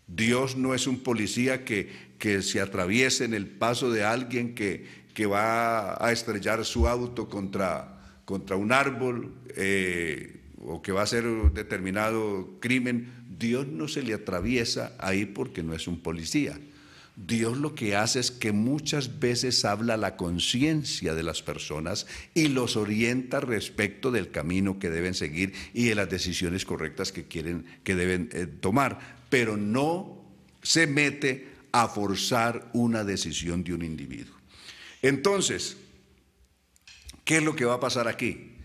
Dios 0.07 0.55
no 0.55 0.75
es 0.75 0.85
un 0.85 0.99
policía 0.99 1.65
que, 1.65 1.91
que 2.19 2.41
se 2.41 2.61
atraviese 2.61 3.25
en 3.25 3.33
el 3.33 3.47
paso 3.47 3.91
de 3.91 4.03
alguien 4.03 4.53
que, 4.53 4.85
que 5.15 5.25
va 5.25 6.03
a 6.05 6.11
estrellar 6.11 6.63
su 6.65 6.87
auto 6.87 7.27
contra, 7.27 8.21
contra 8.25 8.55
un 8.55 8.71
árbol 8.71 9.33
eh, 9.55 10.41
o 10.57 10.81
que 10.81 10.91
va 10.91 11.01
a 11.01 11.03
hacer 11.05 11.25
un 11.25 11.53
determinado 11.53 12.57
crimen. 12.59 13.24
Dios 13.37 13.67
no 13.67 13.87
se 13.87 14.03
le 14.03 14.13
atraviesa 14.13 14.95
ahí 14.99 15.25
porque 15.25 15.63
no 15.63 15.73
es 15.73 15.87
un 15.87 15.99
policía. 15.99 16.59
Dios 17.15 17.57
lo 17.57 17.75
que 17.75 17.95
hace 17.95 18.19
es 18.19 18.29
que 18.29 18.51
muchas 18.51 19.19
veces 19.19 19.63
habla 19.63 19.95
la 19.95 20.17
conciencia 20.17 21.15
de 21.15 21.23
las 21.23 21.41
personas 21.41 22.07
y 22.33 22.49
los 22.49 22.75
orienta 22.75 23.39
respecto 23.39 24.11
del 24.11 24.31
camino 24.31 24.79
que 24.79 24.89
deben 24.89 25.13
seguir 25.13 25.53
y 25.73 25.85
de 25.85 25.95
las 25.95 26.09
decisiones 26.09 26.65
correctas 26.65 27.13
que 27.13 27.25
quieren 27.25 27.65
que 27.85 27.95
deben 27.95 28.29
eh, 28.33 28.47
tomar, 28.47 28.99
pero 29.29 29.55
no 29.55 30.25
se 30.61 30.87
mete 30.87 31.47
a 31.71 31.87
forzar 31.87 32.69
una 32.73 33.05
decisión 33.05 33.63
de 33.63 33.73
un 33.73 33.83
individuo. 33.83 34.35
Entonces, 35.01 35.77
¿qué 37.23 37.37
es 37.37 37.43
lo 37.43 37.55
que 37.55 37.65
va 37.65 37.75
a 37.75 37.79
pasar 37.79 38.09
aquí? 38.09 38.55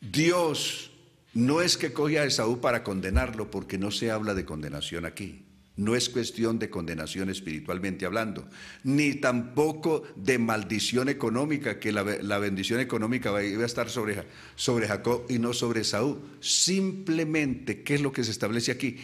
Dios 0.00 0.90
no 1.34 1.60
es 1.60 1.76
que 1.76 1.92
coge 1.92 2.18
a 2.18 2.24
Esaú 2.24 2.60
para 2.60 2.82
condenarlo, 2.82 3.50
porque 3.50 3.78
no 3.78 3.90
se 3.90 4.10
habla 4.10 4.34
de 4.34 4.44
condenación 4.44 5.04
aquí. 5.04 5.44
No 5.76 5.96
es 5.96 6.08
cuestión 6.08 6.60
de 6.60 6.70
condenación 6.70 7.30
espiritualmente 7.30 8.06
hablando, 8.06 8.48
ni 8.84 9.14
tampoco 9.14 10.04
de 10.14 10.38
maldición 10.38 11.08
económica, 11.08 11.80
que 11.80 11.90
la, 11.90 12.38
bendición 12.38 12.78
económica 12.78 13.42
iba 13.42 13.64
a 13.64 13.66
estar 13.66 13.90
sobre, 13.90 14.22
sobre 14.54 14.86
Jacob 14.86 15.26
y 15.28 15.40
no 15.40 15.52
sobre 15.52 15.82
Saúl. 15.82 16.20
Simplemente, 16.38 17.82
¿qué 17.82 17.96
es 17.96 18.02
lo 18.02 18.12
que 18.12 18.22
se 18.22 18.30
establece 18.30 18.70
aquí? 18.70 18.98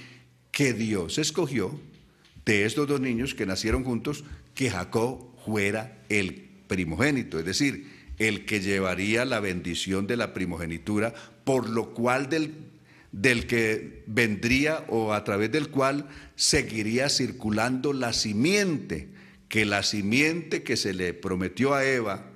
Que 0.53 0.73
Dios 0.73 1.19
escogió 1.19 1.81
de 2.45 2.65
estos 2.65 2.87
dos 2.87 3.01
niños 3.01 3.35
que 3.35 3.47
nacieron 3.47 3.83
juntos 3.83 4.23
que 4.55 4.71
Jacob 4.71 5.35
fuera 5.45 6.05
el 6.09 6.51
primogénito, 6.69 7.41
es 7.41 7.45
decir, 7.45 8.00
el 8.21 8.45
que 8.45 8.61
llevaría 8.61 9.25
la 9.25 9.41
bendición 9.41 10.07
de 10.07 10.17
la 10.17 10.33
primogenitura, 10.33 11.13
por 11.45 11.69
lo 11.69 11.93
cual 11.93 12.29
del 12.29 12.55
del 13.13 13.47
que 13.47 14.05
vendría 14.07 14.85
o 14.89 15.13
a 15.13 15.25
través 15.25 15.51
del 15.51 15.69
cual 15.69 16.09
seguiría 16.37 17.09
circulando 17.09 17.93
la 17.93 18.13
simiente, 18.13 19.09
que 19.49 19.65
la 19.65 19.83
simiente 19.83 20.63
que 20.63 20.77
se 20.77 20.95
le 20.95 21.13
prometió 21.13 21.75
a 21.75 21.85
Eva, 21.85 22.27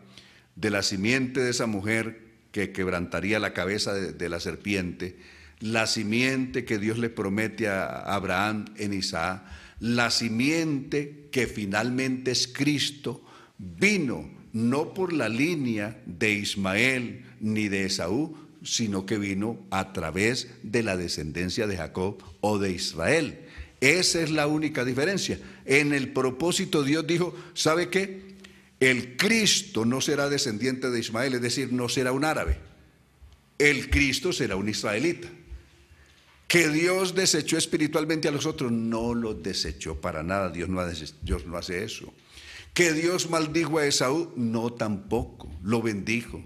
de 0.57 0.70
la 0.70 0.82
simiente 0.82 1.41
de 1.41 1.51
esa 1.51 1.66
mujer 1.66 2.22
que 2.51 2.72
quebrantaría 2.72 3.39
la 3.39 3.53
cabeza 3.53 3.95
de, 3.95 4.28
la 4.28 4.41
serpiente, 4.41 5.16
la 5.61 5.87
simiente 5.87 6.64
que 6.64 6.78
Dios 6.78 6.99
le 6.99 7.09
promete 7.09 7.68
a 7.68 7.87
Abraham 7.87 8.64
en 8.76 8.93
Isaac, 8.93 9.43
la 9.80 10.11
simiente 10.11 11.28
que 11.30 11.47
finalmente 11.47 12.30
es 12.30 12.49
Cristo, 12.49 13.24
vino 13.59 14.43
no 14.55 14.94
por 14.94 15.12
la 15.12 15.28
línea 15.28 16.00
de 16.07 16.32
Ismael 16.32 17.24
ni 17.40 17.68
de 17.68 17.84
Esaú, 17.84 18.38
sino 18.62 19.05
que 19.05 19.18
vino 19.18 19.59
a 19.70 19.92
través 19.92 20.48
de 20.62 20.82
la 20.82 20.96
descendencia 20.96 21.66
de 21.66 21.76
Jacob 21.76 22.22
o 22.40 22.59
de 22.59 22.70
Israel. 22.70 23.40
Esa 23.80 24.22
es 24.22 24.30
la 24.30 24.46
única 24.46 24.84
diferencia. 24.84 25.38
En 25.66 25.92
el 25.92 26.12
propósito 26.12 26.84
Dios 26.84 27.07
dijo, 27.07 27.36
¿sabe 27.52 27.90
qué? 27.90 28.36
El 28.80 29.16
Cristo 29.16 29.84
no 29.84 30.00
será 30.00 30.28
descendiente 30.28 30.88
de 30.88 31.00
Ismael, 31.00 31.34
es 31.34 31.42
decir, 31.42 31.72
no 31.72 31.88
será 31.88 32.12
un 32.12 32.24
árabe. 32.24 32.57
El 33.59 33.90
Cristo 33.90 34.32
será 34.32 34.57
un 34.57 34.68
israelita. 34.68 35.28
Que 36.46 36.68
Dios 36.68 37.14
desechó 37.14 37.59
espiritualmente 37.59 38.28
a 38.28 38.30
los 38.30 38.46
otros, 38.46 38.70
no 38.70 39.14
lo 39.14 39.34
desechó 39.34 40.00
para 40.00 40.22
nada, 40.22 40.50
Dios 40.50 40.68
no, 40.68 40.80
Dios 41.22 41.44
no 41.44 41.57
hace 41.57 41.82
eso. 41.82 42.14
Que 42.75 42.93
Dios 42.93 43.31
maldijo 43.31 43.79
a 43.79 43.87
Esaú, 43.87 44.33
no 44.35 44.72
tampoco, 44.72 45.49
lo 45.62 45.81
bendijo. 45.81 46.43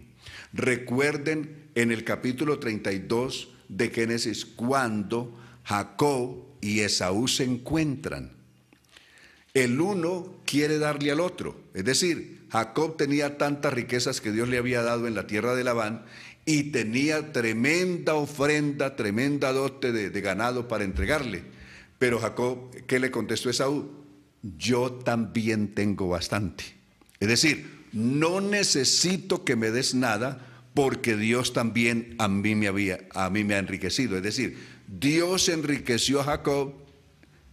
Recuerden 0.53 1.71
en 1.75 1.91
el 1.91 2.05
capítulo 2.05 2.59
32 2.59 3.49
de 3.71 3.89
Génesis 3.89 4.45
cuando 4.45 5.35
Jacob 5.65 6.45
y 6.61 6.81
Esaú 6.81 7.29
se 7.29 7.45
encuentran. 7.45 8.33
El 9.55 9.81
uno 9.81 10.43
quiere 10.45 10.79
darle 10.79 11.13
al 11.13 11.21
otro, 11.21 11.63
es 11.73 11.87
decir, 11.87 12.43
Jacob 12.51 12.99
tenía 12.99 13.39
tantas 13.39 13.73
riquezas 13.73 14.21
que 14.21 14.31
Dios 14.31 14.51
le 14.51 14.59
había 14.59 14.83
dado 14.83 15.07
en 15.07 15.15
la 15.15 15.27
tierra 15.27 15.55
de 15.55 15.65
Labán 15.65 16.05
y 16.45 16.65
tenía 16.65 17.33
tremenda 17.33 18.17
ofrenda, 18.17 18.97
tremenda 18.97 19.55
dote 19.55 19.93
de, 19.93 20.11
de 20.11 20.21
ganado 20.21 20.69
para 20.69 20.85
entregarle. 20.85 21.43
Pero 21.99 22.19
Jacob, 22.19 22.71
¿qué 22.87 22.99
le 22.99 23.11
contestó 23.11 23.49
Esaú? 23.49 24.08
Yo 24.43 24.93
también 24.93 25.75
tengo 25.75 26.09
bastante. 26.09 26.65
Es 27.21 27.29
decir, 27.29 27.79
no 27.93 28.41
necesito 28.41 29.45
que 29.45 29.57
me 29.57 29.71
des 29.71 29.95
nada 29.95 30.47
porque 30.75 31.17
Dios 31.17 31.53
también 31.53 32.15
a 32.19 32.29
mí 32.29 32.55
me 32.55 32.69
había 32.69 33.01
a 33.15 33.31
mí 33.31 33.43
me 33.43 33.55
ha 33.55 33.59
enriquecido, 33.59 34.17
es 34.17 34.23
decir, 34.23 34.57
Dios 34.87 35.49
enriqueció 35.49 36.21
a 36.21 36.25
Jacob 36.25 36.75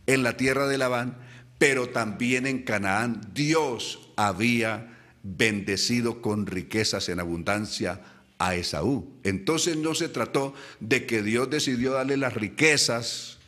en 0.06 0.22
la 0.22 0.38
tierra 0.38 0.68
de 0.68 0.78
Labán, 0.78 1.18
pero 1.58 1.90
también 1.90 2.46
en 2.46 2.64
Canaán 2.64 3.22
Dios 3.34 4.12
había 4.16 4.96
bendecido 5.24 6.22
con 6.22 6.46
riquezas 6.46 7.10
en 7.10 7.20
abundancia 7.20 8.02
a 8.38 8.56
Esaú. 8.56 9.10
Entonces 9.24 9.78
no 9.78 9.96
se 9.96 10.10
trató 10.10 10.54
de 10.80 11.06
que 11.06 11.24
Dios 11.24 11.50
decidió 11.50 11.94
darle 11.94 12.18
las 12.18 12.36
riquezas 12.36 13.40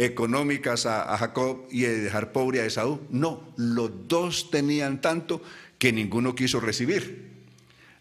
económicas 0.00 0.86
a, 0.86 1.14
Jacob 1.18 1.66
y 1.70 1.82
dejar 1.82 2.32
pobre 2.32 2.62
a 2.62 2.64
Esaú. 2.64 3.00
No, 3.10 3.52
los 3.58 4.08
dos 4.08 4.50
tenían 4.50 5.02
tanto 5.02 5.42
que 5.78 5.92
ninguno 5.92 6.34
quiso 6.34 6.58
recibir. 6.58 7.28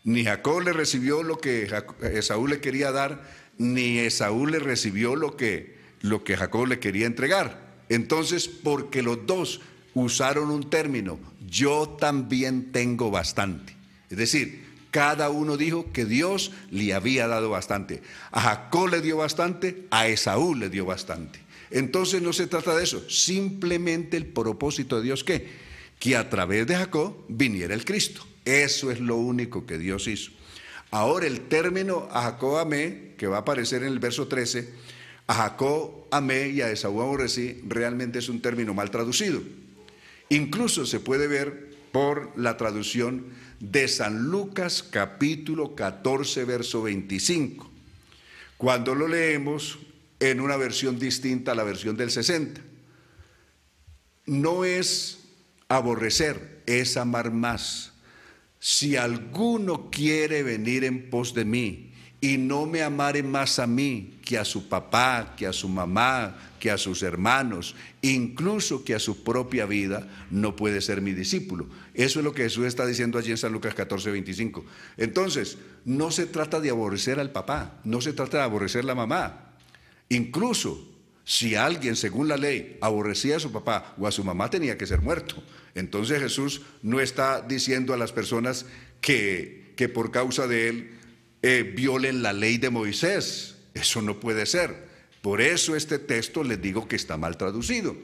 Ni 0.05 0.23
Jacob 0.23 0.61
le 0.61 0.71
recibió 0.71 1.23
lo 1.23 1.39
que 1.39 1.69
Esaú 2.13 2.47
le 2.47 2.61
quería 2.61 2.93
dar, 2.93 3.29
ni 3.57 3.99
Esaú 3.99 4.47
le 4.47 4.59
recibió 4.59 5.17
lo 5.17 5.35
que, 5.35 5.75
lo 5.99 6.23
que 6.23 6.37
Jacob 6.37 6.67
le 6.67 6.79
quería 6.79 7.05
entregar. 7.05 7.67
Entonces, 7.89 8.47
porque 8.47 9.01
los 9.01 9.25
dos 9.25 9.59
usaron 9.93 10.51
un 10.51 10.69
término, 10.69 11.19
yo 11.49 11.97
también 11.99 12.71
tengo 12.71 13.11
bastante. 13.11 13.75
Es 14.09 14.17
decir, 14.17 14.63
cada 14.89 15.29
uno 15.29 15.57
dijo 15.57 15.91
que 15.91 16.05
Dios 16.05 16.53
le 16.71 16.93
había 16.93 17.27
dado 17.27 17.49
bastante. 17.49 18.01
A 18.31 18.39
Jacob 18.39 18.87
le 18.87 19.01
dio 19.01 19.17
bastante, 19.17 19.85
a 19.91 20.07
Esaú 20.07 20.55
le 20.55 20.69
dio 20.69 20.85
bastante. 20.85 21.48
Entonces 21.71 22.21
no 22.21 22.33
se 22.33 22.47
trata 22.47 22.75
de 22.75 22.83
eso, 22.83 23.09
simplemente 23.09 24.17
el 24.17 24.25
propósito 24.25 24.97
de 24.97 25.03
Dios 25.03 25.23
que 25.23 25.69
que 25.99 26.15
a 26.15 26.29
través 26.29 26.65
de 26.65 26.75
Jacob 26.75 27.25
viniera 27.27 27.73
el 27.73 27.85
Cristo. 27.85 28.25
Eso 28.45 28.89
es 28.89 28.99
lo 28.99 29.17
único 29.17 29.65
que 29.65 29.77
Dios 29.77 30.07
hizo. 30.07 30.31
Ahora 30.91 31.27
el 31.27 31.41
término 31.41 32.07
a 32.11 32.23
Jacob 32.23 32.57
amé, 32.57 33.13
que 33.17 33.27
va 33.27 33.37
a 33.37 33.41
aparecer 33.41 33.83
en 33.83 33.89
el 33.89 33.99
verso 33.99 34.27
13, 34.27 34.69
a 35.27 35.33
Jacob 35.35 36.07
amé 36.09 36.49
y 36.49 36.61
a 36.61 36.71
Esaú 36.71 37.01
aborrecí, 37.01 37.61
realmente 37.67 38.19
es 38.19 38.29
un 38.29 38.41
término 38.41 38.73
mal 38.73 38.89
traducido. 38.89 39.41
Incluso 40.29 40.85
se 40.85 40.99
puede 40.99 41.27
ver 41.27 41.69
por 41.91 42.31
la 42.39 42.57
traducción 42.57 43.25
de 43.59 43.87
San 43.87 44.29
Lucas 44.29 44.81
capítulo 44.81 45.75
14, 45.75 46.45
verso 46.45 46.81
25, 46.81 47.69
cuando 48.57 48.95
lo 48.95 49.07
leemos 49.07 49.79
en 50.19 50.39
una 50.39 50.57
versión 50.57 50.99
distinta 50.99 51.53
a 51.53 51.55
la 51.55 51.63
versión 51.63 51.95
del 51.97 52.11
60. 52.11 52.61
No 54.25 54.65
es 54.65 55.19
aborrecer, 55.67 56.61
es 56.65 56.97
amar 56.97 57.31
más. 57.31 57.93
Si 58.59 58.95
alguno 58.97 59.89
quiere 59.89 60.43
venir 60.43 60.83
en 60.83 61.09
pos 61.09 61.33
de 61.33 61.45
mí 61.45 61.93
y 62.21 62.37
no 62.37 62.65
me 62.65 62.83
amare 62.83 63.23
más 63.23 63.59
a 63.59 63.67
mí 63.67 64.19
que 64.25 64.37
a 64.37 64.43
su 64.43 64.67
papá, 64.67 65.35
que 65.37 65.47
a 65.47 65.53
su 65.53 65.69
mamá, 65.69 66.37
que 66.59 66.69
a 66.69 66.77
sus 66.77 67.01
hermanos, 67.01 67.75
incluso 68.01 68.83
que 68.83 68.93
a 68.93 68.99
su 68.99 69.23
propia 69.23 69.65
vida, 69.65 70.07
no 70.29 70.55
puede 70.55 70.81
ser 70.81 71.01
mi 71.01 71.13
discípulo. 71.13 71.67
Eso 71.93 72.19
es 72.19 72.25
lo 72.25 72.33
que 72.33 72.43
Jesús 72.43 72.65
está 72.65 72.85
diciendo 72.85 73.17
allí 73.17 73.31
en 73.31 73.37
San 73.37 73.53
Lucas 73.53 73.73
14, 73.73 74.11
25. 74.11 74.65
Entonces, 74.97 75.57
no 75.85 76.11
se 76.11 76.25
trata 76.25 76.59
de 76.59 76.69
aborrecer 76.69 77.19
al 77.19 77.31
papá, 77.31 77.79
no 77.85 78.01
se 78.01 78.11
trata 78.11 78.37
de 78.39 78.43
aborrecer 78.43 78.81
a 78.83 78.87
la 78.87 78.95
mamá, 78.95 79.48
Incluso 80.09 80.85
si 81.23 81.55
alguien, 81.55 81.95
según 81.95 82.27
la 82.27 82.37
ley, 82.37 82.77
aborrecía 82.81 83.37
a 83.37 83.39
su 83.39 83.51
papá 83.51 83.95
o 83.99 84.07
a 84.07 84.11
su 84.11 84.23
mamá, 84.23 84.49
tenía 84.49 84.77
que 84.77 84.87
ser 84.87 85.01
muerto. 85.01 85.35
Entonces 85.75 86.19
Jesús 86.19 86.63
no 86.81 86.99
está 86.99 87.41
diciendo 87.41 87.93
a 87.93 87.97
las 87.97 88.11
personas 88.11 88.65
que, 88.99 89.73
que 89.75 89.89
por 89.89 90.09
causa 90.11 90.47
de 90.47 90.69
él 90.69 90.91
eh, 91.43 91.71
violen 91.75 92.23
la 92.23 92.33
ley 92.33 92.57
de 92.57 92.69
Moisés. 92.69 93.57
Eso 93.73 94.01
no 94.01 94.19
puede 94.19 94.45
ser. 94.45 94.89
Por 95.21 95.41
eso 95.41 95.75
este 95.75 95.99
texto 95.99 96.43
les 96.43 96.61
digo 96.61 96.87
que 96.87 96.95
está 96.95 97.15
mal 97.17 97.37
traducido. 97.37 97.95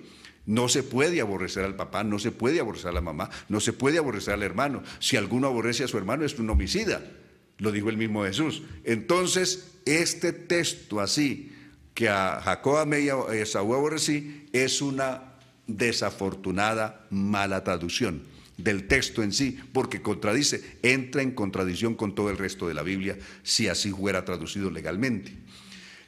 No 0.45 0.70
se 0.70 0.84
puede 0.84 1.20
aborrecer 1.22 1.66
al 1.66 1.76
papá, 1.76 2.03
no 2.03 2.20
se 2.20 2.32
puede 2.32 2.60
aborrecer 2.60 2.89
a 2.89 2.93
la 2.93 3.01
mamá, 3.01 3.32
no 3.49 3.60
se 3.60 3.74
puede 3.74 3.97
aborrecer 3.97 4.36
al 4.36 4.43
hermano. 4.43 4.84
Si 4.99 5.18
alguno 5.18 5.47
aborrece 5.47 5.84
a 5.84 5.88
su 5.88 5.97
hermano 5.97 6.24
es 6.24 6.38
un 6.38 6.49
homicida, 6.49 7.01
lo 7.58 7.72
dijo 7.72 7.89
el 7.89 7.97
mismo 7.97 8.24
Jesús. 8.24 8.62
Entonces, 8.84 9.72
este 9.86 10.32
texto 10.32 10.99
así, 10.99 11.55
que 11.95 12.09
a 12.09 12.41
Jacob 12.43 12.77
amé 12.77 12.99
y 13.01 13.09
a 13.09 13.17
Esaú 13.33 13.73
aborrecí, 13.73 14.47
es 14.53 14.81
una 14.81 15.33
desafortunada 15.65 17.07
mala 17.09 17.63
traducción 17.63 18.21
del 18.57 18.87
texto 18.87 19.23
en 19.23 19.33
sí, 19.33 19.59
porque 19.73 20.01
contradice, 20.01 20.77
entra 20.83 21.21
en 21.21 21.31
contradicción 21.31 21.95
con 21.95 22.13
todo 22.13 22.29
el 22.29 22.37
resto 22.37 22.67
de 22.67 22.73
la 22.73 22.83
Biblia 22.83 23.17
si 23.43 23.67
así 23.67 23.91
fuera 23.91 24.25
traducido 24.25 24.69
legalmente. 24.69 25.33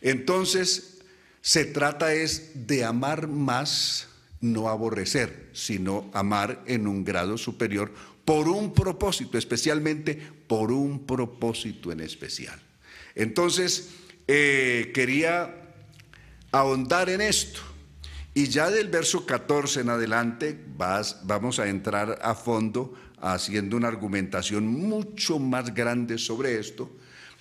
Entonces, 0.02 1.00
se 1.42 1.66
trata 1.66 2.14
es 2.14 2.68
de 2.68 2.84
amar 2.84 3.28
más, 3.28 4.10
no 4.42 4.70
aborrecer, 4.70 5.50
sino 5.54 6.10
amar 6.14 6.64
en 6.68 6.88
un 6.88 7.04
grado 7.04 7.38
superior 7.38 7.94
por 8.26 8.50
un 8.50 8.74
propósito, 8.74 9.38
especialmente 9.38 10.22
por 10.48 10.72
un 10.72 11.06
propósito 11.06 11.94
en 11.94 12.02
especial. 12.02 12.60
Entonces, 13.16 13.90
eh, 14.28 14.92
quería 14.94 15.67
ahondar 16.52 17.10
en 17.10 17.22
esto. 17.22 17.62
Y 18.34 18.48
ya 18.48 18.70
del 18.70 18.90
verso 18.90 19.26
14 19.26 19.82
en 19.82 19.90
adelante 19.90 20.58
vas, 20.78 21.22
vamos 21.24 21.60
a 21.60 21.68
entrar 21.68 22.20
a 22.22 22.36
fondo 22.36 22.94
haciendo 23.20 23.76
una 23.78 23.88
argumentación 23.88 24.68
mucho 24.68 25.40
más 25.40 25.74
grande 25.74 26.18
sobre 26.20 26.60
esto, 26.60 26.90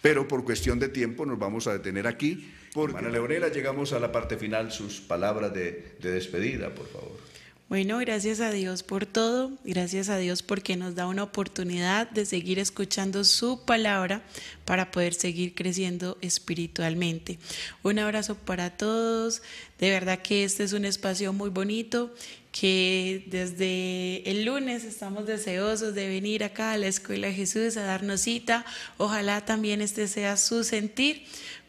pero 0.01 0.27
por 0.27 0.45
cuestión 0.45 0.79
de 0.79 0.89
tiempo 0.89 1.27
nos 1.27 1.39
vamos 1.39 1.67
a 1.67 1.73
detener 1.73 2.07
aquí. 2.07 2.51
Porque... 2.73 2.99
Ana 2.99 3.11
Leonela, 3.11 3.49
llegamos 3.49 3.93
a 3.93 4.01
la 4.01 4.11
parte 4.11 4.37
final, 4.37 4.73
sus 4.73 5.01
palabras 5.01 5.53
de, 5.53 5.97
de 6.01 6.13
despedida, 6.13 6.71
por 6.71 6.89
favor. 6.89 7.36
Bueno, 7.69 7.99
gracias 7.99 8.39
a 8.39 8.53
Dios 8.53 8.85
por 8.85 9.07
todo, 9.07 9.51
gracias 9.64 10.09
a 10.09 10.19
Dios 10.19 10.45
porque 10.45 10.77
nos 10.77 10.95
da 10.95 11.09
una 11.09 11.25
oportunidad 11.25 12.09
de 12.09 12.25
seguir 12.25 12.61
escuchando 12.61 13.25
su 13.25 13.64
palabra 13.64 14.23
para 14.64 14.93
poder 14.93 15.14
seguir 15.14 15.53
creciendo 15.53 16.17
espiritualmente. 16.21 17.41
Un 17.83 17.99
abrazo 17.99 18.37
para 18.37 18.77
todos, 18.77 19.43
de 19.81 19.91
verdad 19.91 20.21
que 20.21 20.45
este 20.45 20.62
es 20.62 20.75
un 20.75 20.85
espacio 20.85 21.33
muy 21.33 21.51
bonito 21.51 22.14
que 22.53 23.25
desde 23.27 24.31
el 24.31 24.45
lunes 24.45 24.85
estamos 24.85 25.27
deseosos 25.27 25.95
de 25.95 26.09
venir 26.09 26.45
acá 26.45 26.71
a 26.71 26.79
la 26.79 26.87
Escuela 26.87 27.31
Jesús 27.31 27.77
a 27.77 27.83
darnos 27.83 28.23
cita. 28.23 28.64
Ojalá 28.97 29.45
también 29.45 29.83
este 29.83 30.09
sea 30.09 30.39
su 30.39 30.64
sentir 30.64 31.27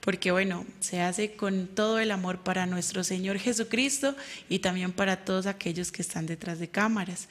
porque 0.07 0.31
bueno, 0.31 0.65
se 0.79 1.01
hace 1.01 1.33
con 1.33 1.67
todo 1.67 1.99
el 1.99 2.11
amor 2.11 2.37
para 2.37 2.65
nuestro 2.65 3.03
Señor 3.03 3.39
Jesucristo 3.39 4.15
y 4.47 4.59
también 4.59 4.93
para 4.93 5.25
todos 5.25 5.47
aquellos 5.47 5.91
que 5.91 6.01
están 6.01 6.27
detrás 6.27 6.59
de 6.59 6.69
cámaras. 6.69 7.27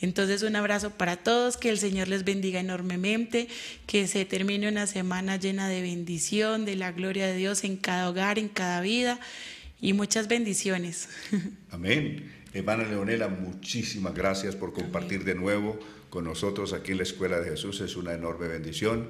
Entonces 0.00 0.44
un 0.44 0.54
abrazo 0.54 0.90
para 0.90 1.16
todos, 1.16 1.56
que 1.56 1.70
el 1.70 1.78
Señor 1.78 2.06
les 2.06 2.22
bendiga 2.22 2.60
enormemente, 2.60 3.48
que 3.84 4.06
se 4.06 4.24
termine 4.26 4.68
una 4.68 4.86
semana 4.86 5.38
llena 5.38 5.68
de 5.68 5.82
bendición, 5.82 6.64
de 6.64 6.76
la 6.76 6.92
gloria 6.92 7.26
de 7.26 7.34
Dios 7.34 7.64
en 7.64 7.76
cada 7.76 8.08
hogar, 8.08 8.38
en 8.38 8.48
cada 8.48 8.80
vida 8.80 9.18
y 9.80 9.92
muchas 9.92 10.28
bendiciones. 10.28 11.08
Amén. 11.72 12.30
Hermana 12.54 12.84
Leonela, 12.84 13.26
muchísimas 13.26 14.14
gracias 14.14 14.54
por 14.54 14.72
compartir 14.72 15.24
de 15.24 15.34
nuevo 15.34 15.80
con 16.10 16.22
nosotros 16.22 16.74
aquí 16.74 16.92
en 16.92 16.98
la 16.98 17.02
Escuela 17.02 17.40
de 17.40 17.50
Jesús. 17.50 17.80
Es 17.80 17.96
una 17.96 18.14
enorme 18.14 18.46
bendición. 18.46 19.08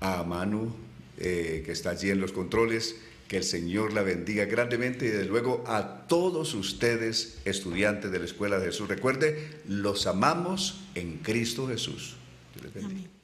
A 0.00 0.24
Manu, 0.24 0.87
eh, 1.18 1.62
que 1.64 1.72
está 1.72 1.90
allí 1.90 2.10
en 2.10 2.20
los 2.20 2.32
controles. 2.32 2.96
Que 3.28 3.36
el 3.36 3.44
Señor 3.44 3.92
la 3.92 4.02
bendiga 4.02 4.46
grandemente 4.46 5.04
y 5.04 5.10
desde 5.10 5.26
luego 5.26 5.62
a 5.66 6.06
todos 6.06 6.54
ustedes, 6.54 7.38
estudiantes 7.44 8.10
de 8.10 8.18
la 8.18 8.24
Escuela 8.24 8.58
de 8.58 8.66
Jesús. 8.66 8.88
Recuerde, 8.88 9.60
los 9.66 10.06
amamos 10.06 10.80
en 10.94 11.18
Cristo 11.18 11.68
Jesús. 11.68 12.16
Amén. 12.82 13.17